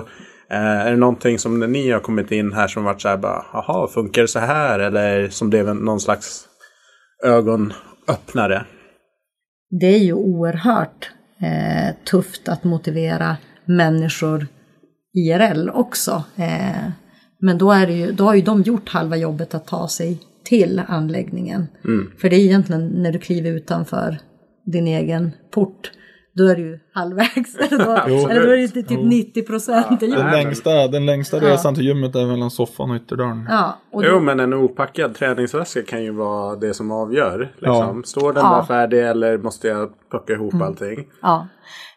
eh, 0.51 0.87
är 0.87 0.91
det 0.91 0.97
någonting 0.97 1.39
som 1.39 1.61
ni 1.61 1.91
har 1.91 2.01
kommit 2.01 2.33
in 2.33 2.53
här 2.53 2.69
som 2.69 2.85
varit 2.85 3.03
så 3.03 3.09
här 3.09 3.17
bara, 3.17 3.45
aha, 3.53 3.89
funkar 3.95 4.23
det 4.23 4.29
så 4.29 4.39
här? 4.39 4.79
Eller 4.79 5.29
som 5.29 5.51
blev 5.51 5.75
någon 5.75 6.01
slags 6.01 6.49
ögonöppnare? 7.25 8.65
Det 9.81 9.87
är 9.87 10.05
ju 10.05 10.13
oerhört 10.13 11.14
eh, 11.39 11.95
tufft 12.05 12.49
att 12.49 12.65
motivera 12.65 13.37
människor 13.65 14.47
IRL 15.15 15.71
också. 15.71 16.25
Eh, 16.37 16.91
men 17.41 17.59
då, 17.59 17.73
är 17.73 17.87
ju, 17.89 18.13
då 18.13 18.25
har 18.25 18.35
ju 18.35 18.43
de 18.43 18.63
gjort 18.63 18.89
halva 18.89 19.17
jobbet 19.17 19.55
att 19.55 19.67
ta 19.67 19.89
sig 19.89 20.21
till 20.45 20.83
anläggningen. 20.87 21.67
Mm. 21.85 22.11
För 22.19 22.31
det 22.31 22.37
är 22.37 22.41
egentligen 22.41 22.87
när 22.89 23.13
du 23.13 23.19
kliver 23.19 23.51
utanför 23.51 24.19
din 24.65 24.87
egen 24.87 25.33
port 25.51 25.91
då 26.37 26.47
är 26.47 26.57
du 26.57 26.63
ju 26.63 26.79
halvvägs. 26.93 27.57
eller, 27.59 27.79
då, 27.79 28.29
eller 28.29 28.47
då 28.47 28.53
är 28.53 28.57
det 28.57 28.69
typ 28.69 28.87
jo. 28.91 29.05
90 29.05 29.43
procent. 29.43 30.03
Ja. 30.03 30.09
Den 30.09 30.31
längsta, 30.31 30.89
den 30.89 31.07
längsta 31.07 31.37
ja. 31.37 31.51
resan 31.51 31.75
till 31.75 31.85
gymmet 31.85 32.17
är 32.17 32.27
mellan 32.27 32.51
soffan 32.51 32.91
och 32.91 32.97
ytterdörren. 32.97 33.47
Ja, 33.51 33.79
och 33.93 34.03
då... 34.03 34.09
Jo, 34.09 34.21
men 34.21 34.41
en 34.41 34.55
opackad 34.55 35.15
träningsväska 35.15 35.83
kan 35.83 36.03
ju 36.03 36.11
vara 36.11 36.57
det 36.57 36.75
som 36.75 36.91
avgör. 36.91 37.53
Liksom. 37.59 37.97
Ja. 37.97 38.03
Står 38.05 38.33
den 38.33 38.43
bara 38.43 38.67
färdig 38.67 39.07
eller 39.07 39.39
måste 39.39 39.69
jag 39.69 39.91
plocka 40.11 40.33
ihop 40.33 40.53
mm. 40.53 40.67
allting? 40.67 41.07
Ja, 41.23 41.49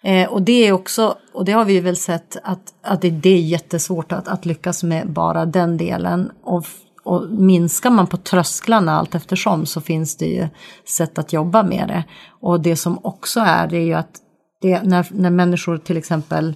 eh, 0.01 0.29
och 0.33 0.41
det 0.41 0.67
är 0.67 0.71
också, 0.71 1.17
och 1.33 1.45
det 1.45 1.51
har 1.51 1.65
vi 1.65 1.79
väl 1.79 1.95
sett 1.95 2.37
att, 2.43 2.73
att 2.83 3.01
det, 3.01 3.09
det 3.09 3.29
är 3.29 3.41
jättesvårt 3.41 4.11
att, 4.11 4.27
att 4.27 4.45
lyckas 4.45 4.83
med 4.83 5.09
bara 5.09 5.45
den 5.45 5.77
delen. 5.77 6.31
Och 6.43 6.65
och 7.07 7.29
minskar 7.29 7.89
man 7.89 8.07
på 8.07 8.17
trösklarna 8.17 8.97
allt 8.97 9.15
eftersom 9.15 9.65
så 9.65 9.81
finns 9.81 10.17
det 10.17 10.25
ju 10.25 10.47
sätt 10.85 11.17
att 11.17 11.33
jobba 11.33 11.63
med 11.63 11.87
det. 11.87 12.03
Och 12.41 12.61
det 12.61 12.75
som 12.75 12.99
också 13.05 13.39
är 13.39 13.67
det 13.67 13.77
är 13.77 13.85
ju 13.85 13.93
att 13.93 14.21
det, 14.61 14.83
när, 14.83 15.07
när 15.11 15.29
människor 15.29 15.77
till 15.77 15.97
exempel 15.97 16.55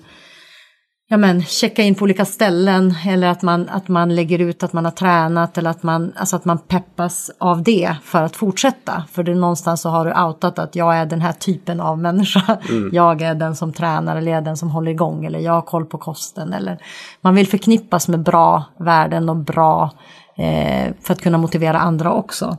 ja 1.11 1.17
men, 1.17 1.41
checka 1.41 1.83
in 1.83 1.95
på 1.95 2.03
olika 2.03 2.25
ställen 2.25 2.95
eller 3.07 3.27
att 3.27 3.41
man, 3.41 3.69
att 3.69 3.87
man 3.87 4.15
lägger 4.15 4.39
ut 4.39 4.63
att 4.63 4.73
man 4.73 4.85
har 4.85 4.91
tränat 4.91 5.57
eller 5.57 5.69
att 5.69 5.83
man, 5.83 6.13
alltså 6.15 6.35
att 6.35 6.45
man 6.45 6.57
peppas 6.59 7.31
av 7.37 7.63
det 7.63 7.95
för 8.03 8.23
att 8.23 8.35
fortsätta. 8.35 9.03
För 9.11 9.23
det 9.23 9.35
någonstans 9.35 9.81
så 9.81 9.89
har 9.89 10.05
du 10.05 10.21
outat 10.23 10.59
att 10.59 10.75
jag 10.75 10.97
är 10.97 11.05
den 11.05 11.21
här 11.21 11.31
typen 11.31 11.79
av 11.79 11.99
människa. 11.99 12.57
Mm. 12.69 12.89
Jag 12.93 13.21
är 13.21 13.35
den 13.35 13.55
som 13.55 13.73
tränar 13.73 14.15
eller 14.15 14.31
jag 14.31 14.37
är 14.37 14.45
den 14.45 14.57
som 14.57 14.69
håller 14.69 14.91
igång 14.91 15.25
eller 15.25 15.39
jag 15.39 15.53
har 15.53 15.61
koll 15.61 15.85
på 15.85 15.97
kosten. 15.97 16.53
Eller 16.53 16.77
man 17.21 17.35
vill 17.35 17.47
förknippas 17.47 18.07
med 18.07 18.23
bra 18.23 18.63
värden 18.79 19.29
och 19.29 19.37
bra 19.37 19.91
eh, 20.37 20.93
för 21.01 21.13
att 21.13 21.21
kunna 21.21 21.37
motivera 21.37 21.79
andra 21.79 22.13
också. 22.13 22.57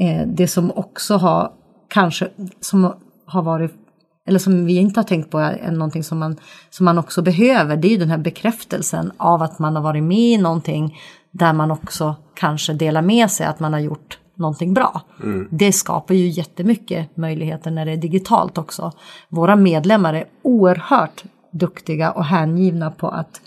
Eh, 0.00 0.26
det 0.26 0.48
som 0.48 0.70
också 0.70 1.16
har 1.16 1.52
kanske 1.88 2.28
som 2.60 2.94
har 3.26 3.42
varit 3.42 3.81
eller 4.28 4.38
som 4.38 4.66
vi 4.66 4.76
inte 4.76 5.00
har 5.00 5.04
tänkt 5.04 5.30
på 5.30 5.38
är 5.38 5.70
någonting 5.70 6.04
som 6.04 6.18
man, 6.18 6.36
som 6.70 6.84
man 6.84 6.98
också 6.98 7.22
behöver, 7.22 7.76
det 7.76 7.88
är 7.88 7.90
ju 7.90 7.96
den 7.96 8.10
här 8.10 8.18
bekräftelsen 8.18 9.12
av 9.16 9.42
att 9.42 9.58
man 9.58 9.76
har 9.76 9.82
varit 9.82 10.02
med 10.02 10.18
i 10.18 10.38
någonting 10.38 10.98
där 11.30 11.52
man 11.52 11.70
också 11.70 12.16
kanske 12.34 12.72
delar 12.72 13.02
med 13.02 13.30
sig 13.30 13.46
att 13.46 13.60
man 13.60 13.72
har 13.72 13.80
gjort 13.80 14.18
någonting 14.36 14.74
bra. 14.74 15.02
Mm. 15.22 15.48
Det 15.50 15.72
skapar 15.72 16.14
ju 16.14 16.28
jättemycket 16.28 17.16
möjligheter 17.16 17.70
när 17.70 17.86
det 17.86 17.92
är 17.92 17.96
digitalt 17.96 18.58
också. 18.58 18.92
Våra 19.28 19.56
medlemmar 19.56 20.14
är 20.14 20.24
oerhört 20.42 21.24
duktiga 21.52 22.10
och 22.10 22.24
hängivna 22.24 22.90
på 22.90 23.08
att 23.08 23.40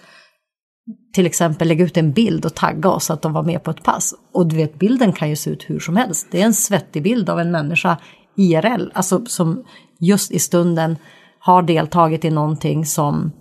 till 1.14 1.26
exempel 1.26 1.68
lägga 1.68 1.86
ut 1.86 1.98
en 1.98 2.12
bild 2.12 2.46
och 2.46 2.56
tagga 2.56 2.90
oss 2.90 3.10
att 3.10 3.22
de 3.22 3.34
var 3.34 3.44
med 3.44 3.64
på 3.64 3.72
ett 3.72 3.84
pass. 3.84 4.14
Och 4.32 4.48
du 4.48 4.56
vet, 4.56 4.80
bilden 4.80 5.14
kan 5.14 5.30
ju 5.30 5.36
se 5.36 5.50
ut 5.50 5.70
hur 5.70 5.80
som 5.80 5.96
helst. 5.96 6.28
Det 6.32 6.42
är 6.42 6.46
en 6.46 6.54
svettig 6.54 7.04
bild 7.04 7.30
av 7.30 7.40
en 7.40 7.52
människa 7.52 7.98
IRL, 8.36 8.92
alltså 8.94 9.26
som 9.26 9.64
just 10.00 10.32
i 10.32 10.40
stunden 10.40 10.98
har 11.40 11.62
deltagit 11.62 12.26
i 12.26 12.30
någonting 12.30 12.86
som, 12.86 13.32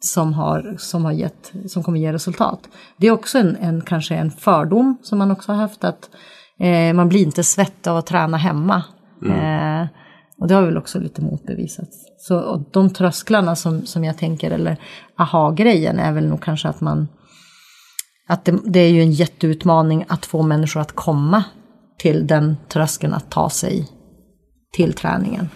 som, 0.00 0.32
har, 0.32 0.76
som, 0.78 1.04
har 1.04 1.12
gett, 1.12 1.52
som 1.66 1.82
kommer 1.82 1.98
ge 1.98 2.12
resultat. 2.12 2.68
Det 2.96 3.06
är 3.06 3.10
också 3.10 3.38
en, 3.38 3.56
en 3.56 3.80
kanske 3.80 4.14
en 4.14 4.30
fördom 4.30 4.98
som 5.02 5.18
man 5.18 5.30
också 5.30 5.52
har 5.52 5.58
haft 5.58 5.84
att 5.84 6.10
eh, 6.60 6.92
man 6.94 7.08
blir 7.08 7.22
inte 7.22 7.44
svettig 7.44 7.90
av 7.90 7.96
att 7.96 8.06
träna 8.06 8.36
hemma. 8.36 8.82
Mm. 9.24 9.80
Eh, 9.82 9.88
och 10.38 10.48
det 10.48 10.54
har 10.54 10.62
väl 10.62 10.78
också 10.78 10.98
lite 10.98 11.22
motbevisats. 11.22 11.96
Så 12.18 12.64
de 12.70 12.90
trösklarna 12.90 13.56
som, 13.56 13.86
som 13.86 14.04
jag 14.04 14.18
tänker, 14.18 14.50
eller 14.50 14.76
aha-grejen 15.16 15.98
är 15.98 16.12
väl 16.12 16.28
nog 16.28 16.42
kanske 16.42 16.68
att 16.68 16.80
man 16.80 17.08
att 18.26 18.44
det, 18.44 18.58
det, 18.64 18.80
är 18.80 18.90
ju 18.90 19.02
en 19.02 19.12
jätteutmaning 19.12 20.04
att 20.08 20.26
få 20.26 20.42
människor 20.42 20.80
att 20.80 20.92
komma 20.92 21.44
till 21.98 22.26
den 22.26 22.56
tröskeln 22.68 23.14
att 23.14 23.30
ta 23.30 23.50
sig 23.50 23.88
till 24.72 24.92
träningen. 24.92 25.48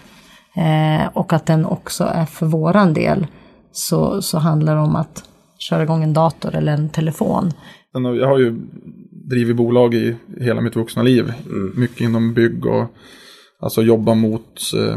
Eh, 0.59 1.07
och 1.13 1.33
att 1.33 1.45
den 1.45 1.65
också 1.65 2.03
är 2.03 2.25
för 2.25 2.45
våran 2.45 2.93
del 2.93 3.27
så, 3.71 4.21
så 4.21 4.37
handlar 4.37 4.75
det 4.75 4.81
om 4.81 4.95
att 4.95 5.23
köra 5.57 5.83
igång 5.83 6.03
en 6.03 6.13
dator 6.13 6.55
eller 6.55 6.73
en 6.73 6.89
telefon. 6.89 7.51
Jag 7.91 8.27
har 8.27 8.39
ju 8.39 8.55
drivit 9.29 9.55
bolag 9.55 9.93
i 9.93 10.15
hela 10.39 10.61
mitt 10.61 10.75
vuxna 10.75 11.03
liv. 11.03 11.33
Mm. 11.45 11.73
Mycket 11.75 12.01
inom 12.01 12.33
bygg 12.33 12.65
och 12.65 12.85
alltså 13.59 13.81
jobba 13.81 14.13
mot 14.13 14.61
eh, 14.77 14.95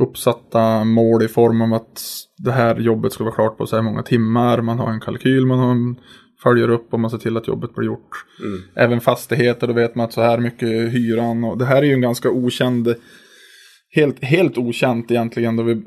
uppsatta 0.00 0.84
mål 0.84 1.22
i 1.22 1.28
form 1.28 1.62
av 1.62 1.74
att 1.74 2.02
det 2.38 2.52
här 2.52 2.76
jobbet 2.76 3.12
ska 3.12 3.24
vara 3.24 3.34
klart 3.34 3.58
på 3.58 3.66
så 3.66 3.76
här 3.76 3.82
många 3.82 4.02
timmar. 4.02 4.60
Man 4.60 4.78
har 4.78 4.90
en 4.90 5.00
kalkyl, 5.00 5.46
man 5.46 5.58
har 5.58 5.70
en, 5.70 5.96
följer 6.42 6.70
upp 6.70 6.92
och 6.92 7.00
man 7.00 7.10
ser 7.10 7.18
till 7.18 7.36
att 7.36 7.48
jobbet 7.48 7.74
blir 7.74 7.86
gjort. 7.86 8.24
Mm. 8.40 8.60
Även 8.74 9.00
fastigheter, 9.00 9.66
då 9.66 9.72
vet 9.72 9.94
man 9.94 10.04
att 10.04 10.12
så 10.12 10.20
här 10.20 10.38
mycket 10.38 10.68
hyran. 10.68 11.44
Och 11.44 11.58
det 11.58 11.64
här 11.64 11.76
är 11.76 11.86
ju 11.86 11.94
en 11.94 12.00
ganska 12.00 12.30
okänd 12.30 12.94
helt, 13.90 14.24
helt 14.24 14.58
okänt 14.58 15.10
egentligen 15.10 15.56
då 15.56 15.62
vi, 15.62 15.82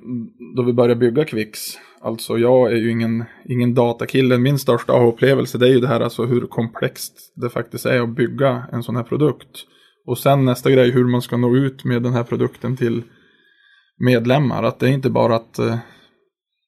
då 0.55 0.63
vi 0.63 0.73
började 0.73 0.95
bygga 0.95 1.25
Quicks. 1.25 1.59
Alltså 2.01 2.37
jag 2.37 2.71
är 2.71 2.75
ju 2.75 2.91
ingen, 2.91 3.23
ingen 3.45 3.73
datakille. 3.73 4.37
Min 4.37 4.59
största 4.59 5.03
upplevelse 5.03 5.57
det 5.57 5.67
är 5.67 5.73
ju 5.73 5.79
det 5.79 5.87
här 5.87 6.01
alltså 6.01 6.25
hur 6.25 6.47
komplext 6.47 7.33
det 7.35 7.49
faktiskt 7.49 7.85
är 7.85 8.01
att 8.01 8.15
bygga 8.15 8.63
en 8.71 8.83
sån 8.83 8.95
här 8.95 9.03
produkt. 9.03 9.65
Och 10.07 10.17
sen 10.17 10.45
nästa 10.45 10.71
grej 10.71 10.91
hur 10.91 11.05
man 11.05 11.21
ska 11.21 11.37
nå 11.37 11.55
ut 11.55 11.83
med 11.83 12.03
den 12.03 12.13
här 12.13 12.23
produkten 12.23 12.77
till 12.77 13.03
medlemmar. 13.97 14.63
Att 14.63 14.79
det 14.79 14.89
är 14.89 14.91
inte 14.91 15.09
bara 15.09 15.35
att 15.35 15.59
uh, 15.59 15.75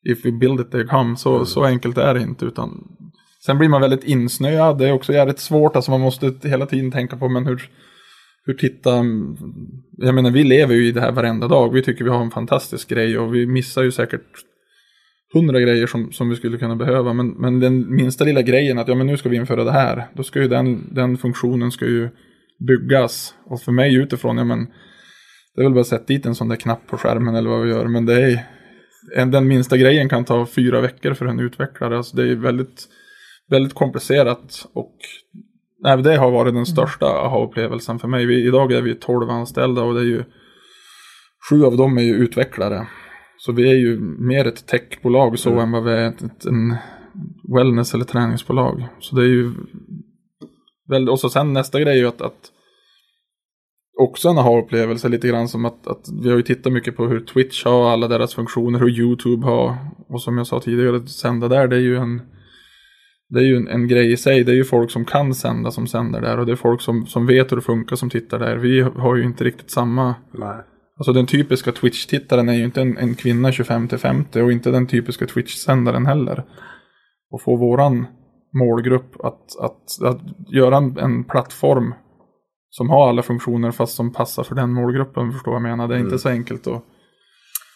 if 0.09 0.25
we 0.25 0.31
build 0.31 0.59
it 0.59 0.71
they 0.71 0.87
come. 0.87 1.15
Så, 1.15 1.33
mm. 1.33 1.45
så 1.45 1.63
enkelt 1.63 1.97
är 1.97 2.13
det 2.13 2.21
inte. 2.21 2.45
Utan 2.45 2.69
sen 3.45 3.57
blir 3.57 3.69
man 3.69 3.81
väldigt 3.81 4.03
insnöad. 4.03 4.77
Det 4.77 4.87
är 4.87 4.91
också 4.91 5.13
jävligt 5.13 5.39
svårt. 5.39 5.75
Alltså 5.75 5.91
man 5.91 6.01
måste 6.01 6.33
hela 6.43 6.65
tiden 6.65 6.91
tänka 6.91 7.17
på 7.17 7.29
men 7.29 7.45
hur 7.45 7.69
hur 8.45 8.53
titta, 8.53 8.89
jag 9.97 10.15
menar 10.15 10.31
vi 10.31 10.43
lever 10.43 10.75
ju 10.75 10.87
i 10.87 10.91
det 10.91 11.01
här 11.01 11.11
varenda 11.11 11.47
dag. 11.47 11.73
Vi 11.73 11.83
tycker 11.83 12.03
vi 12.03 12.09
har 12.09 12.21
en 12.21 12.31
fantastisk 12.31 12.89
grej 12.89 13.17
och 13.17 13.35
vi 13.35 13.45
missar 13.45 13.83
ju 13.83 13.91
säkert 13.91 14.27
hundra 15.33 15.59
grejer 15.59 15.87
som, 15.87 16.11
som 16.11 16.29
vi 16.29 16.35
skulle 16.35 16.57
kunna 16.57 16.75
behöva. 16.75 17.13
Men, 17.13 17.27
men 17.27 17.59
den 17.59 17.95
minsta 17.95 18.23
lilla 18.23 18.41
grejen 18.41 18.79
att 18.79 18.87
ja 18.87 18.95
men 18.95 19.07
nu 19.07 19.17
ska 19.17 19.29
vi 19.29 19.35
införa 19.35 19.63
det 19.63 19.71
här. 19.71 20.07
Då 20.15 20.23
ska 20.23 20.41
ju 20.41 20.47
den, 20.47 20.93
den 20.93 21.17
funktionen 21.17 21.71
ska 21.71 21.85
ju 21.85 22.09
byggas. 22.67 23.33
Och 23.45 23.61
för 23.61 23.71
mig 23.71 23.95
utifrån, 23.95 24.37
ja 24.37 24.43
men 24.43 24.67
det 25.55 25.61
är 25.61 25.63
väl 25.63 25.73
bara 25.73 25.81
att 25.81 25.87
sätta 25.87 26.05
dit 26.05 26.25
en 26.25 26.35
sån 26.35 26.49
där 26.49 26.55
knapp 26.55 26.87
på 26.87 26.97
skärmen 26.97 27.35
eller 27.35 27.49
vad 27.49 27.63
vi 27.63 27.69
gör. 27.69 27.87
Men 27.87 28.05
det 28.05 28.23
är 29.15 29.25
den 29.25 29.47
minsta 29.47 29.77
grejen 29.77 30.09
kan 30.09 30.25
ta 30.25 30.45
fyra 30.45 30.81
veckor 30.81 31.13
för 31.13 31.25
en 31.25 31.39
utvecklare. 31.39 31.97
Alltså 31.97 32.17
det 32.17 32.23
är 32.23 32.35
väldigt, 32.35 32.87
väldigt 33.49 33.73
komplicerat 33.73 34.65
och 34.73 34.95
Nej, 35.83 36.03
det 36.03 36.17
har 36.17 36.31
varit 36.31 36.53
den 36.53 36.55
mm. 36.55 36.65
största 36.65 37.05
aha-upplevelsen 37.05 37.99
för 37.99 38.07
mig. 38.07 38.25
Vi, 38.25 38.47
idag 38.47 38.71
är 38.71 38.81
vi 38.81 38.95
12 38.95 39.29
anställda 39.29 39.83
och 39.83 39.93
det 39.93 39.99
är 39.99 40.05
ju 40.05 40.23
sju 41.49 41.65
av 41.65 41.77
dem 41.77 41.97
är 41.97 42.01
ju 42.01 42.13
utvecklare. 42.13 42.87
Så 43.37 43.51
vi 43.51 43.69
är 43.71 43.75
ju 43.75 43.99
mer 43.99 44.47
ett 44.47 44.67
techbolag 44.67 45.39
så 45.39 45.49
mm. 45.49 45.63
än 45.63 45.71
vad 45.71 45.83
vi 45.83 45.91
är 45.91 46.09
ett, 46.09 46.23
ett 46.23 46.45
en 46.45 46.75
wellness 47.55 47.93
eller 47.93 48.05
träningsbolag. 48.05 48.87
Så 48.99 49.15
det 49.15 49.21
är 49.21 49.27
ju 49.27 49.51
väldigt, 50.89 51.11
och 51.11 51.19
så 51.19 51.29
sen 51.29 51.53
nästa 51.53 51.79
grej 51.79 51.93
är 51.93 51.99
ju 51.99 52.07
att, 52.07 52.21
att 52.21 52.51
också 54.01 54.29
en 54.29 54.37
aha-upplevelse 54.37 55.09
lite 55.09 55.27
grann 55.27 55.47
som 55.47 55.65
att, 55.65 55.87
att 55.87 56.05
vi 56.23 56.29
har 56.29 56.37
ju 56.37 56.43
tittat 56.43 56.73
mycket 56.73 56.97
på 56.97 57.07
hur 57.07 57.19
Twitch 57.19 57.65
har 57.65 57.89
alla 57.89 58.07
deras 58.07 58.33
funktioner, 58.33 58.79
hur 58.79 58.99
YouTube 58.99 59.45
har 59.45 59.77
och 60.09 60.21
som 60.21 60.37
jag 60.37 60.47
sa 60.47 60.59
tidigare, 60.59 60.95
att 60.95 61.09
sända 61.09 61.47
där 61.47 61.67
det 61.67 61.75
är 61.75 61.79
ju 61.79 61.97
en 61.97 62.21
det 63.33 63.39
är 63.39 63.43
ju 63.43 63.55
en, 63.55 63.67
en 63.67 63.87
grej 63.87 64.11
i 64.11 64.17
sig. 64.17 64.43
Det 64.43 64.51
är 64.51 64.55
ju 64.55 64.63
folk 64.63 64.91
som 64.91 65.05
kan 65.05 65.35
sända 65.35 65.71
som 65.71 65.87
sänder 65.87 66.21
där. 66.21 66.39
Och 66.39 66.45
det 66.45 66.51
är 66.51 66.55
folk 66.55 66.81
som, 66.81 67.05
som 67.05 67.25
vet 67.25 67.51
hur 67.51 67.55
det 67.55 67.61
funkar 67.61 67.95
som 67.95 68.09
tittar 68.09 68.39
där. 68.39 68.55
Vi 68.55 68.81
har 68.81 69.15
ju 69.15 69.23
inte 69.23 69.43
riktigt 69.43 69.71
samma. 69.71 70.15
Nej. 70.31 70.57
Alltså 70.97 71.13
den 71.13 71.25
typiska 71.25 71.71
Twitch-tittaren 71.71 72.49
är 72.49 72.53
ju 72.53 72.63
inte 72.63 72.81
en, 72.81 72.97
en 72.97 73.15
kvinna 73.15 73.51
25 73.51 73.87
till 73.87 73.97
50 73.97 74.41
och 74.41 74.51
inte 74.51 74.71
den 74.71 74.87
typiska 74.87 75.25
Twitch-sändaren 75.25 76.05
heller. 76.05 76.43
Och 77.31 77.41
få 77.41 77.55
våran 77.55 78.05
målgrupp 78.53 79.25
att, 79.25 79.59
att, 79.59 80.01
att 80.01 80.21
göra 80.53 80.77
en, 80.77 80.97
en 80.97 81.23
plattform 81.23 81.93
som 82.69 82.89
har 82.89 83.09
alla 83.09 83.21
funktioner 83.21 83.71
fast 83.71 83.95
som 83.95 84.13
passar 84.13 84.43
för 84.43 84.55
den 84.55 84.73
målgruppen, 84.73 85.31
förstår 85.31 85.53
jag 85.53 85.61
menar. 85.61 85.87
Det 85.87 85.95
är 85.95 85.99
inte 85.99 86.19
så 86.19 86.29
enkelt 86.29 86.67
att 86.67 86.83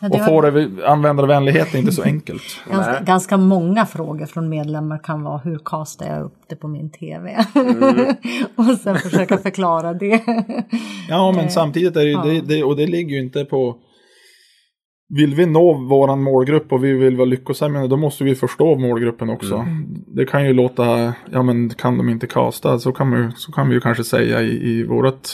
Ja, 0.01 0.07
och 0.09 0.25
få 0.25 0.31
var 0.41 0.51
det, 0.51 0.87
användarvänlighet 0.87 1.73
är 1.75 1.79
inte 1.79 1.91
så 1.91 2.03
enkelt. 2.13 2.41
ganska, 2.71 2.99
ganska 3.03 3.37
många 3.37 3.85
frågor 3.85 4.25
från 4.25 4.49
medlemmar 4.49 4.97
kan 5.03 5.23
vara 5.23 5.37
hur 5.37 5.59
kastar 5.65 6.05
jag 6.05 6.25
upp 6.25 6.37
det 6.49 6.55
på 6.55 6.67
min 6.67 6.91
tv? 6.91 7.45
Mm. 7.55 8.05
och 8.55 8.65
sen 8.65 8.95
försöka 8.97 9.37
förklara 9.37 9.93
det. 9.93 10.21
Ja, 11.09 11.31
men 11.31 11.45
Eh, 11.45 11.49
samtidigt 11.49 11.95
är 11.95 11.99
det, 12.01 12.05
ju- 12.05 12.11
ja. 12.11 12.23
det, 12.23 12.41
det, 12.41 12.63
och 12.63 12.75
det 12.75 12.87
ligger 12.87 13.15
ju 13.15 13.21
inte 13.23 13.45
på... 13.45 13.77
Vill 15.17 15.35
vi 15.35 15.45
nå 15.45 15.73
våran 15.73 16.23
målgrupp 16.23 16.71
och 16.71 16.83
vi 16.83 16.93
vill 16.93 17.15
vara 17.17 17.25
lyckosamma, 17.25 17.87
då 17.87 17.97
måste 17.97 18.23
vi 18.23 18.35
förstå 18.35 18.75
målgruppen 18.77 19.29
också. 19.29 19.65
Det 20.15 20.25
kan 20.25 20.45
ju 20.45 20.53
låta, 20.53 21.13
ja 21.31 21.43
men 21.43 21.69
kan 21.69 21.97
de 21.97 22.09
inte 22.09 22.27
kasta, 22.27 22.79
så 22.79 22.91
kan, 22.91 23.09
man, 23.09 23.31
så 23.35 23.51
kan 23.51 23.67
vi 23.69 23.73
ju 23.75 23.81
kanske 23.81 24.03
säga 24.03 24.41
i, 24.41 24.69
i 24.69 24.83
vårat 24.83 25.29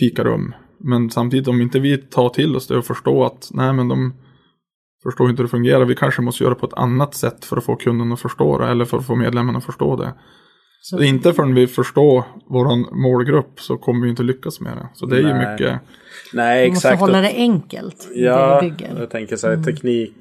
fikarum. 0.00 0.54
Men 0.80 1.10
samtidigt 1.10 1.48
om 1.48 1.60
inte 1.60 1.78
vi 1.78 1.98
tar 1.98 2.28
till 2.28 2.56
oss 2.56 2.66
det 2.66 2.76
och 2.76 2.84
förstår 2.84 3.26
att, 3.26 3.50
nej 3.52 3.72
men 3.72 3.88
de 3.88 4.14
förstår 5.02 5.30
inte 5.30 5.40
hur 5.42 5.44
det 5.44 5.50
fungerar, 5.50 5.84
vi 5.84 5.94
kanske 5.96 6.22
måste 6.22 6.44
göra 6.44 6.54
på 6.54 6.66
ett 6.66 6.74
annat 6.74 7.14
sätt 7.14 7.44
för 7.44 7.56
att 7.56 7.64
få 7.64 7.76
kunden 7.76 8.12
att 8.12 8.20
förstå 8.20 8.58
det, 8.58 8.66
eller 8.66 8.84
för 8.84 8.98
att 8.98 9.06
få 9.06 9.14
medlemmarna 9.14 9.58
att 9.58 9.64
förstå 9.64 9.96
det. 9.96 10.14
Så, 10.82 10.96
Så 10.96 11.02
inte 11.02 11.32
förrän 11.32 11.54
vi 11.54 11.66
förstår 11.66 12.24
våran 12.50 12.86
målgrupp 12.92 13.60
så 13.60 13.76
kommer 13.78 14.02
vi 14.04 14.10
inte 14.10 14.22
lyckas 14.22 14.60
med 14.60 14.76
det. 14.76 14.88
Så 14.94 15.06
det 15.06 15.16
är 15.16 15.20
ju 15.20 15.26
Nej. 15.34 15.52
mycket... 15.52 15.80
Nej, 16.32 16.64
vi 16.64 16.70
måste 16.70 16.88
exakt. 16.88 17.00
hålla 17.00 17.20
det 17.20 17.32
enkelt 17.36 18.08
Ja, 18.14 18.54
det 18.54 18.66
vi 18.66 18.70
bygger. 18.70 19.00
jag 19.00 19.10
tänker 19.10 19.36
så 19.36 19.48
här 19.48 19.62
teknik. 19.62 20.12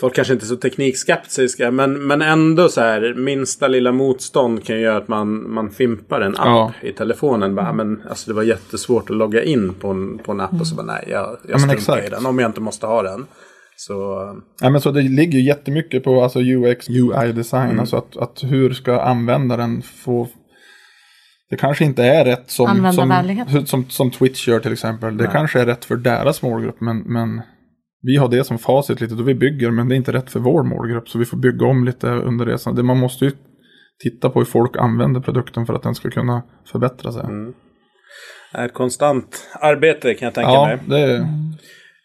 Folk 0.00 0.14
kanske 0.14 0.32
inte 0.32 0.44
är 0.44 0.48
så 0.48 0.56
teknikskeptiska 0.56 1.70
men, 1.70 2.06
men 2.06 2.22
ändå 2.22 2.68
så 2.68 2.80
här 2.80 3.14
minsta 3.14 3.68
lilla 3.68 3.92
motstånd 3.92 4.64
kan 4.64 4.76
ju 4.76 4.82
göra 4.82 4.96
att 4.96 5.08
man, 5.08 5.52
man 5.52 5.70
fimpar 5.70 6.20
en 6.20 6.36
app 6.36 6.46
Ja. 6.46 6.72
i 6.82 6.92
telefonen. 6.92 7.54
Bara, 7.54 7.72
men, 7.72 8.02
alltså, 8.08 8.30
det 8.30 8.34
var 8.34 8.42
jättesvårt 8.42 9.10
att 9.10 9.16
logga 9.16 9.42
in 9.42 9.74
på 9.74 9.88
en, 9.88 10.18
på 10.18 10.32
en 10.32 10.40
app 10.40 10.60
och 10.60 10.66
så 10.66 10.74
bara 10.74 10.86
nej 10.86 11.04
jag, 11.10 11.36
jag 11.48 11.60
struntar 11.60 12.06
i 12.06 12.08
den 12.08 12.26
om 12.26 12.38
jag 12.38 12.48
inte 12.48 12.60
måste 12.60 12.86
ha 12.86 13.02
den. 13.02 13.26
Så 13.76 13.94
Ja, 14.60 14.70
men 14.70 14.80
så 14.80 14.90
det 14.90 15.02
ligger 15.02 15.38
ju 15.38 15.44
jättemycket 15.44 16.04
på 16.04 16.22
alltså 16.22 16.40
UX, 16.40 16.88
UI-design. 16.88 17.80
Alltså 17.80 17.96
att, 17.96 18.16
att 18.16 18.44
hur 18.44 18.72
ska 18.72 19.00
användaren 19.00 19.82
få... 19.82 20.28
Det 21.50 21.56
kanske 21.56 21.84
inte 21.84 22.04
är 22.04 22.24
rätt 22.24 22.50
som, 22.50 22.92
som, 22.92 23.66
som, 23.66 23.90
som, 23.90 24.10
Twitch 24.10 24.48
gör 24.48 24.60
till 24.60 24.72
exempel. 24.72 25.16
Det 25.16 25.26
kanske 25.26 25.60
är 25.60 25.66
rätt 25.66 25.84
för 25.84 25.96
deras 25.96 26.42
målgrupp 26.42 26.80
men, 26.80 26.98
men 26.98 27.42
vi 28.02 28.16
har 28.16 28.28
det 28.28 28.44
som 28.44 28.58
facit 28.58 29.00
lite 29.00 29.14
då 29.14 29.22
vi 29.22 29.34
bygger 29.34 29.70
men 29.70 29.88
det 29.88 29.94
är 29.94 29.96
inte 29.96 30.12
rätt 30.12 30.30
för 30.30 30.40
vår 30.40 30.62
målgrupp. 30.62 31.08
Så 31.08 31.18
vi 31.18 31.24
får 31.24 31.36
bygga 31.36 31.66
om 31.66 31.84
lite 31.84 32.06
under 32.08 32.46
resan. 32.46 32.86
Man 32.86 32.98
måste 32.98 33.24
ju 33.24 33.30
titta 34.02 34.30
på 34.30 34.38
hur 34.38 34.46
folk 34.46 34.76
använder 34.76 35.20
produkten 35.20 35.66
för 35.66 35.74
att 35.74 35.82
den 35.82 35.94
ska 35.94 36.10
kunna 36.10 36.42
förbättra 36.72 37.12
sig. 37.12 37.24
är 38.52 38.66
ett 38.66 38.74
konstant 38.74 39.48
arbete 39.60 40.14
kan 40.14 40.26
jag 40.26 40.34
tänka 40.34 40.50
Ja, 40.50 40.66
mig. 40.66 40.78
det 40.86 40.98
är... 40.98 41.26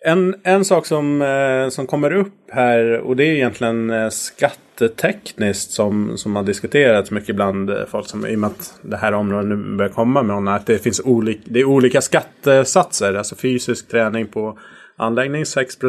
En, 0.06 0.36
en 0.44 0.66
sak 0.66 0.86
som, 0.86 1.22
eh, 1.22 1.70
som 1.70 1.88
kommer 1.88 2.14
upp 2.14 2.34
här 2.52 3.00
och 3.00 3.16
det 3.16 3.24
är 3.24 3.32
egentligen 3.34 3.90
eh, 3.90 4.10
skattetekniskt 4.10 5.72
som, 5.72 6.18
som 6.18 6.36
har 6.36 6.44
diskuterats 6.44 7.12
mycket 7.12 7.36
bland 7.36 7.70
eh, 7.70 7.86
folk 7.88 8.08
som 8.08 8.28
i 8.28 8.36
och 8.36 8.40
med 8.40 8.48
att 8.50 8.80
det 8.82 8.98
här 8.98 9.14
området 9.14 9.50
nu 9.50 9.76
börjar 9.78 9.92
komma 9.92 10.24
med 10.24 10.36
honom, 10.36 10.54
att 10.54 10.66
det 10.66 10.78
finns 10.84 11.02
olik, 11.06 11.42
det 11.46 11.60
är 11.60 11.66
olika 11.66 12.02
skattesatser. 12.02 13.14
Alltså 13.14 13.36
fysisk 13.36 13.88
träning 13.90 14.28
på 14.28 14.58
anläggning 14.96 15.46
6 15.46 15.78
eh, 15.84 15.88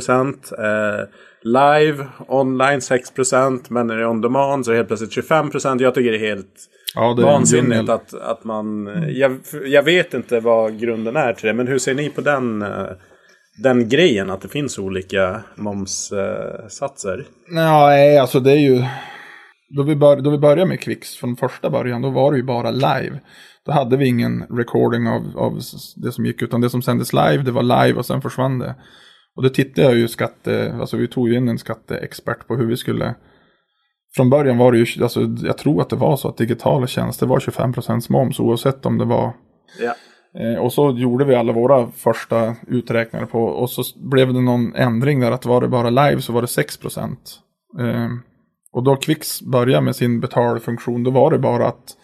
live, 1.43 2.07
online 2.29 2.81
6% 2.81 3.65
men 3.69 3.87
när 3.87 3.97
det 3.97 4.03
är 4.03 4.09
on 4.09 4.21
demand 4.21 4.65
så 4.65 4.71
är 4.71 4.73
det 4.73 4.79
helt 4.79 4.89
plötsligt 4.89 5.29
25% 5.31 5.83
Jag 5.83 5.95
tycker 5.95 6.13
det 6.13 6.19
är 6.19 6.35
helt 6.35 6.69
Ja, 6.95 7.15
det 7.15 7.23
är 7.23 7.27
vansinnigt 7.27 7.89
att, 7.89 8.15
att 8.15 8.45
man... 8.45 8.87
Jag, 9.09 9.39
jag 9.67 9.83
vet 9.83 10.15
inte 10.15 10.41
vad 10.41 10.81
grunden 10.81 11.17
är 11.17 11.33
till 11.33 11.47
det, 11.47 11.55
men 11.55 11.69
hur 11.69 11.79
ser 11.79 11.95
ni 11.95 12.11
på 12.11 12.21
den, 12.21 12.63
eh, 12.63 12.87
den 13.63 13.89
grejen? 13.89 14.31
Att 14.31 14.41
det 14.41 14.49
finns 14.49 14.79
olika 14.79 15.41
momssatser? 15.55 17.25
Nej, 17.49 18.19
alltså 18.19 18.41
det 18.41 18.53
är 18.53 18.57
ju... 18.57 18.85
Då 19.77 19.83
vi, 19.83 19.97
bör, 19.97 20.17
då 20.17 20.31
vi 20.31 20.39
började 20.39 20.67
med 20.67 20.81
Kvix 20.81 21.17
från 21.17 21.37
första 21.37 21.71
början, 21.71 22.03
då 22.03 22.11
var 22.11 22.33
det 22.33 22.37
ju 22.37 22.45
bara 22.45 22.71
live. 22.71 23.21
Då 23.67 23.73
hade 23.73 23.97
vi 23.97 24.09
ingen 24.09 24.43
recording 24.51 25.09
av, 25.09 25.39
av 25.39 25.61
det 25.97 26.12
som 26.12 26.27
gick, 26.27 26.43
utan 26.43 26.61
det 26.61 26.71
som 26.71 26.83
sändes 26.83 27.12
live, 27.12 27.43
det 27.43 27.51
var 27.51 27.62
live 27.62 27.99
och 27.99 28.07
sen 28.07 28.23
försvann 28.23 28.59
det. 28.59 28.75
Och 29.37 29.43
då 29.43 29.49
tittade 29.49 29.89
jag 29.89 29.97
ju 29.97 30.09
skatte, 30.09 30.77
alltså 30.81 30.97
vi 30.97 31.09
tog 31.09 31.29
ju 31.29 31.37
in 31.37 31.49
en 31.49 31.59
skatteexpert 31.59 32.47
på 32.47 32.57
hur 32.57 32.67
vi 32.67 32.77
skulle... 32.77 33.15
Från 34.17 34.31
början 34.31 34.59
var 34.59 34.73
det 34.73 34.79
ju, 34.79 35.03
alltså 35.03 35.21
jag 35.43 35.59
tror 35.59 35.83
att 35.83 35.91
det 35.91 35.97
var 35.97 36.17
så 36.17 36.29
att 36.29 36.37
digitala 36.37 36.87
tjänster 36.87 37.27
var 37.27 37.39
25% 37.39 38.12
moms 38.12 38.41
oavsett 38.41 38.87
om 38.87 38.99
det 38.99 39.05
var 39.05 39.33
Ja. 39.81 39.95
Eh, 40.41 40.59
och 40.59 40.73
så 40.73 40.91
gjorde 40.91 41.25
vi 41.25 41.35
alla 41.35 41.53
våra 41.53 41.87
första 41.87 42.55
uträkningar 42.67 43.27
på 43.27 43.45
och 43.45 43.71
så 43.71 43.83
blev 43.97 44.33
det 44.33 44.41
någon 44.41 44.75
ändring 44.75 45.21
där 45.21 45.33
att 45.33 45.47
var 45.47 45.61
det 45.61 45.69
bara 45.69 45.91
live 45.91 46.23
så 46.23 46.33
var 46.33 46.43
det 46.43 46.49
6 46.49 46.77
procent. 46.77 47.39
Eh, 47.81 48.09
och 48.73 48.83
då 48.85 48.97
Kvix 48.97 49.43
började 49.43 49.85
med 49.85 49.97
sin 49.97 50.21
betalfunktion 50.21 51.05
då 51.05 51.11
var 51.11 51.31
det 51.31 51.39
bara 51.39 51.67
att 51.67 51.97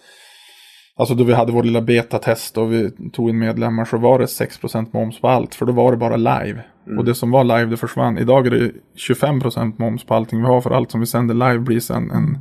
Alltså 1.01 1.15
då 1.15 1.25
vi 1.25 1.33
hade 1.33 1.53
vår 1.53 1.63
lilla 1.63 1.81
betatest 1.81 2.59
och 2.59 2.73
vi 2.73 2.91
tog 3.13 3.31
in 3.31 3.39
medlemmar 3.39 3.85
så 3.85 3.99
var 3.99 4.19
det 4.19 4.25
6% 4.25 4.87
moms 4.93 5.21
på 5.21 5.29
allt. 5.29 5.55
För 5.55 5.67
då 5.67 5.73
var 5.73 5.91
det 5.91 5.97
bara 5.97 6.17
live. 6.17 6.63
Och 6.99 7.05
det 7.05 7.15
som 7.15 7.31
var 7.31 7.45
live 7.45 7.65
det 7.65 7.77
försvann. 7.77 8.19
Idag 8.19 8.47
är 8.47 8.51
det 8.51 8.73
25% 9.09 9.73
moms 9.77 10.05
på 10.05 10.15
allting 10.15 10.41
vi 10.41 10.47
har. 10.47 10.61
För 10.61 10.71
allt 10.71 10.91
som 10.91 11.01
vi 11.01 11.07
sänder 11.07 11.35
live 11.35 11.59
blir 11.59 11.81
sen 11.81 12.11
en 12.11 12.39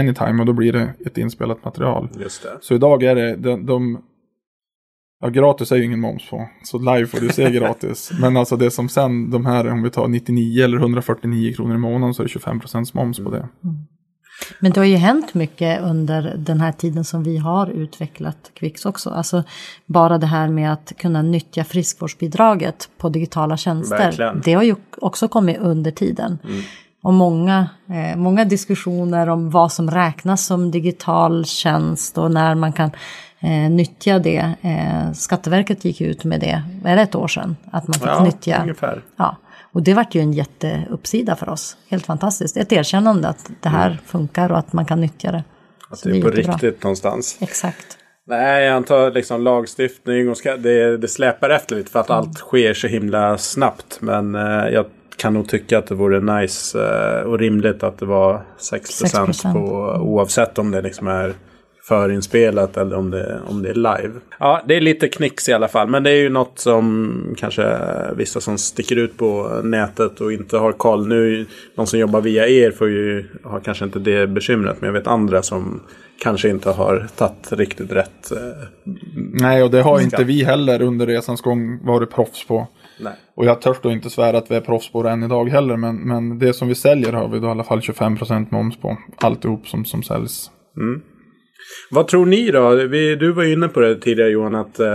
anytime. 0.00 0.40
Och 0.40 0.46
då 0.46 0.52
blir 0.52 0.72
det 0.72 0.94
ett 1.06 1.18
inspelat 1.18 1.64
material. 1.64 2.08
Just 2.20 2.42
det. 2.42 2.58
Så 2.60 2.74
idag 2.74 3.02
är 3.02 3.14
det 3.14 3.36
de, 3.36 3.66
de 3.66 3.98
Ja, 5.20 5.28
gratis 5.28 5.72
är 5.72 5.76
ju 5.76 5.84
ingen 5.84 6.00
moms 6.00 6.30
på. 6.30 6.48
Så 6.64 6.78
live 6.78 7.06
får 7.06 7.20
du 7.20 7.28
se 7.28 7.50
gratis. 7.50 8.10
Men 8.20 8.36
alltså 8.36 8.56
det 8.56 8.70
som 8.70 8.88
sen, 8.88 9.30
de 9.30 9.46
här, 9.46 9.68
om 9.70 9.82
vi 9.82 9.90
tar 9.90 10.08
99 10.08 10.64
eller 10.64 10.76
149 10.76 11.54
kronor 11.54 11.74
i 11.74 11.78
månaden 11.78 12.14
så 12.14 12.22
är 12.22 12.26
det 12.26 12.40
25% 12.40 12.90
moms 12.94 13.18
på 13.18 13.30
det. 13.30 13.48
Men 14.60 14.72
det 14.72 14.80
har 14.80 14.84
ju 14.84 14.96
hänt 14.96 15.34
mycket 15.34 15.80
under 15.82 16.34
den 16.36 16.60
här 16.60 16.72
tiden 16.72 17.04
som 17.04 17.22
vi 17.22 17.36
har 17.38 17.66
utvecklat 17.66 18.50
Kvix 18.54 18.86
också. 18.86 19.10
Alltså 19.10 19.44
bara 19.86 20.18
det 20.18 20.26
här 20.26 20.48
med 20.48 20.72
att 20.72 20.92
kunna 20.98 21.22
nyttja 21.22 21.64
friskvårdsbidraget 21.64 22.88
på 22.98 23.08
digitala 23.08 23.56
tjänster. 23.56 23.98
Verkligen. 23.98 24.40
Det 24.44 24.54
har 24.54 24.62
ju 24.62 24.74
också 24.98 25.28
kommit 25.28 25.58
under 25.58 25.90
tiden. 25.90 26.38
Och 27.02 27.12
många, 27.14 27.68
eh, 27.88 28.16
många 28.16 28.44
diskussioner 28.44 29.28
om 29.28 29.50
vad 29.50 29.72
som 29.72 29.90
räknas 29.90 30.46
som 30.46 30.70
digital 30.70 31.44
tjänst 31.44 32.18
och 32.18 32.30
när 32.30 32.54
man 32.54 32.72
kan 32.72 32.90
eh, 33.40 33.70
nyttja 33.70 34.18
det. 34.18 34.54
Eh, 34.62 35.12
Skatteverket 35.12 35.84
gick 35.84 36.00
ut 36.00 36.24
med 36.24 36.40
det, 36.40 36.62
är 36.84 36.96
det 36.96 37.02
ett 37.02 37.14
år 37.14 37.28
sedan? 37.28 37.56
Att 37.70 37.88
man 37.88 37.94
fick 37.94 38.08
Ja, 38.08 38.24
nyttja. 38.24 38.62
ungefär. 38.62 39.02
Ja, 39.16 39.36
och 39.72 39.82
det 39.82 39.94
vart 39.94 40.14
ju 40.14 40.20
en 40.20 40.32
jätteuppsida 40.32 41.36
för 41.36 41.48
oss. 41.48 41.76
Helt 41.88 42.06
fantastiskt. 42.06 42.56
Ett 42.56 42.72
erkännande 42.72 43.28
att 43.28 43.50
det 43.60 43.68
här 43.68 43.98
funkar 44.06 44.52
och 44.52 44.58
att 44.58 44.72
man 44.72 44.84
kan 44.84 45.00
nyttja 45.00 45.32
det. 45.32 45.44
Att 45.90 46.02
det 46.02 46.18
är 46.18 46.22
på 46.22 46.30
riktigt 46.30 46.82
någonstans. 46.82 47.38
Exakt. 47.40 47.98
Nej, 48.26 48.64
jag 48.64 48.76
antar 48.76 49.10
liksom 49.10 49.42
lagstiftning 49.42 50.28
och 50.28 50.36
ska, 50.36 50.56
det, 50.56 50.96
det 50.96 51.08
släpar 51.08 51.50
efter 51.50 51.76
lite 51.76 51.90
för 51.90 52.00
att 52.00 52.10
allt 52.10 52.38
sker 52.38 52.74
så 52.74 52.86
himla 52.86 53.38
snabbt. 53.38 53.98
Men 54.00 54.34
eh, 54.34 54.68
jag 54.68 54.86
kan 55.16 55.34
nog 55.34 55.48
tycka 55.48 55.78
att 55.78 55.86
det 55.86 55.94
vore 55.94 56.40
nice 56.40 56.78
eh, 56.78 57.20
och 57.20 57.38
rimligt 57.38 57.82
att 57.82 57.98
det 57.98 58.06
var 58.06 58.42
6%, 58.58 59.26
6%. 59.26 59.52
på 59.52 59.58
oavsett 60.02 60.58
om 60.58 60.70
det 60.70 60.82
liksom 60.82 61.08
är 61.08 61.34
förinspelat 61.88 62.76
eller 62.76 62.96
om 62.96 63.10
det, 63.10 63.40
om 63.46 63.62
det 63.62 63.68
är 63.68 63.74
live. 63.74 64.14
Ja, 64.38 64.62
det 64.66 64.76
är 64.76 64.80
lite 64.80 65.08
knix 65.08 65.48
i 65.48 65.52
alla 65.52 65.68
fall. 65.68 65.88
Men 65.88 66.02
det 66.02 66.10
är 66.10 66.16
ju 66.16 66.28
något 66.28 66.58
som 66.58 67.34
kanske 67.38 67.78
vissa 68.16 68.40
som 68.40 68.58
sticker 68.58 68.96
ut 68.96 69.16
på 69.16 69.60
nätet 69.64 70.20
och 70.20 70.32
inte 70.32 70.56
har 70.56 70.72
koll. 70.72 71.08
Nu, 71.08 71.46
de 71.76 71.86
som 71.86 71.98
jobbar 71.98 72.20
via 72.20 72.48
er 72.48 72.70
får 72.70 72.88
ju, 72.88 73.26
har 73.42 73.60
kanske 73.60 73.84
inte 73.84 73.98
det 73.98 74.26
bekymret. 74.26 74.76
Men 74.80 74.86
jag 74.86 74.92
vet 74.94 75.06
andra 75.06 75.42
som 75.42 75.80
kanske 76.22 76.48
inte 76.48 76.70
har 76.70 77.06
tagit 77.16 77.52
riktigt 77.52 77.92
rätt. 77.92 78.32
Eh, 78.32 78.38
Nej, 79.16 79.62
och 79.62 79.70
det 79.70 79.82
har 79.82 80.00
inte 80.00 80.24
vi 80.24 80.44
heller 80.44 80.82
under 80.82 81.06
resans 81.06 81.40
gång 81.40 81.86
varit 81.86 82.10
proffs 82.10 82.46
på. 82.46 82.68
nej. 83.00 83.12
Och 83.34 83.44
jag 83.44 83.60
törs 83.60 83.76
då 83.82 83.90
inte 83.90 84.10
svära 84.10 84.38
att 84.38 84.50
vi 84.50 84.54
är 84.54 84.60
proffs 84.60 84.92
på 84.92 85.02
det 85.02 85.10
än 85.10 85.22
idag 85.22 85.48
heller. 85.48 85.76
Men, 85.76 85.96
men 85.96 86.38
det 86.38 86.52
som 86.52 86.68
vi 86.68 86.74
säljer 86.74 87.12
har 87.12 87.28
vi 87.28 87.38
då 87.38 87.46
i 87.46 87.50
alla 87.50 87.64
fall 87.64 87.80
25% 87.80 88.46
moms 88.50 88.76
på. 88.76 88.96
Alltihop 89.16 89.68
som, 89.68 89.84
som 89.84 90.02
säljs. 90.02 90.50
Vad 91.90 92.08
tror 92.08 92.26
ni 92.26 92.50
då? 92.50 92.70
Vi, 92.70 93.16
du 93.16 93.32
var 93.32 93.44
inne 93.44 93.68
på 93.68 93.80
det 93.80 93.96
tidigare 93.96 94.30
Johan 94.30 94.54
att 94.54 94.80
eh, 94.80 94.88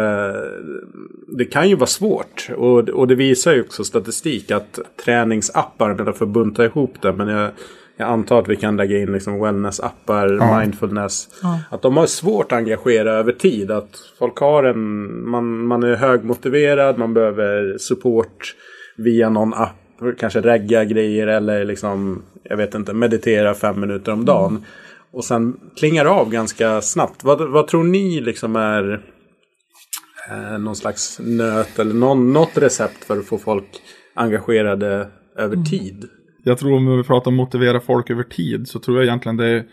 det 1.38 1.46
kan 1.46 1.70
ju 1.70 1.76
vara 1.76 1.88
svårt. 1.88 2.48
Och, 2.56 2.90
och 2.90 3.08
det 3.08 3.16
visar 3.16 3.54
ju 3.54 3.62
också 3.62 3.84
statistik 3.84 4.52
att 4.52 4.80
träningsappar, 5.06 6.14
för 6.14 6.26
att 6.26 6.32
bunta 6.32 6.66
ihop 6.66 6.94
det, 7.02 7.14
men 7.14 7.28
jag, 7.28 7.50
jag 7.98 8.10
antar 8.10 8.40
att 8.40 8.48
vi 8.48 8.56
kan 8.56 8.78
lägga 8.78 8.98
in 8.98 9.12
liksom 9.14 9.40
wellness-appar, 9.44 10.38
Ja. 10.40 10.60
mindfulness. 10.60 11.28
Ja. 11.42 11.60
Att 11.70 11.82
de 11.82 11.98
har 11.98 12.06
svårt 12.06 12.52
att 12.52 12.58
engagera 12.58 13.12
över 13.12 13.32
tid. 13.32 13.72
Att 13.72 13.96
folk 14.20 14.38
har 14.38 14.64
en, 14.64 15.30
man, 15.30 15.66
man 15.66 15.84
är 15.84 15.96
högmotiverad, 15.96 16.98
man 16.98 17.14
behöver 17.14 17.78
support 17.78 18.56
via 18.98 19.30
någon 19.30 19.54
app. 19.54 19.76
Kanske 20.20 20.42
regga 20.42 20.84
grejer 20.84 21.28
eller 21.28 21.66
liksom, 21.66 22.22
jag 22.44 22.58
vet 22.58 22.76
inte, 22.76 22.94
meditera 22.94 23.54
fem 23.54 23.80
minuter 23.80 24.12
om 24.12 24.26
dagen. 24.26 24.66
Och 25.14 25.26
sen 25.26 25.56
klingar 25.76 26.06
av 26.06 26.30
ganska 26.30 26.82
snabbt. 26.82 27.24
Vad, 27.24 27.52
vad 27.52 27.68
tror 27.68 27.84
ni 27.84 28.22
liksom 28.22 28.56
är 28.56 28.94
eh, 30.30 30.60
någon 30.60 30.76
slags 30.76 31.20
nöt 31.20 31.80
eller 31.80 31.94
någon, 31.94 32.34
något 32.34 32.58
recept 32.58 33.04
för 33.04 33.20
att 33.20 33.26
få 33.26 33.38
folk 33.38 33.82
engagerade 34.16 35.10
över 35.38 35.56
tid? 35.56 36.06
Jag 36.44 36.58
tror 36.58 36.74
om 36.74 36.98
vi 36.98 37.04
pratar 37.04 37.32
om 37.32 37.36
motivera 37.36 37.80
folk 37.80 38.10
över 38.10 38.24
tid 38.24 38.68
så 38.68 38.80
tror 38.80 38.98
jag 38.98 39.06
egentligen 39.06 39.38
det 39.38 39.48
är 39.48 39.66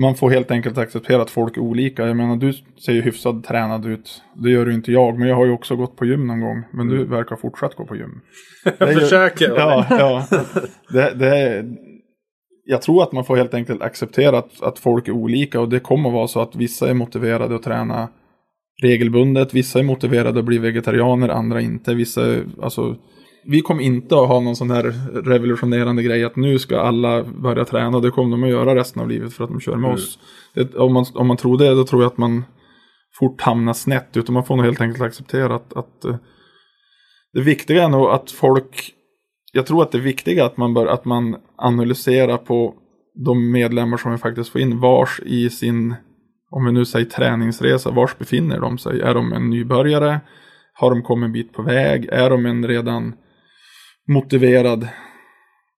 man 0.00 0.14
får 0.14 0.30
helt 0.30 0.50
enkelt 0.50 0.78
acceptera 0.78 1.22
att 1.22 1.30
folk 1.30 1.56
är 1.56 1.60
olika. 1.60 2.06
Jag 2.06 2.16
menar 2.16 2.36
du 2.36 2.52
ser 2.86 2.92
ju 2.92 3.02
hyfsat 3.02 3.44
tränad 3.44 3.86
ut. 3.86 4.22
Det 4.34 4.50
gör 4.50 4.66
ju 4.66 4.74
inte 4.74 4.92
jag. 4.92 5.18
Men 5.18 5.28
jag 5.28 5.36
har 5.36 5.46
ju 5.46 5.52
också 5.52 5.76
gått 5.76 5.96
på 5.96 6.04
gym 6.04 6.26
någon 6.26 6.40
gång. 6.40 6.64
Men 6.72 6.88
du 6.88 7.04
verkar 7.04 7.36
fortsatt 7.36 7.74
gå 7.74 7.84
på 7.84 7.96
gym. 7.96 8.20
Jag 8.78 8.94
försöker. 8.94 9.48
Ja, 9.56 9.86
ja. 9.90 10.26
Det, 10.88 11.14
det 11.14 11.64
jag 12.64 12.82
tror 12.82 13.02
att 13.02 13.12
man 13.12 13.24
får 13.24 13.36
helt 13.36 13.54
enkelt 13.54 13.82
acceptera 13.82 14.38
att, 14.38 14.62
att 14.62 14.78
folk 14.78 15.08
är 15.08 15.12
olika. 15.12 15.60
Och 15.60 15.68
det 15.68 15.80
kommer 15.80 16.10
vara 16.10 16.28
så 16.28 16.40
att 16.40 16.56
vissa 16.56 16.88
är 16.90 16.94
motiverade 16.94 17.54
att 17.54 17.62
träna 17.62 18.08
regelbundet. 18.82 19.54
Vissa 19.54 19.78
är 19.78 19.82
motiverade 19.82 20.38
att 20.38 20.44
bli 20.44 20.58
vegetarianer, 20.58 21.28
andra 21.28 21.60
inte. 21.60 21.94
Vissa, 21.94 22.22
alltså, 22.62 22.96
vi 23.44 23.60
kommer 23.60 23.82
inte 23.82 24.14
att 24.14 24.28
ha 24.28 24.40
någon 24.40 24.56
sån 24.56 24.70
här 24.70 24.82
revolutionerande 25.24 26.02
grej 26.02 26.24
att 26.24 26.36
nu 26.36 26.58
ska 26.58 26.80
alla 26.80 27.24
börja 27.24 27.64
träna. 27.64 28.00
Det 28.00 28.10
kommer 28.10 28.30
de 28.30 28.42
att 28.42 28.50
göra 28.50 28.74
resten 28.74 29.02
av 29.02 29.08
livet 29.08 29.32
för 29.32 29.44
att 29.44 29.50
de 29.50 29.60
kör 29.60 29.76
med 29.76 29.92
oss. 29.92 30.18
Det, 30.54 30.74
om, 30.74 30.92
man, 30.92 31.04
om 31.14 31.26
man 31.26 31.36
tror 31.36 31.58
det, 31.58 31.74
då 31.74 31.84
tror 31.84 32.02
jag 32.02 32.12
att 32.12 32.18
man 32.18 32.44
fort 33.18 33.40
hamnar 33.40 33.72
snett. 33.72 34.16
Utan 34.16 34.34
man 34.34 34.44
får 34.44 34.56
nog 34.56 34.64
helt 34.64 34.80
enkelt 34.80 35.02
acceptera 35.02 35.54
att, 35.54 35.76
att 35.76 36.04
eh, 36.04 36.16
det 37.32 37.40
viktiga 37.40 37.84
är 37.84 37.88
nog 37.88 38.10
att 38.10 38.30
folk 38.30 38.94
jag 39.52 39.66
tror 39.66 39.82
att 39.82 39.92
det 39.92 39.98
viktiga 39.98 40.42
är 40.42 40.46
att 40.46 40.56
man, 40.56 40.74
bör, 40.74 40.86
att 40.86 41.04
man 41.04 41.36
analyserar 41.56 42.36
på 42.36 42.74
de 43.14 43.50
medlemmar 43.50 43.96
som 43.96 44.12
vi 44.12 44.18
faktiskt 44.18 44.50
får 44.50 44.60
in. 44.60 44.80
Vars 44.80 45.20
i 45.24 45.50
sin, 45.50 45.94
om 46.50 46.64
vi 46.64 46.72
nu 46.72 46.84
säger 46.84 47.06
träningsresa, 47.06 47.90
vars 47.90 48.18
befinner 48.18 48.60
de 48.60 48.78
sig? 48.78 49.00
Är 49.00 49.14
de 49.14 49.32
en 49.32 49.50
nybörjare? 49.50 50.20
Har 50.74 50.90
de 50.90 51.02
kommit 51.02 51.26
en 51.26 51.32
bit 51.32 51.52
på 51.52 51.62
väg? 51.62 52.08
Är 52.12 52.30
de 52.30 52.46
en 52.46 52.68
redan 52.68 53.14
motiverad 54.08 54.88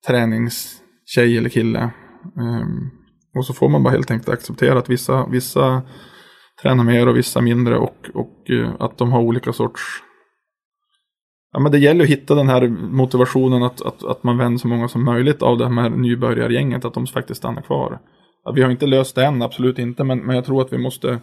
träningstjej 0.07 1.39
eller 1.39 1.49
kille? 1.49 1.91
Um, 2.37 2.91
och 3.35 3.47
så 3.47 3.55
får 3.55 3.69
man 3.69 3.83
bara 3.83 3.91
helt 3.91 4.11
enkelt 4.11 4.29
acceptera 4.29 4.79
att 4.79 4.91
vissa, 4.91 5.27
vissa 5.27 5.83
tränar 6.63 6.85
mer 6.85 7.09
och 7.09 7.17
vissa 7.17 7.41
mindre 7.41 7.79
och, 7.79 8.11
och 8.15 8.51
eh, 8.51 8.75
att 8.79 8.99
de 8.99 9.13
har 9.13 9.21
olika 9.21 9.53
sorts 9.53 9.83
Ja, 11.55 11.61
men 11.61 11.73
det 11.73 11.79
gäller 11.79 12.05
att 12.05 12.11
hitta 12.11 12.35
den 12.35 12.49
här 12.49 12.69
motivationen 12.69 13.63
att, 13.63 13.83
att, 13.83 14.05
att 14.05 14.25
man 14.25 14.39
vänder 14.39 14.59
så 14.59 14.69
många 14.69 14.89
som 14.89 15.05
möjligt 15.05 15.43
av 15.43 15.59
det 15.59 15.65
här 15.65 15.91
nybörjargänget, 15.91 16.85
att 16.85 16.95
de 16.95 17.07
faktiskt 17.07 17.39
stannar 17.39 17.63
kvar. 17.63 17.99
Ja, 18.45 18.53
vi 18.53 18.63
har 18.63 18.71
inte 18.71 18.87
löst 18.87 19.15
det 19.15 19.25
än, 19.25 19.43
absolut 19.43 19.79
inte, 19.79 20.05
men, 20.05 20.19
men 20.19 20.37
jag 20.37 20.45
tror 20.45 20.63
att 20.63 20.73
vi 20.73 20.79
måste 20.79 21.21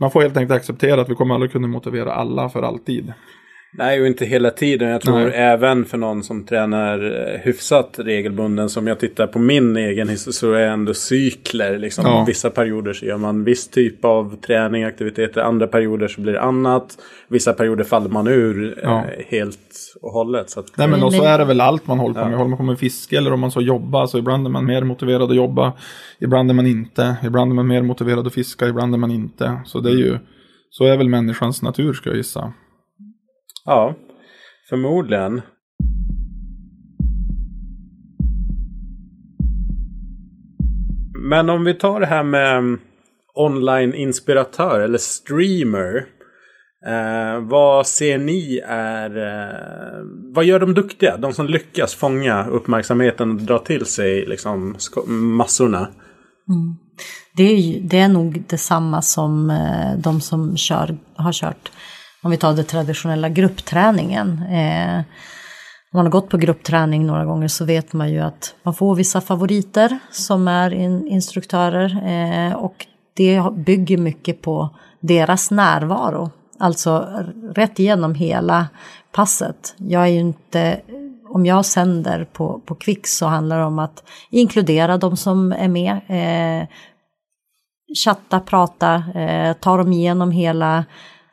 man 0.00 0.10
får 0.10 0.22
helt 0.22 0.36
enkelt 0.36 0.56
acceptera 0.56 1.00
att 1.00 1.08
vi 1.08 1.14
kommer 1.14 1.34
aldrig 1.34 1.52
kunna 1.52 1.68
motivera 1.68 2.12
alla 2.12 2.48
för 2.48 2.62
alltid. 2.62 3.12
Nej, 3.72 4.00
och 4.00 4.06
inte 4.06 4.24
hela 4.24 4.50
tiden. 4.50 4.88
Jag 4.88 5.00
tror 5.00 5.18
Nej. 5.18 5.32
även 5.34 5.84
för 5.84 5.98
någon 5.98 6.22
som 6.22 6.44
tränar 6.46 7.28
eh, 7.34 7.40
hyfsat 7.40 7.94
regelbunden. 7.98 8.68
Som 8.68 8.86
jag 8.86 9.00
tittar 9.00 9.26
på 9.26 9.38
min 9.38 9.76
egen 9.76 10.08
historia 10.08 10.32
så 10.32 10.52
är 10.52 10.60
det 10.60 10.66
ändå 10.66 10.94
cykler. 10.94 11.78
Liksom. 11.78 12.04
Ja. 12.06 12.24
Vissa 12.28 12.50
perioder 12.50 12.92
så 12.92 13.06
gör 13.06 13.16
man 13.16 13.44
viss 13.44 13.68
typ 13.68 14.04
av 14.04 14.36
träning, 14.40 14.84
aktiviteter. 14.84 15.40
Andra 15.40 15.66
perioder 15.66 16.08
så 16.08 16.20
blir 16.20 16.32
det 16.32 16.40
annat. 16.40 16.98
Vissa 17.28 17.52
perioder 17.52 17.84
faller 17.84 18.08
man 18.08 18.26
ur 18.28 18.78
eh, 18.78 18.82
Ja. 18.82 19.04
helt 19.28 19.94
och 20.02 20.12
hållet. 20.12 20.50
Så 20.50 20.60
att, 20.60 20.66
Nej 20.76 20.88
men 20.88 21.02
och 21.02 21.12
så 21.14 21.24
är 21.24 21.38
det 21.38 21.44
väl 21.44 21.60
allt 21.60 21.86
man 21.86 21.98
håller 21.98 22.14
på 22.22 22.28
med. 22.28 22.38
Håller 22.38 22.48
man 22.50 22.58
på 22.58 22.64
med 22.64 22.78
fiske 22.78 23.16
eller 23.16 23.32
om 23.32 23.40
man 23.40 23.50
så 23.50 23.60
jobbar. 23.60 24.06
Så 24.06 24.18
ibland 24.18 24.46
är 24.46 24.50
man 24.50 24.66
mer 24.66 24.82
motiverad 24.84 25.22
att 25.30 25.36
jobba. 25.36 25.72
Ibland 26.20 26.50
är 26.50 26.54
man 26.54 26.66
inte. 26.66 27.16
Ibland 27.24 27.50
är 27.50 27.54
man 27.54 27.66
mer 27.66 27.82
motiverad 27.82 28.26
att 28.26 28.34
fiska. 28.34 28.68
Ibland 28.68 28.94
är 28.94 28.98
man 28.98 29.10
inte. 29.10 29.60
Så 29.64 29.80
det 29.80 29.90
är 29.90 29.96
ju, 29.96 30.18
så 30.70 30.84
är 30.84 30.96
väl 30.96 31.08
människans 31.08 31.62
natur 31.62 31.92
ska 31.92 32.10
jag 32.10 32.16
gissa 32.16 32.52
ja, 33.70 33.94
förmodligen. 34.68 35.42
Men 41.14 41.50
om 41.50 41.64
vi 41.64 41.74
tar 41.74 42.00
det 42.00 42.06
här 42.06 42.22
med 42.22 42.58
mm, 42.58 42.80
online-inspiratör 43.34 44.80
eller 44.80 44.98
streamer. 44.98 46.06
Eh, 46.86 47.40
vad 47.40 47.86
ser 47.86 48.18
ni 48.18 48.60
är... 48.68 49.16
Eh, 49.16 50.00
vad 50.34 50.44
gör 50.44 50.60
de 50.60 50.74
duktiga? 50.74 51.16
De 51.16 51.32
som 51.32 51.46
lyckas 51.46 51.94
fånga 51.94 52.46
uppmärksamheten 52.46 53.30
och 53.30 53.42
dra 53.42 53.58
till 53.58 53.86
sig 53.86 54.26
liksom, 54.26 54.72
massorna. 54.72 55.12
massorna. 55.12 55.88
Det 57.36 57.42
är, 57.42 57.56
ju, 57.56 57.80
det 57.80 57.98
är 57.98 58.08
nog 58.08 58.42
detsamma 58.48 59.02
som 59.02 59.50
eh, 59.50 59.98
de 59.98 60.20
som 60.20 60.56
kör, 60.56 60.96
har 61.14 61.32
kört, 61.32 61.70
om 62.22 62.30
vi 62.30 62.36
tar 62.36 62.52
den 62.52 62.64
traditionella 62.64 63.28
gruppträningen. 63.28 64.42
Eh, 64.42 64.98
om 65.92 65.96
man 65.98 66.06
har 66.06 66.10
gått 66.10 66.28
på 66.28 66.36
gruppträning 66.36 67.06
några 67.06 67.24
gånger 67.24 67.48
så 67.48 67.64
vet 67.64 67.92
man 67.92 68.10
ju 68.10 68.20
att 68.20 68.54
man 68.62 68.74
får 68.74 68.94
vissa 68.94 69.20
favoriter 69.20 69.98
som 70.10 70.48
är 70.48 70.74
in, 70.74 71.06
instruktörer 71.06 72.08
eh, 72.08 72.52
och 72.52 72.86
det 73.16 73.42
bygger 73.52 73.98
mycket 73.98 74.42
på 74.42 74.76
deras 75.00 75.50
närvaro. 75.50 76.30
Alltså 76.58 77.08
rätt 77.54 77.78
igenom 77.78 78.14
hela 78.14 78.68
passet. 79.12 79.74
Jag 79.76 80.02
är 80.02 80.06
ju 80.06 80.20
inte 80.20 80.80
om 81.30 81.46
jag 81.46 81.64
sänder 81.64 82.24
på, 82.24 82.60
på 82.66 82.74
Kvix 82.74 83.16
så 83.16 83.26
handlar 83.26 83.58
det 83.58 83.64
om 83.64 83.78
att 83.78 84.04
inkludera 84.30 84.98
de 84.98 85.16
som 85.16 85.52
är 85.52 85.68
med. 85.68 86.00
Eh, 86.08 86.68
chatta, 88.04 88.40
prata, 88.40 88.94
eh, 89.14 89.52
ta 89.52 89.76
dem 89.76 89.92
igenom 89.92 90.30
hela 90.30 90.84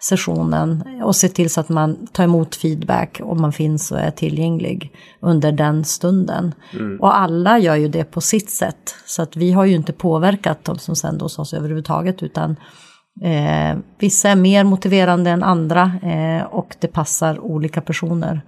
sessionen 0.10 0.84
och 1.04 1.16
se 1.16 1.28
till 1.30 1.50
så 1.50 1.60
att 1.60 1.70
man 1.70 2.08
tar 2.12 2.24
emot 2.24 2.56
feedback 2.56 3.20
om 3.24 3.42
man 3.42 3.54
finns 3.54 3.92
och 3.92 4.00
är 4.00 4.12
tillgänglig 4.12 4.92
under 5.22 5.52
den 5.52 5.86
stunden. 5.86 6.54
Och 7.00 7.18
alla 7.18 7.60
gör 7.60 7.76
ju 7.76 7.88
det 7.88 8.04
på 8.04 8.22
sitt 8.22 8.50
sätt. 8.52 8.96
Så 9.06 9.22
att 9.22 9.36
vi 9.36 9.52
har 9.52 9.66
ju 9.66 9.76
inte 9.76 9.94
påverkat 9.94 10.66
de 10.66 10.78
som 10.80 10.96
sänder 10.96 11.22
hos 11.26 11.40
oss 11.40 11.54
överhuvudtaget 11.54 12.24
utan 12.24 12.56
eh, 13.24 13.78
vissa 14.00 14.30
är 14.30 14.36
mer 14.36 14.64
motiverande 14.64 15.30
än 15.30 15.44
andra 15.44 15.92
eh, 16.04 16.44
och 16.46 16.76
det 16.80 16.88
passar 16.88 17.40
olika 17.40 17.82
personer. 17.82 18.42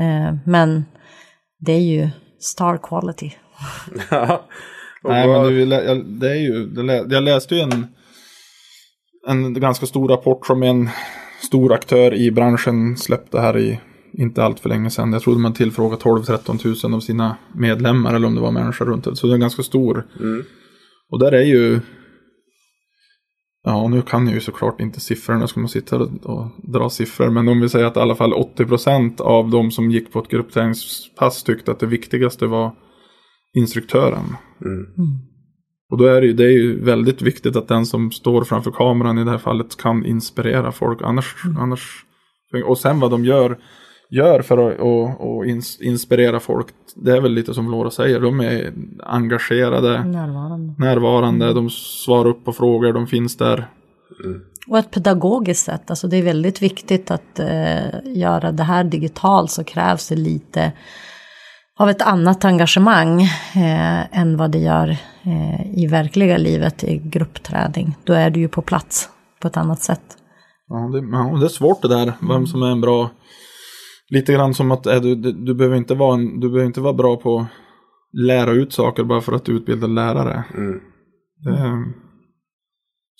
Eh, 0.00 0.34
men 0.44 0.84
det 1.60 1.72
är 1.72 1.80
ju 1.80 2.08
star 2.40 2.76
quality. 2.82 3.30
Nej, 5.04 5.28
men 5.28 5.42
det, 5.42 5.48
är 5.48 5.50
ju 5.50 5.66
lä- 5.66 5.84
jag- 5.84 6.04
det 6.20 6.30
är 6.30 6.34
ju, 6.34 6.72
jag 7.10 7.22
läste 7.22 7.54
ju 7.54 7.60
en, 7.60 7.86
en 9.26 9.54
ganska 9.54 9.86
stor 9.86 10.08
rapport 10.08 10.46
som 10.46 10.62
en 10.62 10.88
stor 11.42 11.72
aktör 11.72 12.14
i 12.14 12.30
branschen 12.30 12.96
släppte 12.96 13.40
här 13.40 13.58
i 13.58 13.80
inte 14.12 14.44
allt 14.44 14.60
för 14.60 14.68
länge 14.68 14.90
sedan. 14.90 15.12
Jag 15.12 15.22
tror 15.22 15.38
man 15.38 15.52
tillfrågat 15.52 16.02
12-13 16.02 16.58
tusen 16.58 16.94
av 16.94 17.00
sina 17.00 17.36
medlemmar 17.52 18.14
eller 18.14 18.26
om 18.26 18.34
det 18.34 18.40
var 18.40 18.52
människor 18.52 18.86
runt 18.86 19.04
det. 19.04 19.16
Så 19.16 19.26
det 19.26 19.34
är 19.34 19.38
ganska 19.38 19.62
stor. 19.62 20.06
Mm. 20.20 20.44
Och 21.10 21.18
där 21.18 21.32
är 21.32 21.44
ju 21.44 21.80
Ja, 23.66 23.88
nu 23.88 24.02
kan 24.02 24.26
jag 24.26 24.34
ju 24.34 24.40
såklart 24.40 24.80
inte 24.80 25.00
siffrorna, 25.00 25.46
ska 25.46 25.60
man 25.60 25.68
sitta 25.68 25.96
och, 25.96 26.08
och 26.22 26.46
dra 26.72 26.90
siffror. 26.90 27.30
Men 27.30 27.48
om 27.48 27.60
vi 27.60 27.68
säger 27.68 27.86
att 27.86 27.96
i 27.96 28.00
alla 28.00 28.14
fall 28.14 28.32
80% 28.32 29.20
av 29.20 29.50
de 29.50 29.70
som 29.70 29.90
gick 29.90 30.12
på 30.12 30.18
ett 30.18 30.28
gruppträningspass 30.28 31.42
tyckte 31.42 31.70
att 31.70 31.80
det 31.80 31.86
viktigaste 31.86 32.46
var 32.46 32.72
instruktören. 33.54 34.36
Mm. 34.64 34.86
Och 35.94 35.98
då 35.98 36.04
är 36.04 36.20
det, 36.20 36.26
ju, 36.26 36.32
det 36.32 36.44
är 36.44 36.50
ju 36.50 36.84
väldigt 36.84 37.22
viktigt 37.22 37.56
att 37.56 37.68
den 37.68 37.86
som 37.86 38.12
står 38.12 38.44
framför 38.44 38.70
kameran 38.70 39.18
i 39.18 39.24
det 39.24 39.30
här 39.30 39.38
fallet 39.38 39.76
kan 39.76 40.06
inspirera 40.06 40.72
folk. 40.72 41.02
Annars, 41.02 41.34
annars 41.58 42.04
och 42.66 42.78
sen 42.78 43.00
vad 43.00 43.10
de 43.10 43.24
gör, 43.24 43.58
gör 44.10 44.42
för 44.42 44.70
att 44.70 44.80
och, 44.80 45.36
och 45.36 45.46
ins, 45.46 45.80
inspirera 45.80 46.40
folk. 46.40 46.66
Det 46.96 47.16
är 47.16 47.20
väl 47.20 47.32
lite 47.32 47.54
som 47.54 47.70
Laura 47.70 47.90
säger. 47.90 48.20
De 48.20 48.40
är 48.40 48.72
engagerade, 49.02 50.04
Närvarande. 50.04 50.74
närvarande, 50.78 51.52
de 51.52 51.70
svarar 51.70 52.28
upp 52.28 52.44
på 52.44 52.52
frågor, 52.52 52.92
de 52.92 53.06
finns 53.06 53.36
där. 53.36 53.66
Och 54.68 54.78
ett 54.78 54.90
pedagogiskt 54.90 55.64
sätt, 55.64 55.90
alltså 55.90 56.08
det 56.08 56.16
är 56.16 56.22
väldigt 56.22 56.62
viktigt 56.62 57.10
att 57.10 57.38
eh, 57.38 58.00
göra 58.04 58.52
det 58.52 58.62
här 58.62 58.84
digitalt 58.84 59.50
så 59.50 59.64
krävs 59.64 60.08
det 60.08 60.16
lite 60.16 60.72
av 61.78 61.90
ett 61.90 62.02
annat 62.02 62.44
engagemang 62.44 63.22
eh, 63.22 64.18
än 64.18 64.36
vad 64.36 64.50
det 64.50 64.58
gör 64.58 64.96
i 65.74 65.86
verkliga 65.86 66.36
livet 66.36 66.84
i 66.84 66.98
gruppträning. 66.98 67.96
Då 68.04 68.12
är 68.12 68.30
du 68.30 68.40
ju 68.40 68.48
på 68.48 68.62
plats 68.62 69.08
på 69.40 69.48
ett 69.48 69.56
annat 69.56 69.82
sätt. 69.82 70.18
Ja, 70.68 70.76
det, 70.76 70.98
ja, 70.98 71.38
det 71.40 71.46
är 71.46 71.48
svårt 71.48 71.82
det 71.82 71.88
där, 71.88 72.12
vem 72.28 72.46
som 72.46 72.62
är 72.62 72.70
en 72.70 72.80
bra... 72.80 73.10
Lite 74.10 74.32
grann 74.32 74.54
som 74.54 74.70
att 74.70 74.86
är 74.86 75.00
du, 75.00 75.14
du, 75.14 75.32
du, 75.32 75.54
behöver 75.54 75.76
inte 75.76 75.94
vara 75.94 76.14
en, 76.14 76.40
du 76.40 76.48
behöver 76.50 76.66
inte 76.66 76.80
vara 76.80 76.92
bra 76.92 77.16
på 77.16 77.46
lära 78.26 78.50
ut 78.50 78.72
saker 78.72 79.04
bara 79.04 79.20
för 79.20 79.32
att 79.32 79.48
utbilda 79.48 79.86
lärare. 79.86 80.44
Mm. 80.54 80.80
Det 81.44 81.50
är 81.50 81.84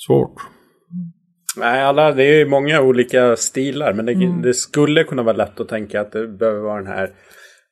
svårt. 0.06 0.34
Nej, 1.56 1.82
alla, 1.82 2.12
det 2.12 2.24
är 2.24 2.38
ju 2.38 2.46
många 2.46 2.80
olika 2.80 3.36
stilar. 3.36 3.92
Men 3.92 4.06
det, 4.06 4.12
Mm. 4.12 4.42
det 4.42 4.54
skulle 4.54 5.04
kunna 5.04 5.22
vara 5.22 5.36
lätt 5.36 5.60
att 5.60 5.68
tänka 5.68 6.00
att 6.00 6.12
det 6.12 6.28
behöver 6.28 6.60
vara 6.60 6.82
den 6.82 6.86
här. 6.86 7.10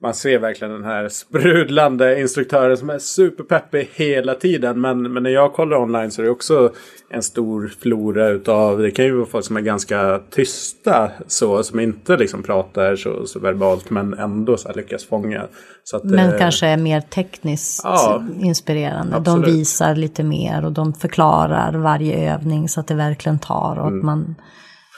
Man 0.02 0.14
ser 0.14 0.38
verkligen 0.38 0.72
den 0.72 0.84
här 0.84 1.08
sprudlande 1.08 2.20
instruktören 2.20 2.76
som 2.76 2.90
är 2.90 2.98
superpeppig 2.98 3.90
hela 3.94 4.34
tiden. 4.34 4.80
Men, 4.80 5.12
men 5.12 5.22
när 5.22 5.30
jag 5.30 5.52
kollar 5.52 5.76
online 5.76 6.10
så 6.10 6.22
är 6.22 6.24
det 6.24 6.30
också 6.32 6.72
en 7.10 7.22
stor 7.22 7.72
flora 7.80 8.28
utav. 8.28 8.78
Det 8.78 8.90
kan 8.90 9.04
ju 9.04 9.12
vara 9.16 9.26
folk 9.26 9.44
som 9.44 9.56
är 9.56 9.60
ganska 9.60 10.20
tysta. 10.30 11.10
Så, 11.26 11.62
som 11.62 11.80
inte 11.80 12.16
liksom 12.16 12.42
pratar 12.42 12.96
så, 12.96 13.26
så 13.26 13.38
verbalt. 13.38 13.90
Men 13.90 14.14
ändå 14.14 14.56
så 14.56 14.72
lyckas 14.72 15.04
fånga. 15.04 15.42
Så 15.84 15.96
att, 15.96 16.04
Men 16.04 16.32
eh, 16.32 16.38
kanske 16.38 16.66
är 16.66 16.76
mer 16.76 17.00
tekniskt 17.00 17.80
Ja, 17.84 18.24
inspirerande. 18.40 19.16
absolut. 19.16 19.44
De 19.46 19.52
visar 19.52 19.94
lite 19.94 20.22
mer 20.22 20.64
och 20.64 20.72
de 20.72 20.94
förklarar 20.94 21.72
varje 21.74 22.34
övning 22.34 22.68
så 22.68 22.80
att 22.80 22.86
det 22.86 22.94
verkligen 22.94 23.38
tar 23.38 23.78
och 23.78 23.86
att 23.86 24.04
man 24.04 24.34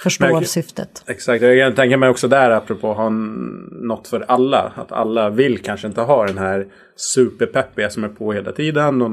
förstår 0.05 0.27
Mm. 0.27 0.37
Men- 0.37 0.45
syftet. 0.45 1.05
Exakt, 1.07 1.43
jag 1.43 1.67
kan 1.67 1.75
tänka 1.75 1.97
mig 1.97 2.09
också 2.09 2.29
där 2.29 2.51
apropå 2.51 2.93
ha 2.95 3.09
något 3.09 4.09
för 4.09 4.25
alla. 4.29 4.73
Att 4.77 4.93
alla 4.93 5.31
vill 5.31 5.59
kanske 5.59 5.87
inte 5.87 6.01
ha 6.01 6.27
den 6.27 6.39
här 6.39 6.67
superpeppiga 6.97 7.91
som 7.91 8.05
är 8.05 8.09
på 8.09 8.33
hela 8.33 8.53
tiden. 8.53 9.03
Och, 9.03 9.11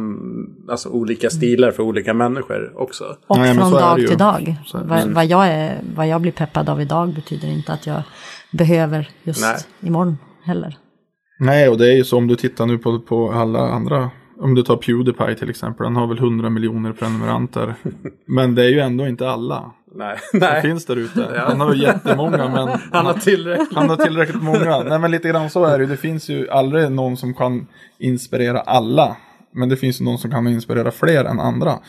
alltså 0.71 0.89
olika 0.89 1.29
stilar 1.29 1.71
för 1.71 1.83
olika 1.83 2.13
människor 2.13 2.71
också. 2.75 3.03
Och 3.27 3.37
Nej, 3.37 3.55
från 3.55 3.71
dag 3.71 3.97
till 4.07 4.17
dag. 4.17 4.55
Vad, 4.73 5.07
vad, 5.07 5.25
jag 5.25 5.47
är, 5.47 5.81
vad 5.95 6.07
jag 6.07 6.21
blir 6.21 6.31
peppad 6.31 6.69
av 6.69 6.81
idag 6.81 7.13
betyder 7.13 7.47
inte 7.47 7.73
att 7.73 7.87
jag 7.87 8.01
behöver 8.51 9.09
just 9.23 9.41
Nej. 9.41 9.57
imorgon 9.89 10.17
heller. 10.43 10.77
Nej, 11.39 11.69
och 11.69 11.77
det 11.77 11.87
är 11.87 11.95
ju 11.95 12.03
så 12.03 12.17
om 12.17 12.27
du 12.27 12.35
tittar 12.35 12.65
nu 12.65 12.77
på, 12.77 12.99
på 12.99 13.31
alla 13.31 13.59
andra. 13.59 14.09
Om 14.39 14.55
du 14.55 14.63
tar 14.63 14.77
Pewdiepie 14.77 15.35
till 15.35 15.49
exempel. 15.49 15.85
Han 15.85 15.95
har 15.95 16.07
väl 16.07 16.17
100 16.17 16.49
miljoner 16.49 16.93
prenumeranter. 16.93 17.75
men 18.27 18.55
det 18.55 18.63
är 18.63 18.69
ju 18.69 18.79
ändå 18.79 19.07
inte 19.07 19.29
alla. 19.29 19.71
Nej, 19.95 20.17
som 20.31 20.39
nej. 20.39 20.61
finns 20.61 20.85
där 20.85 20.95
ute. 20.95 21.43
Han 21.47 21.61
har 21.61 21.73
ju 21.73 21.81
jättemånga 21.81 22.49
men 22.49 22.67
Han 22.91 23.05
har 23.05 23.13
tillräckligt. 23.13 23.73
han 23.73 23.89
har 23.89 23.97
tillräckligt 23.97 24.43
många. 24.43 24.83
Nej 24.83 24.99
men 24.99 25.11
lite 25.11 25.29
grann 25.29 25.49
så 25.49 25.65
är 25.65 25.77
det 25.77 25.83
ju. 25.83 25.89
Det 25.89 25.97
finns 25.97 26.29
ju 26.29 26.49
aldrig 26.49 26.91
någon 26.91 27.17
som 27.17 27.33
kan 27.33 27.67
inspirera 27.99 28.59
alla. 28.59 29.17
Men 29.53 29.69
det 29.69 29.77
finns 29.77 30.01
ju 30.01 30.05
någon 30.05 30.17
som 30.17 30.31
kan 30.31 30.47
inspirera 30.47 30.91
fler 30.91 31.25
än 31.25 31.39
andra. 31.39 31.79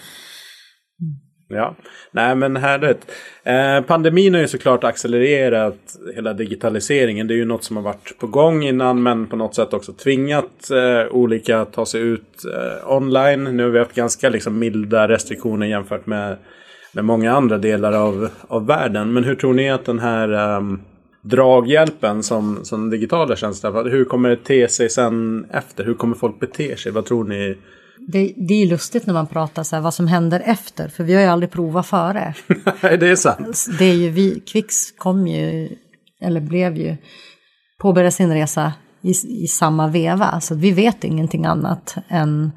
Ja, 1.48 1.76
nej 2.10 2.34
men 2.34 2.56
härligt. 2.56 3.10
Eh, 3.44 3.80
pandemin 3.86 4.34
har 4.34 4.40
ju 4.40 4.48
såklart 4.48 4.84
accelererat 4.84 5.96
hela 6.14 6.32
digitaliseringen. 6.32 7.26
Det 7.26 7.34
är 7.34 7.36
ju 7.36 7.44
något 7.44 7.64
som 7.64 7.76
har 7.76 7.82
varit 7.82 8.18
på 8.18 8.26
gång 8.26 8.64
innan 8.64 9.02
men 9.02 9.26
på 9.26 9.36
något 9.36 9.54
sätt 9.54 9.72
också 9.72 9.92
tvingat 9.92 10.70
eh, 10.70 11.12
olika 11.12 11.60
att 11.60 11.72
ta 11.72 11.86
sig 11.86 12.00
ut 12.00 12.44
eh, 12.54 12.92
online. 12.92 13.44
Nu 13.44 13.62
har 13.62 13.70
vi 13.70 13.78
haft 13.78 13.94
ganska 13.94 14.28
liksom, 14.28 14.58
milda 14.58 15.08
restriktioner 15.08 15.66
jämfört 15.66 16.06
med, 16.06 16.36
med 16.94 17.04
många 17.04 17.32
andra 17.32 17.58
delar 17.58 17.92
av, 17.92 18.28
av 18.48 18.66
världen. 18.66 19.12
Men 19.12 19.24
hur 19.24 19.34
tror 19.34 19.54
ni 19.54 19.70
att 19.70 19.84
den 19.84 19.98
här 19.98 20.28
ehm, 20.28 20.80
draghjälpen 21.22 22.22
som, 22.22 22.64
som 22.64 22.90
digitala 22.90 23.36
tjänster, 23.36 23.90
hur 23.90 24.04
kommer 24.04 24.28
det 24.28 24.36
te 24.36 24.68
sig 24.68 24.90
sen 24.90 25.46
efter? 25.50 25.84
Hur 25.84 25.94
kommer 25.94 26.16
folk 26.16 26.40
bete 26.40 26.76
sig? 26.76 26.92
Vad 26.92 27.06
tror 27.06 27.24
ni? 27.24 27.58
Det, 28.08 28.32
det 28.36 28.62
är 28.62 28.66
lustigt 28.66 29.06
när 29.06 29.14
man 29.14 29.26
pratar 29.26 29.62
så 29.62 29.76
här 29.76 29.82
vad 29.82 29.94
som 29.94 30.06
händer 30.06 30.42
efter, 30.44 30.88
för 30.88 31.04
vi 31.04 31.14
har 31.14 31.20
ju 31.20 31.26
aldrig 31.26 31.50
provat 31.50 31.86
före. 31.86 32.34
Nej, 32.82 32.98
det 32.98 33.08
är 33.08 33.16
sant. 33.16 33.66
Det 33.78 33.84
är 33.84 33.94
ju 33.94 34.10
vi, 34.10 34.40
Kvix 34.40 34.92
kom 34.92 35.26
ju, 35.26 35.68
eller 36.20 36.40
blev 36.40 36.76
ju, 36.76 36.96
påbörjade 37.78 38.10
sin 38.10 38.32
resa 38.32 38.72
i, 39.02 39.10
i 39.44 39.46
samma 39.46 39.88
veva. 39.88 40.40
Så 40.40 40.54
vi 40.54 40.72
vet 40.72 41.04
ingenting 41.04 41.46
annat 41.46 41.96
än 42.08 42.52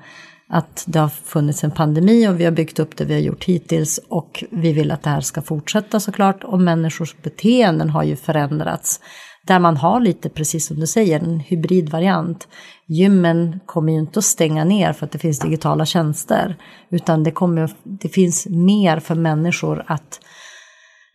att 0.49 0.83
det 0.87 0.99
har 0.99 1.09
funnits 1.09 1.63
en 1.63 1.71
pandemi 1.71 2.27
och 2.27 2.39
vi 2.39 2.45
har 2.45 2.51
byggt 2.51 2.79
upp 2.79 2.97
det 2.97 3.05
vi 3.05 3.13
har 3.13 3.21
gjort 3.21 3.43
hittills 3.43 3.99
och 4.09 4.43
vi 4.51 4.73
vill 4.73 4.91
att 4.91 5.03
det 5.03 5.09
här 5.09 5.21
ska 5.21 5.41
fortsätta 5.41 5.99
såklart. 5.99 6.43
Och 6.43 6.61
människors 6.61 7.15
beteenden 7.21 7.89
har 7.89 8.03
ju 8.03 8.15
förändrats. 8.15 8.99
Där 9.47 9.59
man 9.59 9.77
har 9.77 9.99
lite, 9.99 10.29
precis 10.29 10.67
som 10.67 10.79
du 10.79 10.87
säger, 10.87 11.19
en 11.19 11.39
hybridvariant. 11.39 12.47
Gymmen 12.87 13.59
kommer 13.65 13.93
ju 13.93 13.99
inte 13.99 14.19
att 14.19 14.25
stänga 14.25 14.63
ner 14.63 14.93
för 14.93 15.05
att 15.05 15.11
det 15.11 15.19
finns 15.19 15.39
digitala 15.39 15.85
tjänster. 15.85 16.55
Utan 16.89 17.23
det, 17.23 17.31
kommer, 17.31 17.69
det 17.83 18.09
finns 18.09 18.47
mer 18.49 18.99
för 18.99 19.15
människor 19.15 19.83
att 19.87 20.19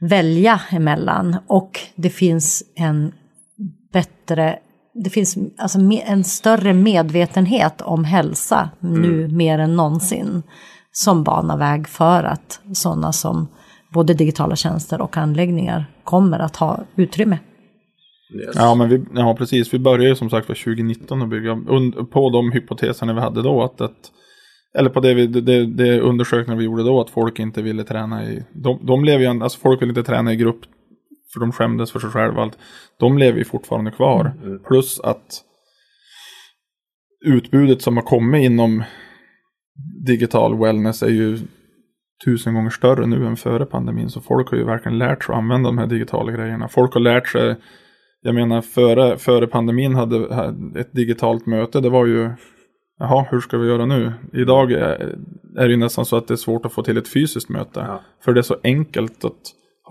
välja 0.00 0.60
emellan. 0.70 1.36
Och 1.46 1.80
det 1.94 2.10
finns 2.10 2.62
en 2.74 3.12
bättre, 3.92 4.58
det 5.04 5.10
finns 5.10 5.38
alltså 5.58 5.78
en 6.06 6.24
större 6.24 6.72
medvetenhet 6.72 7.80
om 7.80 8.04
hälsa 8.04 8.70
nu 8.80 9.28
mer 9.28 9.58
än 9.58 9.76
någonsin. 9.76 10.42
Som 10.92 11.24
banar 11.24 11.56
väg 11.56 11.88
för 11.88 12.24
att 12.24 12.60
sådana 12.72 13.12
som 13.12 13.48
både 13.92 14.14
digitala 14.14 14.56
tjänster 14.56 15.00
och 15.00 15.16
anläggningar 15.16 15.84
kommer 16.04 16.38
att 16.38 16.56
ha 16.56 16.80
utrymme. 16.96 17.38
Yes. 18.34 18.54
Ja, 18.54 18.74
men 18.74 18.88
vi, 18.88 19.04
ja, 19.14 19.34
precis. 19.38 19.74
Vi 19.74 19.78
började 19.78 20.08
ju 20.08 20.16
som 20.16 20.30
sagt 20.30 20.46
för 20.46 20.54
2019 20.54 21.22
att 21.22 21.28
bygga 21.28 21.56
på 22.12 22.30
de 22.30 22.52
hypoteserna 22.52 23.12
vi 23.12 23.20
hade 23.20 23.42
då. 23.42 23.62
Att, 23.62 23.80
att, 23.80 24.10
eller 24.78 24.90
på 24.90 25.00
det, 25.00 25.14
vi, 25.14 25.26
det, 25.26 25.66
det 25.66 26.00
undersökningar 26.00 26.58
vi 26.58 26.64
gjorde 26.64 26.82
då, 26.82 27.00
att 27.00 27.10
folk 27.10 27.38
inte 27.38 27.62
ville 27.62 27.84
träna 27.84 28.24
i... 28.24 28.44
De, 28.52 28.86
de 28.86 29.04
lever 29.04 29.24
ju, 29.24 29.42
alltså 29.42 29.60
folk 29.60 29.82
vill 29.82 29.88
inte 29.88 30.02
träna 30.02 30.32
i 30.32 30.36
grupp 30.36 30.60
för 31.32 31.40
de 31.40 31.52
skämdes 31.52 31.92
för 31.92 31.98
sig 31.98 32.10
själva. 32.10 32.42
Allt. 32.42 32.58
De 32.98 33.18
lever 33.18 33.38
ju 33.38 33.44
fortfarande 33.44 33.90
kvar. 33.90 34.32
Plus 34.68 35.00
att 35.00 35.42
utbudet 37.26 37.82
som 37.82 37.96
har 37.96 38.04
kommit 38.04 38.44
inom 38.44 38.84
digital 40.06 40.58
wellness 40.58 41.02
är 41.02 41.08
ju 41.08 41.38
tusen 42.24 42.54
gånger 42.54 42.70
större 42.70 43.06
nu 43.06 43.26
än 43.26 43.36
före 43.36 43.66
pandemin. 43.66 44.10
Så 44.10 44.20
folk 44.20 44.50
har 44.50 44.58
ju 44.58 44.64
verkligen 44.64 44.98
lärt 44.98 45.24
sig 45.24 45.32
att 45.32 45.38
använda 45.38 45.68
de 45.68 45.78
här 45.78 45.86
digitala 45.86 46.32
grejerna. 46.32 46.68
Folk 46.68 46.94
har 46.94 47.00
lärt 47.00 47.28
sig, 47.28 47.56
jag 48.20 48.34
menar 48.34 48.60
före, 48.60 49.18
före 49.18 49.46
pandemin 49.46 49.94
hade 49.94 50.16
ett 50.80 50.92
digitalt 50.92 51.46
möte, 51.46 51.80
det 51.80 51.90
var 51.90 52.06
ju 52.06 52.30
Jaha, 53.02 53.26
hur 53.30 53.40
ska 53.40 53.58
vi 53.58 53.68
göra 53.68 53.86
nu? 53.86 54.12
Idag 54.32 54.72
är, 54.72 55.18
är 55.58 55.64
det 55.64 55.70
ju 55.70 55.76
nästan 55.76 56.04
så 56.04 56.16
att 56.16 56.28
det 56.28 56.34
är 56.34 56.36
svårt 56.36 56.66
att 56.66 56.72
få 56.72 56.82
till 56.82 56.96
ett 56.96 57.08
fysiskt 57.08 57.48
möte. 57.48 57.80
Ja. 57.80 58.00
För 58.24 58.32
det 58.32 58.40
är 58.40 58.42
så 58.42 58.56
enkelt 58.64 59.24
att 59.24 59.40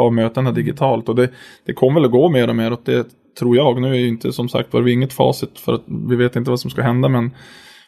ha 0.03 0.11
mötena 0.11 0.51
digitalt. 0.51 1.09
Och 1.09 1.15
det, 1.15 1.29
det 1.65 1.73
kommer 1.73 1.93
väl 1.93 2.05
att 2.05 2.11
gå 2.11 2.29
mer 2.29 2.49
och 2.49 2.55
mer 2.55 2.73
åt 2.73 2.85
det, 2.85 3.07
tror 3.39 3.55
jag. 3.55 3.81
Nu 3.81 3.89
är 3.89 3.99
ju 3.99 4.07
inte 4.07 4.31
som 4.31 4.49
sagt 4.49 4.73
var 4.73 4.81
vi 4.81 4.91
inget 4.91 5.13
facit 5.13 5.59
för 5.59 5.73
att 5.73 5.83
vi 6.09 6.15
vet 6.15 6.35
inte 6.35 6.49
vad 6.49 6.59
som 6.59 6.69
ska 6.69 6.81
hända. 6.81 7.09
Men, 7.09 7.31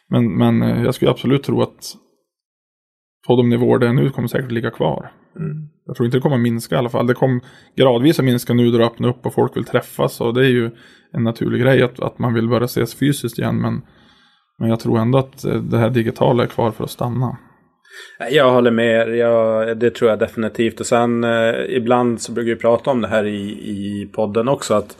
men, 0.08 0.38
men 0.38 0.62
eh, 0.62 0.82
jag 0.82 0.94
skulle 0.94 1.10
absolut 1.10 1.42
tro 1.42 1.62
att 1.62 1.94
på 3.26 3.36
de 3.36 3.48
nivåer 3.48 3.78
det 3.78 3.88
är 3.88 3.92
nu 3.92 4.10
kommer 4.10 4.28
säkert 4.28 4.52
ligga 4.52 4.70
kvar. 4.70 5.12
Jag 5.86 5.96
tror 5.96 6.06
inte 6.06 6.16
det 6.16 6.22
kommer 6.22 6.38
minska 6.38 6.74
i 6.74 6.78
alla 6.78 6.88
fall. 6.88 7.06
Det 7.06 7.14
kommer 7.14 7.40
gradvis 7.76 8.18
att 8.18 8.24
minska 8.24 8.54
nu 8.54 8.70
när 8.70 8.78
det 8.78 8.86
öppnar 8.86 9.08
upp 9.08 9.26
och 9.26 9.34
folk 9.34 9.56
vill 9.56 9.64
träffas. 9.64 10.20
Och 10.20 10.34
det 10.34 10.40
är 10.40 10.50
ju 10.50 10.70
en 11.12 11.24
naturlig 11.24 11.62
grej 11.62 11.82
att, 11.82 12.00
att 12.00 12.18
man 12.18 12.34
vill 12.34 12.48
börja 12.48 12.64
ses 12.64 12.94
fysiskt 12.94 13.38
igen. 13.38 13.60
Men, 13.60 13.82
men 14.58 14.68
jag 14.68 14.80
tror 14.80 14.98
ändå 14.98 15.18
att 15.18 15.44
eh, 15.44 15.54
det 15.54 15.78
här 15.78 15.90
digitala 15.90 16.42
är 16.42 16.46
kvar 16.46 16.70
för 16.70 16.84
att 16.84 16.90
stanna. 16.90 17.38
Jag 18.30 18.52
håller 18.52 18.70
med. 18.70 19.16
Jag, 19.16 19.78
det 19.78 19.90
tror 19.90 20.10
jag 20.10 20.18
definitivt. 20.18 20.80
Och 20.80 20.86
sen 20.86 21.24
eh, 21.24 21.54
ibland 21.68 22.20
så 22.20 22.32
brukar 22.32 22.48
vi 22.48 22.56
prata 22.56 22.90
om 22.90 23.00
det 23.00 23.08
här 23.08 23.24
i, 23.24 23.50
i 23.50 24.10
podden 24.12 24.48
också. 24.48 24.74
Att 24.74 24.96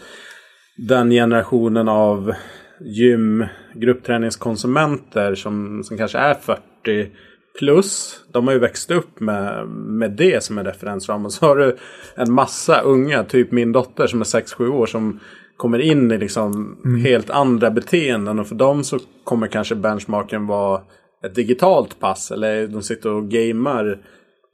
den 0.76 1.10
generationen 1.10 1.88
av 1.88 2.32
gym, 2.80 3.46
gruppträningskonsumenter 3.74 5.34
som, 5.34 5.84
som 5.84 5.98
kanske 5.98 6.18
är 6.18 6.34
40 6.34 7.10
plus. 7.58 8.20
De 8.32 8.46
har 8.46 8.54
ju 8.54 8.60
växt 8.60 8.90
upp 8.90 9.20
med, 9.20 9.68
med 9.68 10.10
det 10.10 10.44
som 10.44 10.58
en 10.58 10.64
referensram. 10.64 11.24
Och 11.24 11.32
så 11.32 11.46
har 11.46 11.56
du 11.56 11.76
en 12.14 12.32
massa 12.32 12.80
unga, 12.80 13.24
typ 13.24 13.52
min 13.52 13.72
dotter 13.72 14.06
som 14.06 14.20
är 14.20 14.24
6-7 14.24 14.68
år. 14.68 14.86
som 14.86 15.20
kommer 15.56 15.78
in 15.78 16.12
i 16.12 16.18
liksom 16.18 16.76
helt 17.04 17.30
andra 17.30 17.70
beteenden. 17.70 18.38
Och 18.38 18.46
för 18.46 18.54
dem 18.54 18.84
så 18.84 18.98
kommer 19.24 19.46
kanske 19.46 19.74
benchmarken 19.74 20.46
vara 20.46 20.80
ett 21.22 21.34
digitalt 21.34 22.00
pass. 22.00 22.30
Eller 22.30 22.66
de 22.66 22.82
sitter 22.82 23.12
och 23.12 23.28
gamer 23.28 23.98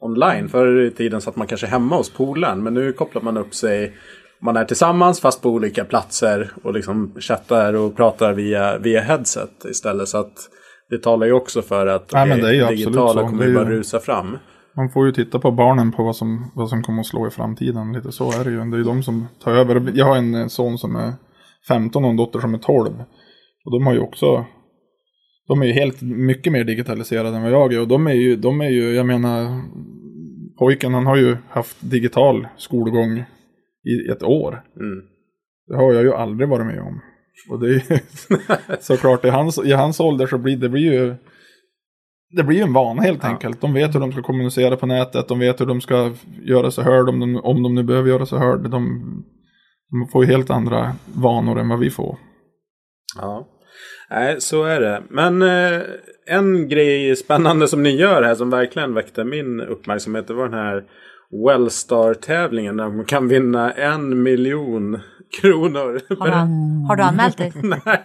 online. 0.01 0.49
Förr 0.49 0.81
i 0.81 0.91
tiden 0.91 1.21
satt 1.21 1.37
man 1.37 1.47
kanske 1.47 1.67
hemma 1.67 1.97
hos 1.97 2.11
polaren. 2.11 2.63
Men 2.63 2.75
nu 2.75 2.93
kopplar 2.93 3.23
man 3.23 3.37
upp 3.37 3.55
sig. 3.55 3.93
Man 4.41 4.57
är 4.57 4.65
tillsammans 4.65 5.21
fast 5.21 5.43
på 5.43 5.51
olika 5.51 5.85
platser. 5.85 6.53
Och 6.63 6.73
liksom 6.73 7.15
chattar 7.21 7.75
och 7.75 7.97
pratar 7.97 8.33
via, 8.33 8.79
via 8.79 9.01
headset 9.01 9.65
istället. 9.65 10.09
Så 10.09 10.19
att 10.19 10.35
det 10.91 10.99
talar 10.99 11.27
ju 11.27 11.33
också 11.33 11.63
för 11.63 11.87
att 11.87 12.13
Nej, 12.13 12.29
men 12.29 12.41
det 12.41 12.69
digitala 12.69 13.23
kommer 13.23 13.47
ju 13.47 13.55
bara 13.55 13.71
rusa 13.71 14.01
fram. 14.01 14.39
Man 14.77 14.91
får 14.91 15.07
ju 15.07 15.13
titta 15.13 15.39
på 15.39 15.51
barnen 15.51 15.93
på 15.93 16.05
vad 16.05 16.17
som, 16.17 16.51
vad 16.55 16.69
som 16.69 16.83
kommer 16.83 17.01
att 17.01 17.07
slå 17.07 17.27
i 17.27 17.31
framtiden. 17.31 17.93
Lite 17.93 18.13
så 18.13 18.33
är 18.41 18.45
det 18.45 18.51
ju. 18.51 18.57
Det 18.57 18.77
är 18.77 18.79
ju 18.79 18.85
de 18.85 19.03
som 19.03 19.29
tar 19.45 19.53
över. 19.53 19.93
Jag 19.95 20.07
har 20.07 20.17
en 20.17 20.35
eh, 20.35 20.47
son 20.47 20.79
som 20.79 20.97
är 20.97 21.13
15 21.69 22.05
och 22.05 22.11
en 22.11 22.17
dotter 22.17 22.39
som 22.39 22.55
är 22.55 22.59
12. 22.59 22.93
Och 23.65 23.73
de 23.73 23.87
har 23.87 23.93
ju 23.93 24.01
också 24.01 24.45
de 25.49 25.63
är 25.63 25.67
ju 25.67 25.73
helt 25.73 26.03
mycket 26.03 26.53
mer 26.53 26.65
digitaliserade 26.65 27.37
än 27.37 27.43
vad 27.43 27.53
jag 27.53 27.73
är. 27.73 27.81
Och 27.81 27.89
de 27.89 28.07
är 28.07 28.13
ju, 28.13 28.37
de 28.37 28.61
är 28.61 28.69
ju 28.69 28.95
jag 28.95 29.07
menar, 29.07 29.63
pojken 30.59 30.95
han 30.95 31.07
har 31.07 31.17
ju 31.17 31.37
haft 31.49 31.77
digital 31.81 32.49
skolgång 32.57 33.25
i 33.85 34.11
ett 34.13 34.23
år. 34.23 34.63
Mm. 34.77 35.03
Det 35.69 35.77
har 35.77 35.93
jag 35.93 36.03
ju 36.03 36.15
aldrig 36.15 36.49
varit 36.49 36.67
med 36.67 36.81
om. 36.81 37.01
Och 37.51 37.61
det 37.61 37.67
är 37.67 37.73
ju 37.73 37.99
såklart 38.81 39.25
i 39.25 39.29
hans, 39.29 39.59
i 39.65 39.73
hans 39.73 40.01
ålder 40.01 40.27
så 40.27 40.39
blir 40.39 40.57
det 40.57 40.69
blir 40.69 40.93
ju 40.93 41.15
det 42.37 42.45
blir 42.45 42.57
ju 42.57 42.63
en 42.63 42.73
vana 42.73 43.03
helt 43.03 43.23
Ja. 43.23 43.29
enkelt. 43.29 43.61
De 43.61 43.73
vet 43.75 43.95
hur 43.95 44.01
de 44.01 44.13
ska 44.13 44.23
kommunicera 44.23 44.77
på 44.77 44.87
nätet, 44.87 45.29
de 45.29 45.39
vet 45.39 45.61
hur 45.61 45.67
de 45.67 45.81
ska 45.81 46.13
göra 46.43 46.71
sig 46.71 46.85
hörd 46.85 47.09
om 47.09 47.21
de, 47.21 47.37
om 47.37 47.63
de 47.63 47.75
nu 47.75 47.83
behöver 47.83 48.09
göra 48.09 48.27
sig 48.27 48.39
hörd. 48.39 48.61
De, 48.71 48.71
de 49.91 50.09
får 50.13 50.25
ju 50.25 50.31
helt 50.31 50.51
andra 50.51 50.93
vanor 51.15 51.59
än 51.59 51.69
vad 51.69 51.79
vi 51.79 51.91
får. 51.91 52.19
Ja. 53.17 53.49
Nej, 54.11 54.41
så 54.41 54.65
är 54.65 54.81
det. 54.81 55.03
Men 55.09 55.43
eh, 55.43 55.81
en 56.27 56.69
grej 56.69 57.17
spännande 57.17 57.69
som 57.69 57.83
ni 57.83 57.91
gör 57.97 58.23
här 58.23 58.35
som 58.35 58.51
verkligen 58.51 58.95
väckte 58.95 59.25
min 59.25 59.61
uppmärksamhet. 59.61 60.27
Det 60.29 60.35
var 60.35 60.49
den 60.49 60.59
här 60.59 60.85
Wellstar-tävlingen 61.47 62.77
där 62.77 62.89
man 62.89 63.05
kan 63.05 63.29
vinna 63.29 63.73
en 63.73 64.23
miljon 64.23 65.01
kronor. 65.41 66.01
Har 66.19 66.27
du, 66.27 66.33
har 66.89 66.97
du 66.97 67.03
anmält 67.03 67.37
dig? 67.39 67.53
Nej, 67.63 68.05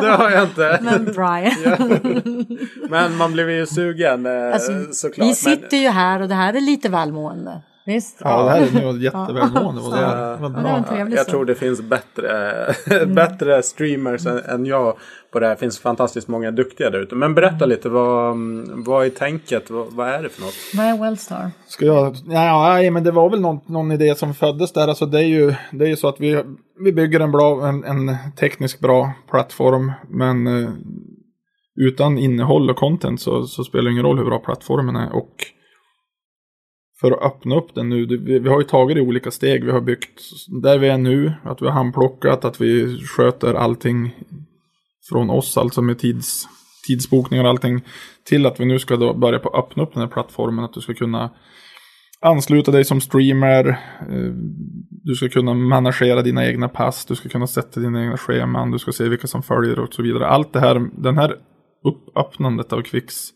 det 0.00 0.08
har 0.08 0.30
jag 0.30 0.42
inte. 0.42 0.78
Men 0.82 1.04
Brian. 1.04 2.46
Men 2.90 3.16
man 3.16 3.32
blev 3.32 3.50
ju 3.50 3.66
sugen 3.66 4.26
eh, 4.26 4.52
Alltså, 4.54 4.72
såklart. 4.92 5.28
vi 5.28 5.34
sitter 5.34 5.76
ju 5.76 5.88
här 5.88 6.22
och 6.22 6.28
det 6.28 6.34
här 6.34 6.54
är 6.54 6.60
lite 6.60 6.88
välmående. 6.88 7.60
Visst? 7.86 8.16
Ja, 8.20 8.42
det 8.42 8.50
här 8.50 8.62
är 8.62 8.92
nu 8.92 9.02
jättevälmående. 9.02 9.82
Ja. 9.84 10.00
Ja, 10.00 10.36
det 10.36 10.42
var 10.42 10.48
bra. 10.48 10.76
en 10.76 10.84
trevlig 10.84 11.18
Jag 11.18 11.26
tror 11.26 11.44
det 11.44 11.54
finns 11.54 11.82
bättre, 11.82 13.06
bättre 13.06 13.62
streamers 13.62 14.26
än, 14.26 14.38
än 14.38 14.66
jag 14.66 14.96
på 15.32 15.40
det 15.40 15.46
här. 15.46 15.54
Det 15.54 15.60
finns 15.60 15.78
fantastiskt 15.78 16.28
många 16.28 16.50
duktiga 16.50 16.90
där 16.90 17.00
ute. 17.00 17.14
Men 17.14 17.34
berätta 17.34 17.66
lite, 17.66 17.88
vad, 17.88 18.32
mm, 18.32 18.84
vad 18.84 19.06
är 19.06 19.10
tänket? 19.10 19.70
Vad, 19.70 19.86
vad 19.92 20.08
är 20.08 20.22
det 20.22 20.28
för 20.28 20.42
något? 20.42 20.54
Vad 20.74 20.86
är 20.86 20.98
Wellstar? 20.98 21.50
Ska 21.66 21.86
jag? 21.86 22.16
Ja, 22.26 22.68
nej, 22.68 22.90
men 22.90 23.04
det 23.04 23.10
var 23.10 23.30
väl 23.30 23.40
någon, 23.40 23.60
någon 23.66 23.92
idé 23.92 24.14
som 24.14 24.34
föddes 24.34 24.72
där. 24.72 24.88
Alltså 24.88 25.06
det 25.06 25.18
är 25.18 25.28
ju, 25.28 25.54
det 25.72 25.84
är 25.84 25.88
ju 25.88 25.96
så 25.96 26.08
att 26.08 26.20
vi, 26.20 26.42
vi 26.84 26.92
bygger 26.92 27.20
en, 27.20 27.32
bra, 27.32 27.66
en, 27.66 27.84
en 27.84 28.16
tekniskt 28.36 28.80
bra 28.80 29.12
plattform. 29.30 29.92
Men 30.08 30.46
eh, 30.46 30.70
utan 31.76 32.18
innehåll 32.18 32.70
och 32.70 32.76
content 32.76 33.20
så, 33.20 33.42
så 33.42 33.64
spelar 33.64 33.84
det 33.84 33.92
ingen 33.92 34.04
roll 34.04 34.18
hur 34.18 34.24
bra 34.24 34.38
plattformen 34.38 34.96
är. 34.96 35.16
Och 35.16 35.34
för 37.00 37.12
att 37.12 37.22
öppna 37.22 37.56
upp 37.56 37.74
den 37.74 37.88
nu, 37.88 38.06
vi, 38.40 38.48
har 38.48 38.60
ju 38.60 38.66
tagit 38.66 38.96
det 38.96 39.00
i 39.00 39.06
olika 39.06 39.30
steg. 39.30 39.64
Vi 39.64 39.70
har 39.70 39.80
byggt 39.80 40.20
där 40.62 40.78
vi 40.78 40.88
är 40.88 40.98
nu, 40.98 41.32
att 41.42 41.62
vi 41.62 41.66
har 41.66 41.72
handplockat, 41.72 42.44
att 42.44 42.60
vi 42.60 42.98
sköter 42.98 43.54
allting 43.54 44.14
från 45.08 45.30
oss, 45.30 45.56
alltså 45.56 45.82
med 45.82 45.98
tids, 45.98 46.48
tidsbokningar 46.86 47.44
och 47.44 47.50
allting. 47.50 47.84
Till 48.24 48.46
att 48.46 48.60
vi 48.60 48.64
nu 48.64 48.78
ska 48.78 48.96
då 48.96 49.14
börja 49.14 49.38
på 49.38 49.48
att 49.48 49.64
öppna 49.64 49.82
upp 49.82 49.92
den 49.92 50.02
här 50.02 50.08
plattformen, 50.08 50.64
att 50.64 50.72
du 50.72 50.80
ska 50.80 50.94
kunna 50.94 51.30
ansluta 52.20 52.70
dig 52.70 52.84
som 52.84 53.00
streamer. 53.00 53.68
Eh, 54.00 54.32
du 55.04 55.14
ska 55.14 55.28
kunna 55.28 55.54
managera 55.54 56.22
dina 56.22 56.46
egna 56.46 56.68
pass, 56.68 57.04
du 57.04 57.14
ska 57.14 57.28
kunna 57.28 57.46
sätta 57.46 57.80
dina 57.80 58.02
egna 58.02 58.16
scheman, 58.16 58.70
du 58.70 58.78
ska 58.78 58.92
se 58.92 59.08
vilka 59.08 59.26
som 59.26 59.42
följer 59.42 59.78
och 59.78 59.94
så 59.94 60.02
vidare. 60.02 60.26
Allt 60.26 60.52
det 60.52 60.60
här, 60.60 60.90
den 61.02 61.18
här 61.18 61.36
öppnandet 62.16 62.72
av 62.72 62.82
Kvicks 62.82 63.30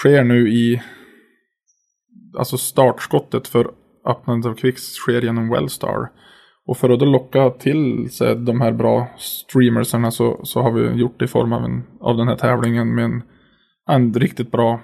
sker 0.00 0.24
nu 0.24 0.48
i, 0.48 0.82
alltså 2.38 2.58
startskottet 2.58 3.48
för 3.48 3.70
öppnandet 4.06 4.50
av 4.50 4.54
Quicks 4.54 4.82
sker 4.82 5.22
genom 5.22 5.48
Wellstar. 5.50 6.08
Och 6.66 6.76
för 6.76 6.90
att 6.90 6.98
då 7.00 7.04
locka 7.06 7.50
till 7.50 8.10
sig 8.10 8.36
de 8.36 8.60
här 8.60 8.72
bra 8.72 9.08
streamersarna 9.18 10.10
så, 10.10 10.40
så 10.44 10.62
har 10.62 10.72
vi 10.72 11.00
gjort 11.00 11.18
det 11.18 11.24
i 11.24 11.28
form 11.28 11.52
av, 11.52 11.64
en, 11.64 11.82
av 12.00 12.16
den 12.16 12.28
här 12.28 12.36
tävlingen 12.36 12.94
med 12.94 13.04
en, 13.04 13.22
en 13.90 14.14
riktigt 14.14 14.50
bra 14.50 14.80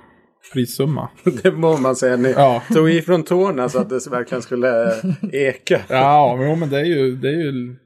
prissumma. 0.53 1.09
Det 1.43 1.53
må 1.53 1.77
man 1.77 1.97
säga. 1.97 2.17
Ni 2.17 2.33
Ja. 2.37 2.63
tog 2.75 2.91
ifrån 2.91 3.23
tårna 3.23 3.69
så 3.69 3.79
att 3.79 3.89
det 3.89 4.07
verkligen 4.11 4.43
skulle 4.43 4.93
eka. 5.33 5.81
Ja, 5.89 6.37
men, 6.39 6.49
jo, 6.51 6.57
men 6.57 6.71
det 6.71 6.81
är 6.81 6.85
ju, 6.85 7.17
det 7.17 7.29
är 7.29 7.33
ju 7.43 7.77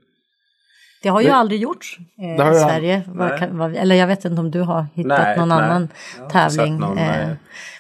Det 1.02 1.08
har 1.08 1.20
ju 1.20 1.26
Det- 1.26 1.34
aldrig 1.34 1.60
gjorts 1.60 1.98
eh, 2.22 2.36
Det 2.36 2.42
har 2.44 2.52
i 2.52 2.58
Sverige. 2.58 3.02
Kan, 3.38 3.58
vad, 3.58 3.76
eller 3.76 3.94
jag 3.96 4.06
vet 4.06 4.24
inte 4.24 4.40
om 4.40 4.50
du 4.50 4.60
har 4.60 4.86
hittat 4.94 5.08
Nej, 5.22 5.38
någon 5.38 5.48
nej. 5.48 5.58
annan 5.58 5.88
Jag 6.16 6.22
har 6.22 6.24
inte 6.26 6.32
tävling. 6.56 6.72
sett 6.74 6.80
någon, 6.80 6.98
eh, 6.98 7.04
nej 7.26 7.36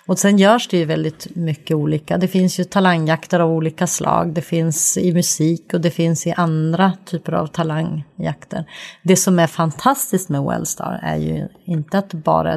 och 0.06 0.18
sen 0.18 0.38
görs 0.38 0.68
det 0.68 0.76
ju 0.76 0.84
väldigt 0.84 1.36
mycket 1.36 1.76
olika. 1.76 2.18
Det 2.18 2.28
finns 2.28 2.60
ju 2.60 2.64
talangjakter 2.64 3.40
av 3.40 3.50
olika 3.50 3.86
slag. 3.86 4.32
Det 4.32 4.42
finns 4.42 4.96
i 4.96 5.12
musik 5.12 5.74
och 5.74 5.80
det 5.80 5.90
finns 5.90 6.26
i 6.26 6.32
andra 6.32 6.92
typer 7.04 7.32
av 7.32 7.46
talangjakter. 7.46 8.64
Det 9.02 9.16
som 9.16 9.38
är 9.38 9.46
fantastiskt 9.46 10.28
med 10.28 10.42
Wellstar 10.42 11.00
är 11.02 11.16
ju 11.16 11.48
inte 11.64 11.98
att 11.98 12.10
det 12.10 12.16
bara 12.16 12.52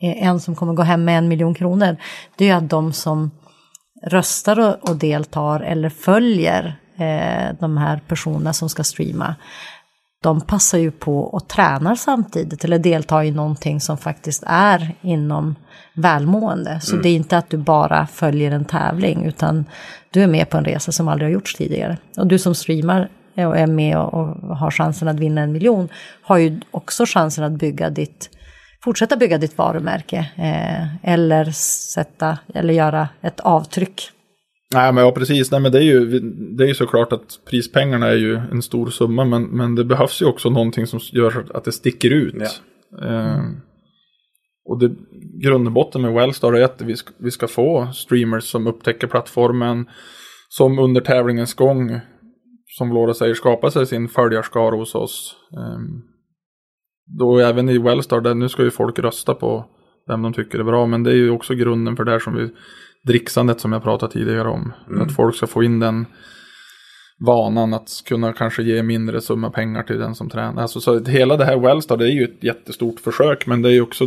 är 0.00 0.14
en 0.14 0.40
som 0.40 0.54
kommer 0.54 0.72
gå 0.72 0.82
hem 0.82 1.04
med 1.04 1.18
en 1.18 1.28
miljon 1.28 1.54
kronor. 1.54 1.96
Det 2.36 2.44
är 2.44 2.48
ju 2.48 2.54
att 2.54 2.70
de 2.70 2.92
som 2.92 3.30
röstar 4.02 4.58
och, 4.60 4.90
och 4.90 4.96
deltar 4.96 5.60
eller 5.60 5.88
följer 5.88 6.80
eh, 6.98 7.56
de 7.60 7.76
här 7.76 8.00
personerna 8.08 8.52
som 8.52 8.68
ska 8.68 8.84
streama 8.84 9.34
de 10.26 10.40
passar 10.40 10.78
ju 10.78 10.90
på 10.90 11.18
och 11.18 11.48
tränar 11.48 11.94
samtidigt 11.94 12.64
eller 12.64 12.78
deltar 12.78 13.22
i 13.22 13.30
någonting 13.30 13.80
som 13.80 13.98
faktiskt 13.98 14.42
är 14.46 14.94
inom 15.00 15.54
välmående. 15.94 16.80
Så 16.80 16.96
det 16.96 17.08
är 17.08 17.14
inte 17.14 17.38
att 17.38 17.50
du 17.50 17.56
bara 17.56 18.06
följer 18.06 18.50
en 18.50 18.64
tävling 18.64 19.24
utan 19.24 19.64
du 20.10 20.22
är 20.22 20.26
med 20.26 20.50
på 20.50 20.58
en 20.58 20.64
resa 20.64 20.92
som 20.92 21.08
aldrig 21.08 21.28
har 21.28 21.32
gjorts 21.32 21.54
tidigare. 21.54 21.96
Och 22.16 22.26
du 22.26 22.38
som 22.38 22.54
streamar 22.54 23.08
och 23.34 23.56
är 23.56 23.66
med 23.66 23.98
och, 23.98 24.14
och 24.14 24.56
har 24.56 24.70
chansen 24.70 25.08
att 25.08 25.20
vinna 25.20 25.40
en 25.40 25.52
miljon 25.52 25.88
har 26.22 26.36
ju 26.38 26.60
också 26.70 27.04
chansen 27.06 27.44
att 27.44 27.52
bygga 27.52 27.90
ditt 27.90 28.30
fortsätta 28.84 29.16
bygga 29.16 29.38
ditt 29.38 29.58
varumärke 29.58 30.30
eh, 30.36 31.12
eller 31.12 31.44
sätta 31.94 32.38
eller 32.54 32.74
göra 32.74 33.08
ett 33.22 33.40
avtryck 33.40 34.10
Nej 34.74 34.92
men 34.92 35.04
ja 35.04 35.12
precis, 35.12 35.50
nej 35.50 35.60
men 35.60 35.72
det 35.72 35.78
är 35.78 35.82
ju, 35.82 36.20
det 36.56 36.64
är 36.64 36.68
ju 36.68 36.74
såklart 36.74 37.12
att 37.12 37.40
prispengarna 37.50 38.06
är 38.06 38.16
ju 38.16 38.36
en 38.36 38.62
stor 38.62 38.90
summa 38.90 39.24
men, 39.24 39.42
men 39.42 39.74
det 39.74 39.84
behövs 39.84 40.22
ju 40.22 40.26
också 40.26 40.50
någonting 40.50 40.86
som 40.86 41.00
gör 41.12 41.46
att 41.54 41.64
det 41.64 41.72
sticker 41.72 42.10
ut. 42.10 42.62
Ja. 42.90 43.06
Eh, 43.06 43.42
och 44.68 44.78
det, 44.78 44.94
grund 45.42 45.66
och 45.66 45.72
botten 45.72 46.02
med 46.02 46.12
Wellstar 46.12 46.52
är 46.52 46.64
att 46.64 46.82
vi 46.82 46.96
ska, 46.96 47.12
vi 47.18 47.30
ska 47.30 47.48
få 47.48 47.92
streamers 47.94 48.44
som 48.44 48.66
upptäcker 48.66 49.06
plattformen, 49.06 49.88
som 50.48 50.78
under 50.78 51.00
tävlingens 51.00 51.54
gång, 51.54 52.00
som 52.66 52.92
Laura 52.92 53.14
säger, 53.14 53.34
skapar 53.34 53.70
sig 53.70 53.86
sin 53.86 54.08
följarskara 54.08 54.76
hos 54.76 54.94
oss. 54.94 55.36
Eh, 55.52 55.80
då 57.18 57.38
även 57.38 57.68
i 57.68 57.78
Wellstar, 57.78 58.20
där 58.20 58.34
nu 58.34 58.48
ska 58.48 58.62
ju 58.62 58.70
folk 58.70 58.98
rösta 58.98 59.34
på 59.34 59.66
vem 60.08 60.22
de 60.22 60.32
tycker 60.32 60.58
är 60.58 60.64
bra, 60.64 60.86
men 60.86 61.02
det 61.02 61.10
är 61.10 61.14
ju 61.14 61.30
också 61.30 61.54
grunden 61.54 61.96
för 61.96 62.04
det 62.04 62.10
här 62.10 62.18
som 62.18 62.34
vi 62.34 62.50
dricksandet 63.06 63.60
som 63.60 63.72
jag 63.72 63.82
pratade 63.82 64.12
tidigare 64.12 64.48
om. 64.48 64.72
Att 65.00 65.12
folk 65.12 65.36
ska 65.36 65.46
få 65.46 65.62
in 65.62 65.80
den 65.80 66.06
vanan 67.26 67.74
att 67.74 67.88
kunna 68.06 68.32
kanske 68.32 68.62
ge 68.62 68.82
mindre 68.82 69.20
summa 69.20 69.50
pengar 69.50 69.82
till 69.82 69.98
den 69.98 70.14
som 70.14 70.30
tränar. 70.30 70.62
Alltså, 70.62 70.80
så 70.80 71.04
hela 71.04 71.36
det 71.36 71.44
här 71.44 71.56
Wellstar 71.58 71.96
det 71.96 72.04
är 72.04 72.12
ju 72.12 72.24
ett 72.24 72.44
jättestort 72.44 73.00
försök 73.00 73.46
men 73.46 73.62
det 73.62 73.68
är 73.68 73.72
ju 73.72 73.80
också 73.80 74.04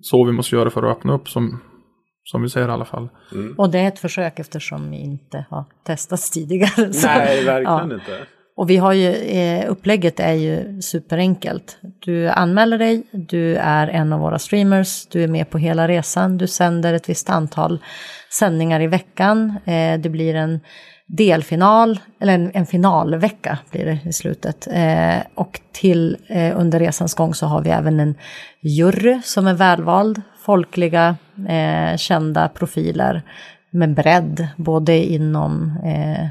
så 0.00 0.24
vi 0.24 0.32
måste 0.32 0.56
göra 0.56 0.70
för 0.70 0.82
att 0.82 0.96
öppna 0.96 1.14
upp 1.14 1.28
som, 1.28 1.60
som 2.24 2.42
vi 2.42 2.48
ser 2.48 2.68
i 2.68 2.70
alla 2.70 2.84
fall. 2.84 3.08
Och 3.56 3.70
det 3.70 3.78
är 3.78 3.88
ett 3.88 3.98
försök 3.98 4.38
eftersom 4.38 4.90
vi 4.90 4.96
inte 4.96 5.46
har 5.50 5.64
testats 5.86 6.30
tidigare. 6.30 6.92
Så- 6.92 7.06
Nej, 7.06 7.44
verkligen 7.44 7.62
Ja. 7.90 7.94
inte. 7.94 8.26
Och 8.56 8.70
vi 8.70 8.76
har 8.76 8.92
ju, 8.92 9.14
eh, 9.14 9.70
upplägget 9.70 10.20
är 10.20 10.32
ju 10.32 10.82
superenkelt. 10.82 11.78
Du 11.98 12.28
anmäler 12.28 12.78
dig, 12.78 13.02
du 13.12 13.56
är 13.56 13.88
en 13.88 14.12
av 14.12 14.20
våra 14.20 14.38
streamers, 14.38 15.06
du 15.06 15.22
är 15.24 15.28
med 15.28 15.50
på 15.50 15.58
hela 15.58 15.88
resan, 15.88 16.38
du 16.38 16.46
sänder 16.46 16.94
ett 16.94 17.08
visst 17.08 17.30
antal 17.30 17.78
sändningar 18.30 18.80
i 18.80 18.86
veckan. 18.86 19.58
Eh, 19.64 20.00
det 20.00 20.08
blir 20.08 20.34
en 20.34 20.60
delfinal, 21.06 22.00
eller 22.20 22.34
en, 22.34 22.50
en 22.54 22.66
finalvecka 22.66 23.58
blir 23.70 23.84
det 23.84 23.98
i 24.04 24.12
slutet. 24.12 24.68
Eh, 24.72 25.18
och 25.34 25.60
till 25.72 26.16
eh, 26.28 26.60
under 26.60 26.78
resans 26.78 27.14
gång 27.14 27.34
så 27.34 27.46
har 27.46 27.62
vi 27.62 27.70
även 27.70 28.00
en 28.00 28.14
jury 28.62 29.20
som 29.24 29.46
är 29.46 29.54
välvald, 29.54 30.22
folkliga, 30.44 31.16
eh, 31.48 31.96
kända 31.96 32.48
profiler 32.48 33.22
med 33.70 33.94
bredd, 33.94 34.48
både 34.56 34.96
inom 34.96 35.78
eh, 35.84 36.26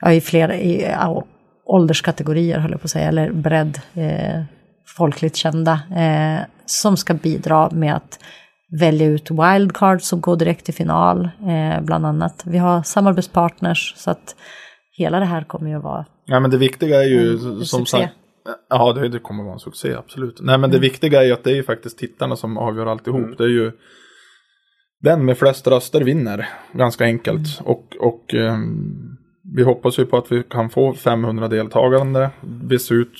ja, 0.00 0.12
i 0.12 0.20
flera 0.20 0.56
i, 0.56 0.84
ålderskategorier, 1.68 2.58
höll 2.58 2.70
jag 2.70 2.80
på 2.80 2.84
att 2.84 2.90
säga, 2.90 3.08
eller 3.08 3.32
bredd, 3.32 3.80
eh, 3.94 4.42
folkligt 4.96 5.36
kända, 5.36 5.80
eh, 5.96 6.46
som 6.66 6.96
ska 6.96 7.14
bidra 7.14 7.70
med 7.70 7.96
att 7.96 8.18
välja 8.80 9.06
ut 9.06 9.30
wildcards 9.30 10.08
som 10.08 10.20
går 10.20 10.36
direkt 10.36 10.64
till 10.64 10.74
final, 10.74 11.24
eh, 11.24 11.80
bland 11.80 12.06
annat. 12.06 12.42
Vi 12.46 12.58
har 12.58 12.82
samarbetspartners, 12.82 13.94
så 13.96 14.10
att 14.10 14.36
hela 14.98 15.20
det 15.20 15.26
här 15.26 15.44
kommer 15.44 15.70
ju 15.70 15.76
att 15.76 15.84
vara 15.84 16.06
Ja 16.30 16.40
men 16.40 16.50
det 16.50 16.58
viktiga 16.58 17.02
är 17.02 17.08
ju 17.08 17.32
en 17.32 17.38
som 17.38 17.86
succé. 17.86 17.96
sagt. 17.96 18.14
Ja 18.68 18.92
det, 18.92 19.18
kommer 19.18 19.44
vara 19.44 19.52
en 19.52 19.58
succé 19.58 19.94
absolut. 19.94 20.40
Nej 20.40 20.58
men 20.58 20.70
det 20.70 20.78
viktiga 20.78 21.20
är 21.20 21.26
ju 21.26 21.32
att 21.32 21.44
det 21.44 21.50
är 21.50 21.54
ju 21.54 21.62
faktiskt 21.62 21.98
tittarna 21.98 22.36
som 22.36 22.58
avgör 22.58 22.86
alltihop. 22.86 23.38
Det 23.38 23.44
är 23.44 23.48
ju 23.48 23.72
den 25.00 25.24
med 25.24 25.38
flest 25.38 25.66
röster 25.66 26.00
vinner 26.00 26.48
ganska 26.72 27.04
enkelt. 27.04 27.60
Och, 27.64 27.96
och 28.00 28.34
ehm, 28.34 29.07
vi 29.56 29.62
hoppas 29.62 29.98
ju 29.98 30.06
på 30.06 30.16
att 30.16 30.32
vi 30.32 30.42
kan 30.42 30.70
få 30.70 30.94
500 30.94 31.48
deltagande. 31.48 32.30
Det 32.42 32.78
ser 32.78 32.94
ut, 32.94 33.12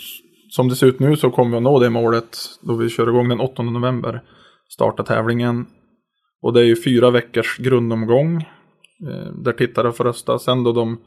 som 0.50 0.68
det 0.68 0.76
ser 0.76 0.86
ut 0.86 1.00
nu 1.00 1.16
så 1.16 1.30
kommer 1.30 1.50
vi 1.50 1.56
att 1.56 1.62
nå 1.62 1.78
det 1.78 1.90
målet 1.90 2.36
då 2.62 2.74
vi 2.74 2.88
kör 2.88 3.08
igång 3.08 3.28
den 3.28 3.40
8 3.40 3.62
november. 3.62 4.22
Starta 4.68 5.02
tävlingen. 5.02 5.66
Och 6.42 6.52
det 6.52 6.60
är 6.60 6.64
ju 6.64 6.82
fyra 6.82 7.10
veckors 7.10 7.58
grundomgång. 7.58 8.36
Eh, 9.08 9.32
där 9.44 9.52
tittare 9.52 9.92
får 9.92 10.04
rösta. 10.04 10.38
Sen 10.38 10.64
då 10.64 10.72
de 10.72 11.00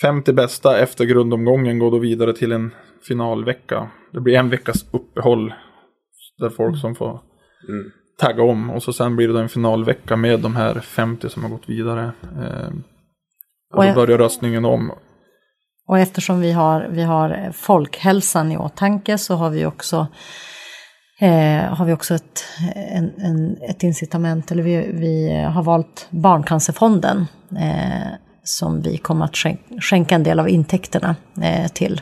50 0.00 0.32
bästa 0.32 0.78
efter 0.78 1.04
grundomgången 1.04 1.78
går 1.78 1.90
då 1.90 1.98
vidare 1.98 2.32
till 2.32 2.52
en 2.52 2.70
finalvecka. 3.08 3.90
Det 4.12 4.20
blir 4.20 4.34
en 4.34 4.50
veckas 4.50 4.86
uppehåll. 4.92 5.54
Där 6.38 6.50
folk 6.50 6.80
som 6.80 6.94
får 6.94 7.20
Mm. 7.68 7.90
tagga 8.18 8.42
om. 8.42 8.70
Och 8.70 8.82
så 8.82 8.92
sen 8.92 9.16
blir 9.16 9.28
det 9.28 9.40
en 9.40 9.48
finalvecka 9.48 10.16
med 10.16 10.40
de 10.40 10.56
här 10.56 10.80
50 10.80 11.28
som 11.28 11.42
har 11.42 11.50
gått 11.50 11.68
vidare. 11.68 12.12
Och 13.76 13.84
då 13.84 13.94
börjar 13.94 14.18
röstningen 14.18 14.64
om. 14.64 14.92
Och 15.86 15.98
eftersom 15.98 16.40
vi 16.40 16.52
har, 16.52 16.88
vi 16.90 17.02
har 17.02 17.52
folkhälsan 17.52 18.52
i 18.52 18.56
åtanke 18.56 19.18
så 19.18 19.34
har 19.34 19.50
vi 19.50 19.66
också, 19.66 20.06
eh, 21.20 21.74
har 21.74 21.84
vi 21.84 21.92
också 21.92 22.14
ett, 22.14 22.44
en, 22.74 23.12
en, 23.18 23.56
ett 23.70 23.82
incitament, 23.82 24.50
eller 24.50 24.62
vi, 24.62 24.90
vi 24.92 25.42
har 25.54 25.62
valt 25.62 26.06
Barncancerfonden 26.10 27.26
eh, 27.50 28.14
som 28.44 28.82
vi 28.82 28.96
kommer 28.96 29.24
att 29.24 29.36
skänka, 29.36 29.62
skänka 29.80 30.14
en 30.14 30.22
del 30.22 30.40
av 30.40 30.48
intäkterna 30.48 31.16
eh, 31.42 31.68
till 31.68 32.00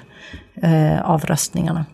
eh, 0.62 1.10
av 1.10 1.20
röstningarna. 1.20 1.84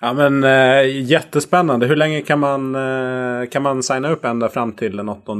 Ja 0.00 0.12
men 0.12 0.44
eh, 0.44 1.02
jättespännande. 1.02 1.86
Hur 1.86 1.96
länge 1.96 2.22
kan 2.22 2.38
man, 2.38 2.74
eh, 2.74 3.48
kan 3.48 3.62
man 3.62 3.82
signa 3.82 4.10
upp 4.10 4.24
ända 4.24 4.48
fram 4.48 4.72
till 4.72 4.96
den 4.96 5.08
8 5.08 5.32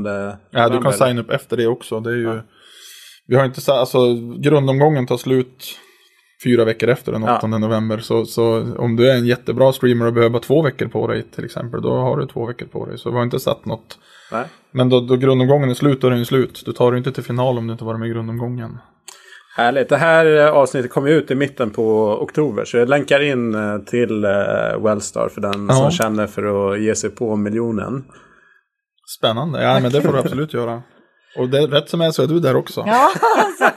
Ja, 0.50 0.68
du 0.68 0.82
kan 0.82 0.92
signa 0.92 1.20
upp 1.20 1.30
efter 1.30 1.56
det 1.56 1.66
också. 1.66 2.00
Det 2.00 2.10
är 2.10 2.14
ju, 2.14 2.40
Vi 3.30 3.36
har 3.36 3.44
inte 3.44 3.60
sa- 3.60 3.78
alltså 3.80 3.98
grundomgången 4.38 5.06
tar 5.06 5.16
slut 5.16 5.64
fyra 6.44 6.64
veckor 6.64 6.88
efter 6.88 7.12
den 7.12 7.22
8 7.22 7.38
Ja. 7.42 7.46
november. 7.58 7.98
Så, 7.98 8.24
så 8.24 8.74
om 8.78 8.96
du 8.96 9.10
är 9.10 9.14
en 9.16 9.26
jättebra 9.26 9.72
streamer 9.72 10.06
och 10.06 10.12
behöver 10.12 10.38
två 10.38 10.62
veckor 10.62 10.86
på 10.88 11.06
dig 11.06 11.22
till 11.34 11.44
exempel, 11.44 11.82
då 11.82 11.92
har 11.94 12.16
du 12.16 12.26
två 12.26 12.46
veckor 12.46 12.66
på 12.66 12.86
dig. 12.86 12.98
Så 12.98 13.10
vi 13.10 13.16
har 13.16 13.22
inte 13.24 13.40
satt 13.40 13.64
något. 13.66 13.98
Nej. 14.32 14.44
Men 14.72 14.88
då, 14.88 15.00
då 15.00 15.16
grundomgången 15.16 15.70
är 15.70 15.74
slut, 15.74 16.00
då 16.00 16.06
är 16.06 16.10
den 16.10 16.26
slut. 16.26 16.62
Du 16.66 16.72
tar 16.72 16.92
du 16.92 16.98
inte 16.98 17.12
till 17.12 17.22
final 17.24 17.58
om 17.58 17.66
du 17.66 17.72
inte 17.72 17.84
varit 17.84 18.00
med 18.00 18.08
i 18.08 18.12
grundomgången. 18.12 18.78
Härligt. 19.56 19.88
Det 19.88 19.96
här 19.96 20.26
eh, 20.46 20.50
avsnittet 20.52 20.90
kommer 20.90 21.10
ut 21.10 21.30
i 21.30 21.34
mitten 21.34 21.70
på 21.70 22.08
oktober. 22.22 22.64
Så 22.64 22.76
jag 22.76 22.88
länkar 22.88 23.20
in 23.20 23.54
eh, 23.54 23.78
till 23.78 24.24
eh, 24.24 24.30
Wellstar 24.84 25.28
för 25.28 25.40
den 25.40 25.66
Ja. 25.68 25.74
som 25.74 25.90
känner 25.90 26.26
för 26.26 26.72
att 26.72 26.80
ge 26.80 26.94
sig 26.94 27.10
på 27.10 27.36
miljonen. 27.36 28.04
Spännande, 29.18 29.62
ja 29.62 29.80
men 29.80 29.92
det 29.92 30.02
får 30.02 30.12
du 30.12 30.18
absolut 30.24 30.54
göra. 30.54 30.82
Och 31.36 31.48
det, 31.48 31.66
rätt 31.66 31.88
som 31.88 32.00
är 32.00 32.10
så 32.10 32.22
är 32.22 32.26
du 32.26 32.40
där 32.40 32.56
också. 32.56 32.84
Ja, 32.86 33.10
alltså, 33.36 33.70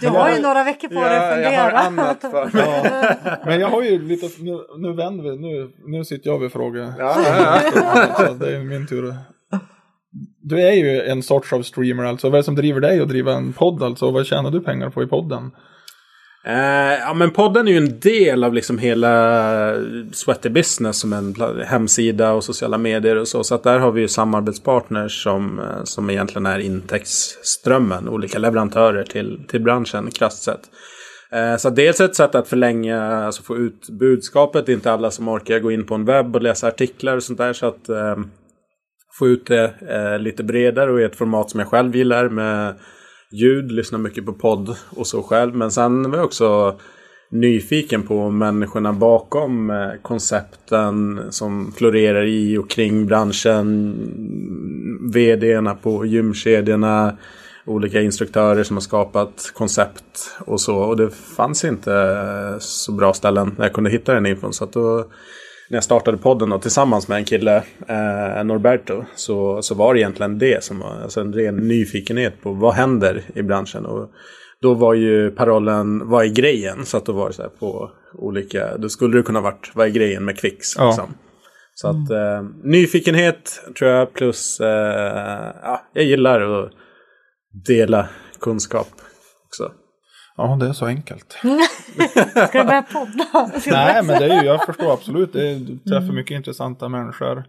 du 0.00 0.08
har 0.08 0.30
ju 0.30 0.42
några 0.42 0.64
veckor 0.64 0.88
på 0.88 0.94
dig 0.94 1.16
att 1.16 1.42
jag, 1.42 1.52
jag 1.52 1.60
har 1.60 1.84
fundera. 1.84 2.04
annat 2.04 2.20
för 2.20 2.56
mig. 2.56 2.80
Ja. 3.24 3.36
Men 3.46 3.60
jag 3.60 3.68
har 3.68 3.82
ju 3.82 4.08
lite, 4.08 4.42
nu, 4.42 4.58
nu 4.78 4.92
vänder 4.92 5.24
vi, 5.24 5.36
nu, 5.36 5.70
nu 5.86 6.04
sitter 6.04 6.30
jag 6.30 6.38
vid 6.38 6.52
frågor. 6.52 6.94
Ja, 6.98 7.16
ja, 7.24 7.60
ja. 7.74 8.26
Så 8.26 8.34
det 8.34 8.56
är 8.56 8.60
min 8.60 8.86
tur. 8.86 9.14
Du 10.42 10.60
är 10.60 10.72
ju 10.72 11.00
en 11.00 11.22
sorts 11.22 11.52
av 11.52 11.62
streamer 11.62 12.04
alltså. 12.04 12.28
Vad 12.28 12.34
är 12.34 12.38
det 12.38 12.44
som 12.44 12.54
driver 12.54 12.80
dig 12.80 13.00
att 13.00 13.08
driva 13.08 13.32
en 13.32 13.52
podd 13.52 13.82
alltså? 13.82 14.10
Vad 14.10 14.26
tjänar 14.26 14.50
du 14.50 14.60
pengar 14.60 14.90
på 14.90 15.02
i 15.02 15.06
podden? 15.06 15.50
Eh, 16.46 16.98
ja 17.00 17.14
men 17.14 17.30
podden 17.30 17.68
är 17.68 17.72
ju 17.72 17.78
en 17.78 18.00
del 18.00 18.44
av 18.44 18.54
liksom 18.54 18.78
hela 18.78 19.74
Sweaty 20.12 20.48
Business 20.48 21.00
som 21.00 21.12
en 21.12 21.34
hemsida 21.66 22.32
och 22.32 22.44
sociala 22.44 22.78
medier 22.78 23.16
och 23.16 23.28
så. 23.28 23.44
Så 23.44 23.54
att 23.54 23.62
där 23.62 23.78
har 23.78 23.90
vi 23.90 24.00
ju 24.00 24.08
samarbetspartners 24.08 25.22
som, 25.22 25.58
eh, 25.58 25.84
som 25.84 26.10
egentligen 26.10 26.46
är 26.46 26.58
intäktsströmmen. 26.58 28.08
Olika 28.08 28.38
leverantörer 28.38 29.04
till, 29.04 29.44
till 29.48 29.62
branschen 29.62 30.10
krasst 30.10 30.42
sett. 30.42 30.60
Eh, 31.32 31.56
Så 31.56 31.70
dels 31.70 32.00
ett 32.00 32.16
sätt 32.16 32.34
att 32.34 32.48
förlänga, 32.48 33.02
alltså 33.02 33.42
få 33.42 33.56
ut 33.56 33.88
budskapet. 34.00 34.66
Det 34.66 34.72
är 34.72 34.74
inte 34.74 34.92
alla 34.92 35.10
som 35.10 35.28
orkar 35.28 35.58
gå 35.58 35.70
in 35.70 35.86
på 35.86 35.94
en 35.94 36.04
webb 36.04 36.36
och 36.36 36.42
läsa 36.42 36.68
artiklar 36.68 37.16
och 37.16 37.22
sånt 37.22 37.38
där. 37.38 37.52
Så 37.52 37.66
att 37.66 37.88
eh, 37.88 38.16
få 39.18 39.28
ut 39.28 39.46
det 39.46 39.74
eh, 39.88 40.18
lite 40.18 40.44
bredare 40.44 40.92
och 40.92 41.00
i 41.00 41.04
ett 41.04 41.16
format 41.16 41.50
som 41.50 41.60
jag 41.60 41.68
själv 41.68 41.96
gillar 41.96 42.28
med 42.28 42.74
ljud, 43.30 43.72
lyssnar 43.72 43.98
mycket 43.98 44.26
på 44.26 44.32
podd 44.32 44.76
och 44.90 45.06
så 45.06 45.22
själv. 45.22 45.54
Men 45.54 45.70
sen 45.70 46.10
var 46.10 46.18
jag 46.18 46.24
också 46.24 46.78
nyfiken 47.30 48.02
på 48.02 48.30
människorna 48.30 48.92
bakom 48.92 49.70
eh, 49.70 49.90
koncepten 50.02 51.22
som 51.30 51.72
florerar 51.72 52.24
i 52.24 52.58
och 52.58 52.70
kring 52.70 53.06
branschen. 53.06 53.94
VDerna 55.12 55.74
på 55.74 56.06
gymkedjorna, 56.06 57.16
olika 57.64 58.00
instruktörer 58.00 58.62
som 58.62 58.76
har 58.76 58.80
skapat 58.80 59.52
koncept 59.54 60.36
och 60.46 60.60
så. 60.60 60.76
Och 60.76 60.96
det 60.96 61.10
fanns 61.10 61.64
inte 61.64 62.56
så 62.60 62.92
bra 62.92 63.12
ställen 63.12 63.54
där 63.56 63.64
jag 63.64 63.72
kunde 63.72 63.90
hitta 63.90 64.14
den 64.14 64.26
infon. 64.26 64.52
Så 64.52 64.64
att 64.64 64.72
då 64.72 65.04
när 65.68 65.76
jag 65.76 65.84
startade 65.84 66.18
podden 66.18 66.50
då, 66.50 66.58
tillsammans 66.58 67.08
med 67.08 67.18
en 67.18 67.24
kille, 67.24 67.56
eh, 67.88 68.44
Norberto, 68.44 69.04
så, 69.14 69.62
så 69.62 69.74
var 69.74 69.94
det 69.94 70.00
egentligen 70.00 70.38
det 70.38 70.64
som 70.64 70.78
var 70.78 71.00
alltså 71.02 71.20
en 71.20 71.32
ren 71.32 71.56
nyfikenhet 71.56 72.42
på 72.42 72.52
vad 72.52 72.74
händer 72.74 73.22
i 73.34 73.42
branschen. 73.42 73.86
Och 73.86 74.10
då 74.60 74.74
var 74.74 74.94
ju 74.94 75.30
parollen 75.30 76.08
vad 76.08 76.24
är 76.24 76.28
grejen? 76.28 76.86
Så 76.86 76.96
att 76.96 77.06
då 77.06 77.12
var 77.12 77.28
det 77.28 77.34
så 77.34 77.42
här 77.42 77.48
på 77.48 77.90
olika, 78.14 78.76
då 78.76 78.88
skulle 78.88 79.16
det 79.16 79.22
kunna 79.22 79.40
varit 79.40 79.70
vad 79.74 79.86
är 79.86 79.90
grejen 79.90 80.24
med 80.24 80.38
Kvix? 80.38 80.76
Ja. 80.76 80.86
Liksom. 80.86 81.14
Så 81.74 81.88
att 81.88 82.10
eh, 82.10 82.42
nyfikenhet 82.62 83.60
tror 83.78 83.90
jag 83.90 84.12
plus 84.12 84.60
eh, 84.60 85.52
ja, 85.62 85.82
jag 85.92 86.04
gillar 86.04 86.40
att 86.40 86.70
dela 87.66 88.08
kunskap 88.40 88.88
också. 89.46 89.72
Ja, 90.36 90.56
det 90.60 90.66
är 90.66 90.72
så 90.72 90.86
enkelt. 90.86 91.36
Ska 92.48 92.58
du 92.58 92.64
börja 92.64 92.82
podda? 92.82 93.50
Nej, 93.66 94.02
men 94.02 94.20
det 94.20 94.26
är 94.26 94.42
ju, 94.42 94.46
jag 94.46 94.66
förstår 94.66 94.92
absolut. 94.92 95.32
Det 95.32 95.48
är, 95.50 95.54
du 95.54 95.78
träffar 95.78 96.12
mycket 96.12 96.36
intressanta 96.36 96.88
människor. 96.88 97.44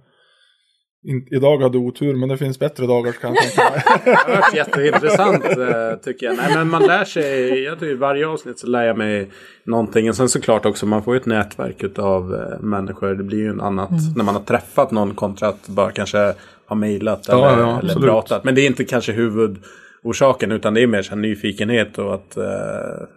In, 1.08 1.28
idag 1.32 1.58
hade 1.58 1.78
du 1.78 1.80
otur, 1.80 2.16
men 2.16 2.30
det 2.30 2.38
finns 2.38 2.60
bättre 2.60 2.88
dagar 2.88 3.12
kan 3.12 3.34
jag 3.34 3.44
tänka 3.44 3.72
mig. 3.72 3.82
Det 4.06 4.16
har 4.16 4.42
varit 4.42 4.56
jätteintressant 4.56 5.46
eh, 5.46 6.00
tycker 6.04 6.26
jag. 6.26 6.38
Nej, 6.38 6.56
men 6.56 6.70
man 6.70 6.84
lär 6.84 7.06
sig, 7.06 7.60
jag 7.64 7.80
tycker 7.80 7.96
varje 7.96 8.28
avsnitt 8.28 8.60
så 8.60 8.68
lär 8.68 8.84
jag 8.84 8.98
mig 8.98 9.30
någonting. 9.66 10.10
Och 10.10 10.16
sen 10.16 10.30
såklart 10.30 10.66
också 10.66 10.86
man 10.86 11.04
får 11.04 11.14
ju 11.14 11.20
ett 11.20 11.26
nätverk 11.26 12.00
av 12.00 12.36
eh, 12.36 12.60
människor. 12.60 13.16
Det 13.16 13.24
blir 13.24 13.38
ju 13.38 13.50
en 13.50 13.62
annat 13.62 13.90
när 14.16 14.24
man 14.24 14.36
har 14.36 14.42
träffat 14.44 14.92
någon 14.92 15.16
kontra 15.16 15.48
att 15.48 15.68
bara 15.68 15.92
kanske 15.92 16.34
ha 16.68 16.76
mejlat 16.76 17.26
Ja, 17.28 17.52
eller, 17.52 17.62
ja, 17.62 17.80
eller 17.80 17.96
pratat. 17.96 18.44
Men 18.44 18.56
det 18.56 18.62
är 18.62 18.68
inte 18.68 18.84
kanske 18.86 19.12
huvudorsaken 19.12 20.52
utan 20.52 20.74
det 20.74 20.82
är 20.82 20.88
mer 20.88 21.02
så 21.02 21.16
nyfikenhet 21.16 21.98
och 21.98 22.14
att 22.14 22.38
eh, 22.38 22.44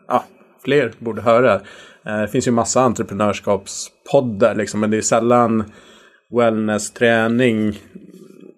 ja, 0.08 0.24
fler 0.68 0.92
borde 0.98 1.22
höra. 1.22 1.54
Eh, 2.06 2.20
det 2.20 2.28
finns 2.28 2.46
ju 2.48 2.50
massa 2.52 2.80
entreprenörskapspoddar 2.80 4.54
liksom, 4.54 4.80
men 4.80 4.90
det 4.90 4.96
är 4.96 5.00
sällan 5.00 5.64
wellness, 6.38 6.90
träning, 6.92 7.78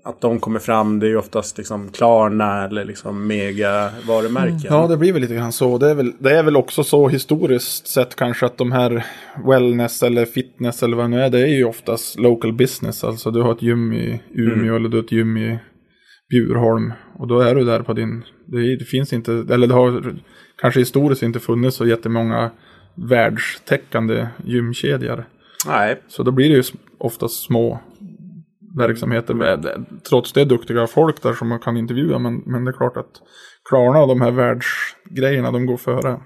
att 0.04 0.20
de 0.20 0.40
kommer 0.40 0.58
fram. 0.60 0.98
Det 1.00 1.06
är 1.06 1.10
ju 1.10 1.16
oftast 1.16 1.58
liksom 1.58 1.88
Klarna 1.88 2.64
eller 2.64 2.84
liksom 2.84 3.26
mega 3.26 3.90
varumärken. 4.08 4.60
Ja, 4.70 4.86
det 4.86 4.96
blir 4.96 5.12
väl 5.12 5.22
lite 5.22 5.34
grann 5.34 5.52
så. 5.52 5.78
Det 5.78 5.90
är 5.90 5.94
väl, 5.94 6.12
det 6.18 6.30
är 6.38 6.42
väl 6.42 6.56
också 6.56 6.84
så 6.84 7.08
historiskt 7.08 7.86
sett 7.88 8.16
kanske 8.16 8.46
att 8.46 8.58
de 8.58 8.72
här 8.72 9.06
wellness 9.48 10.02
eller 10.02 10.24
fitness 10.26 10.82
eller 10.82 10.96
vad 10.96 11.04
det 11.04 11.08
nu 11.08 11.20
är, 11.22 11.30
det 11.30 11.40
är 11.40 11.46
ju 11.46 11.64
oftast 11.64 12.18
local 12.18 12.52
business. 12.52 13.04
Alltså 13.04 13.30
du 13.30 13.42
har 13.42 13.52
ett 13.52 13.62
gym 13.62 13.92
i 13.92 14.22
Umeå 14.34 14.76
eller 14.76 14.88
du 14.88 14.96
har 14.96 15.04
ett 15.04 15.12
gym 15.12 15.36
i 15.36 15.58
Bjurholm. 16.30 16.92
Och 17.18 17.28
då 17.28 17.40
är 17.40 17.54
du 17.54 17.64
där 17.64 17.82
på 17.82 17.92
din, 17.92 18.22
det, 18.46 18.56
är- 18.58 18.78
det 18.78 18.84
finns 18.84 19.12
inte, 19.12 19.32
eller 19.32 19.66
det 19.66 19.74
har 19.74 20.14
kanske 20.60 20.80
historiskt 20.80 21.22
inte 21.22 21.40
funnits 21.40 21.76
så 21.76 21.86
jättemånga 21.86 22.50
världstäckande 22.94 24.26
gymkedjor. 24.44 25.24
Nej, 25.66 26.02
Så 26.08 26.22
då 26.22 26.30
blir 26.30 26.48
det 26.48 26.54
ju 26.54 26.62
oftast 26.98 27.44
små 27.44 27.80
verksamheter. 28.76 29.34
Trots 30.08 30.32
det 30.32 30.44
duktiga 30.44 30.86
folk 30.86 31.22
där 31.22 31.32
som 31.32 31.48
man 31.48 31.58
kan 31.58 31.76
intervjua. 31.76 32.18
Men, 32.18 32.42
men 32.46 32.64
det 32.64 32.70
är 32.70 32.72
klart 32.72 32.96
att 32.96 33.22
Klarna 33.68 34.02
och 34.02 34.08
de 34.08 34.20
här 34.20 34.30
världsgrejerna, 34.30 35.50
de 35.50 35.66
går 35.66 35.76
före. 35.76 36.20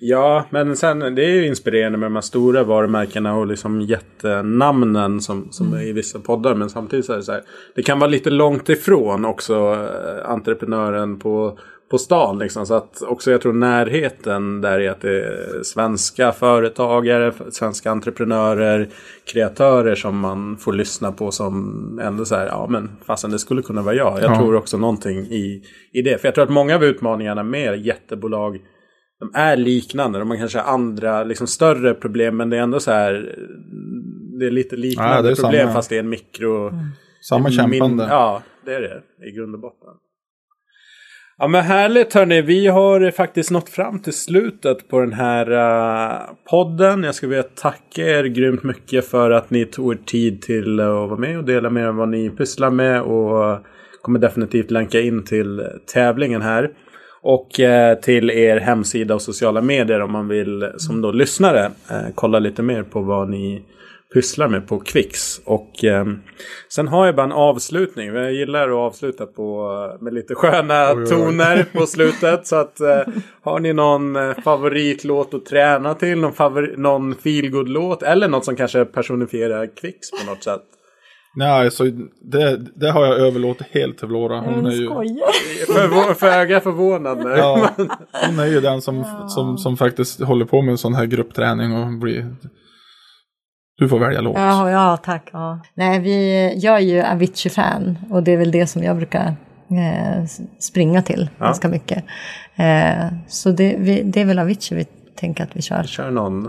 Ja, 0.00 0.46
men 0.50 0.76
sen 0.76 0.98
det 0.98 1.24
är 1.24 1.30
ju 1.30 1.46
inspirerande 1.46 1.98
med 1.98 2.06
de 2.06 2.14
här 2.14 2.20
stora 2.20 2.64
varumärkena 2.64 3.34
och 3.34 3.46
liksom 3.46 3.80
jättenamnen 3.80 5.20
som, 5.20 5.48
som 5.50 5.72
är 5.72 5.82
i 5.82 5.92
vissa 5.92 6.18
poddar. 6.18 6.54
Men 6.54 6.70
samtidigt 6.70 7.06
så 7.06 7.12
är 7.12 7.16
det 7.16 7.22
så 7.22 7.32
här. 7.32 7.42
Det 7.74 7.82
kan 7.82 7.98
vara 7.98 8.10
lite 8.10 8.30
långt 8.30 8.68
ifrån 8.68 9.24
också 9.24 9.54
eh, 9.54 10.30
entreprenören 10.30 11.18
på, 11.18 11.58
på 11.90 11.98
stan. 11.98 12.38
Liksom. 12.38 12.66
Så 12.66 12.74
att 12.74 13.02
också 13.02 13.30
jag 13.30 13.40
tror 13.40 13.52
närheten 13.52 14.60
där 14.60 14.80
är 14.80 14.90
att 14.90 15.00
det 15.00 15.24
är 15.24 15.62
svenska 15.62 16.32
företagare, 16.32 17.32
svenska 17.50 17.90
entreprenörer, 17.90 18.88
kreatörer 19.32 19.94
som 19.94 20.18
man 20.18 20.56
får 20.56 20.72
lyssna 20.72 21.12
på 21.12 21.30
som 21.30 21.98
ändå 22.02 22.24
så 22.24 22.34
här, 22.34 22.46
ja 22.46 22.66
men 22.70 22.90
fasen 23.06 23.30
det 23.30 23.38
skulle 23.38 23.62
kunna 23.62 23.82
vara 23.82 23.94
jag. 23.94 24.18
Jag 24.22 24.30
Ja. 24.30 24.38
tror 24.38 24.54
också 24.56 24.78
någonting 24.78 25.18
i, 25.18 25.62
i 25.92 26.02
det. 26.02 26.20
För 26.20 26.28
jag 26.28 26.34
tror 26.34 26.44
att 26.44 26.50
många 26.50 26.74
av 26.74 26.84
utmaningarna 26.84 27.42
med 27.42 27.86
jättebolag 27.86 28.58
de 29.20 29.30
är 29.34 29.56
liknande. 29.56 30.18
De 30.18 30.30
har 30.30 30.36
kanske 30.36 30.60
andra, 30.60 31.24
liksom 31.24 31.46
större 31.46 31.94
problem. 31.94 32.36
Men 32.36 32.50
det 32.50 32.56
är 32.56 32.60
ändå 32.62 32.80
så 32.80 32.90
här. 32.90 33.34
Det 34.38 34.46
är 34.46 34.50
lite 34.50 34.76
liknande 34.76 35.28
Ja, 35.28 35.30
är 35.30 35.34
problem 35.34 35.60
samma. 35.62 35.72
fast 35.72 35.88
det 35.90 35.96
är 35.96 36.00
en 36.00 36.08
mikro. 36.08 36.72
Samma 37.28 37.50
kämpande. 37.50 37.88
Min, 37.88 37.98
ja, 37.98 38.42
det 38.64 38.74
är 38.74 38.80
det 38.80 39.26
i 39.28 39.30
grund 39.36 39.54
och 39.54 39.60
botten. 39.60 39.88
Ja 41.40 41.48
men 41.48 41.64
härligt 41.64 42.14
hörni. 42.14 42.42
Vi 42.42 42.66
har 42.66 43.10
faktiskt 43.10 43.50
nått 43.50 43.68
fram 43.68 43.98
till 43.98 44.12
slutet 44.12 44.88
på 44.88 45.00
den 45.00 45.12
här 45.12 45.52
uh, 45.52 46.20
podden. 46.50 47.02
Jag 47.02 47.14
skulle 47.14 47.30
vilja 47.30 47.42
tacka 47.42 48.02
er 48.02 48.24
grymt 48.24 48.62
mycket 48.62 49.08
för 49.08 49.30
att 49.30 49.50
ni 49.50 49.64
tog 49.64 49.92
er 49.92 49.98
tid 50.04 50.42
till 50.42 50.80
att 50.80 50.86
vara 50.86 51.16
med 51.16 51.38
och 51.38 51.44
dela 51.44 51.70
med 51.70 51.84
er 51.84 51.92
vad 51.92 52.08
ni 52.08 52.30
pysslar 52.30 52.70
med. 52.70 53.02
Och 53.02 53.58
kommer 54.02 54.18
definitivt 54.18 54.70
länka 54.70 55.00
in 55.00 55.24
till 55.24 55.66
tävlingen 55.94 56.42
här. 56.42 56.70
Och 57.22 57.60
uh, 57.60 58.00
till 58.00 58.30
er 58.30 58.56
hemsida 58.56 59.14
och 59.14 59.22
sociala 59.22 59.60
medier 59.60 60.00
om 60.00 60.12
man 60.12 60.28
vill 60.28 60.72
som 60.76 61.02
då 61.02 61.12
lyssnare 61.12 61.70
uh, 61.90 62.08
kolla 62.14 62.38
lite 62.38 62.62
mer 62.62 62.82
på 62.82 63.00
vad 63.00 63.30
ni 63.30 63.62
pysslar 64.14 64.48
med 64.48 64.68
på 64.68 64.80
Kvix. 64.80 65.40
Och 65.44 65.84
eh, 65.84 66.06
sen 66.68 66.88
har 66.88 67.06
jag 67.06 67.16
bara 67.16 67.26
en 67.26 67.32
avslutning. 67.32 68.14
Jag 68.14 68.32
gillar 68.32 68.68
att 68.68 68.74
avsluta 68.74 69.26
på, 69.26 69.72
med 70.00 70.14
lite 70.14 70.34
sköna 70.34 70.92
oj, 70.92 71.02
oj. 71.02 71.06
toner 71.06 71.66
på 71.72 71.86
slutet. 71.86 72.46
Så 72.46 72.56
att 72.56 72.80
eh, 72.80 73.00
har 73.42 73.60
ni 73.60 73.72
någon 73.72 74.16
eh, 74.16 74.34
favoritlåt 74.44 75.34
att 75.34 75.46
träna 75.46 75.94
till? 75.94 76.18
Någon, 76.18 76.32
favori, 76.32 76.74
någon 76.76 77.14
feelgood-låt? 77.14 78.02
Eller 78.02 78.28
något 78.28 78.44
som 78.44 78.56
kanske 78.56 78.84
personifierar 78.84 79.66
Kvix 79.76 80.10
på 80.10 80.30
något 80.30 80.44
sätt? 80.44 80.62
Nej, 81.36 81.64
alltså, 81.64 81.84
det, 82.20 82.56
det 82.74 82.90
har 82.90 83.06
jag 83.06 83.18
överlåtit 83.18 83.66
helt 83.70 83.98
till 83.98 84.08
Vlora. 84.08 84.40
Hon 84.40 84.66
är 84.66 84.70
ju... 84.70 84.88
För, 85.66 86.14
föga 86.14 86.60
förvånad. 86.60 87.38
Ja, 87.38 87.70
hon 88.26 88.38
är 88.38 88.46
ju 88.46 88.60
den 88.60 88.82
som, 88.82 89.04
som, 89.28 89.58
som 89.58 89.76
faktiskt 89.76 90.20
håller 90.20 90.44
på 90.44 90.62
med 90.62 90.80
sån 90.80 90.94
här 90.94 91.06
gruppträning 91.06 91.72
och 91.72 91.98
blir 91.98 92.26
du 93.78 93.88
får 93.88 93.98
välja 93.98 94.20
låt. 94.20 94.36
Ja, 94.36 94.70
ja 94.70 94.96
tack. 94.96 95.30
Ja. 95.32 95.60
Nej, 95.74 96.00
vi, 96.00 96.52
jag 96.58 96.74
är 96.74 96.80
ju 96.80 97.02
Avicii-fan 97.02 97.98
och 98.10 98.22
det 98.22 98.32
är 98.32 98.36
väl 98.36 98.50
det 98.50 98.66
som 98.66 98.82
jag 98.82 98.96
brukar 98.96 99.26
eh, 99.70 100.24
springa 100.58 101.02
till 101.02 101.30
ja. 101.38 101.44
ganska 101.44 101.68
mycket. 101.68 102.04
Eh, 102.56 103.06
så 103.28 103.50
det, 103.50 103.76
vi, 103.78 104.02
det 104.02 104.20
är 104.20 104.24
väl 104.24 104.38
Avicii 104.38 104.76
vi 104.76 104.84
tänker 105.16 105.44
att 105.44 105.56
vi 105.56 105.62
kör. 105.62 105.82
Vi 105.82 105.88
kör 105.88 106.10
någon 106.10 106.42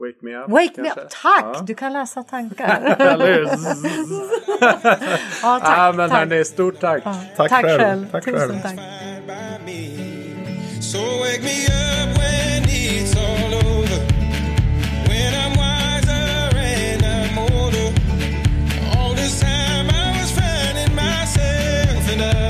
Wake 0.00 0.18
Me 0.22 0.36
Up. 0.36 0.50
Wake 0.50 0.68
kanske? 0.74 0.82
Me 0.82 1.02
Up, 1.02 1.10
tack! 1.10 1.44
Ja. 1.54 1.62
Du 1.66 1.74
kan 1.74 1.92
läsa 1.92 2.22
tankar. 2.22 2.96
ja, 5.42 5.60
tack. 5.60 5.78
Ja, 5.78 5.92
men 5.96 6.10
tack. 6.10 6.18
Hörni, 6.18 6.44
stort 6.44 6.80
tack. 6.80 7.02
Ja. 7.04 7.14
Tack, 7.36 7.48
tack 7.48 7.64
själv. 7.64 7.80
själv. 7.80 8.06
Tack 8.10 8.24
Tusen 8.24 8.48
själv. 8.48 8.62
tack. 8.62 8.78
So 10.80 10.98
wake 10.98 11.42
me 11.42 11.66
up 11.66 12.18
when 12.18 12.64
it's 12.64 13.16
all 13.16 13.54
over. 13.54 13.77
dinner 22.18 22.47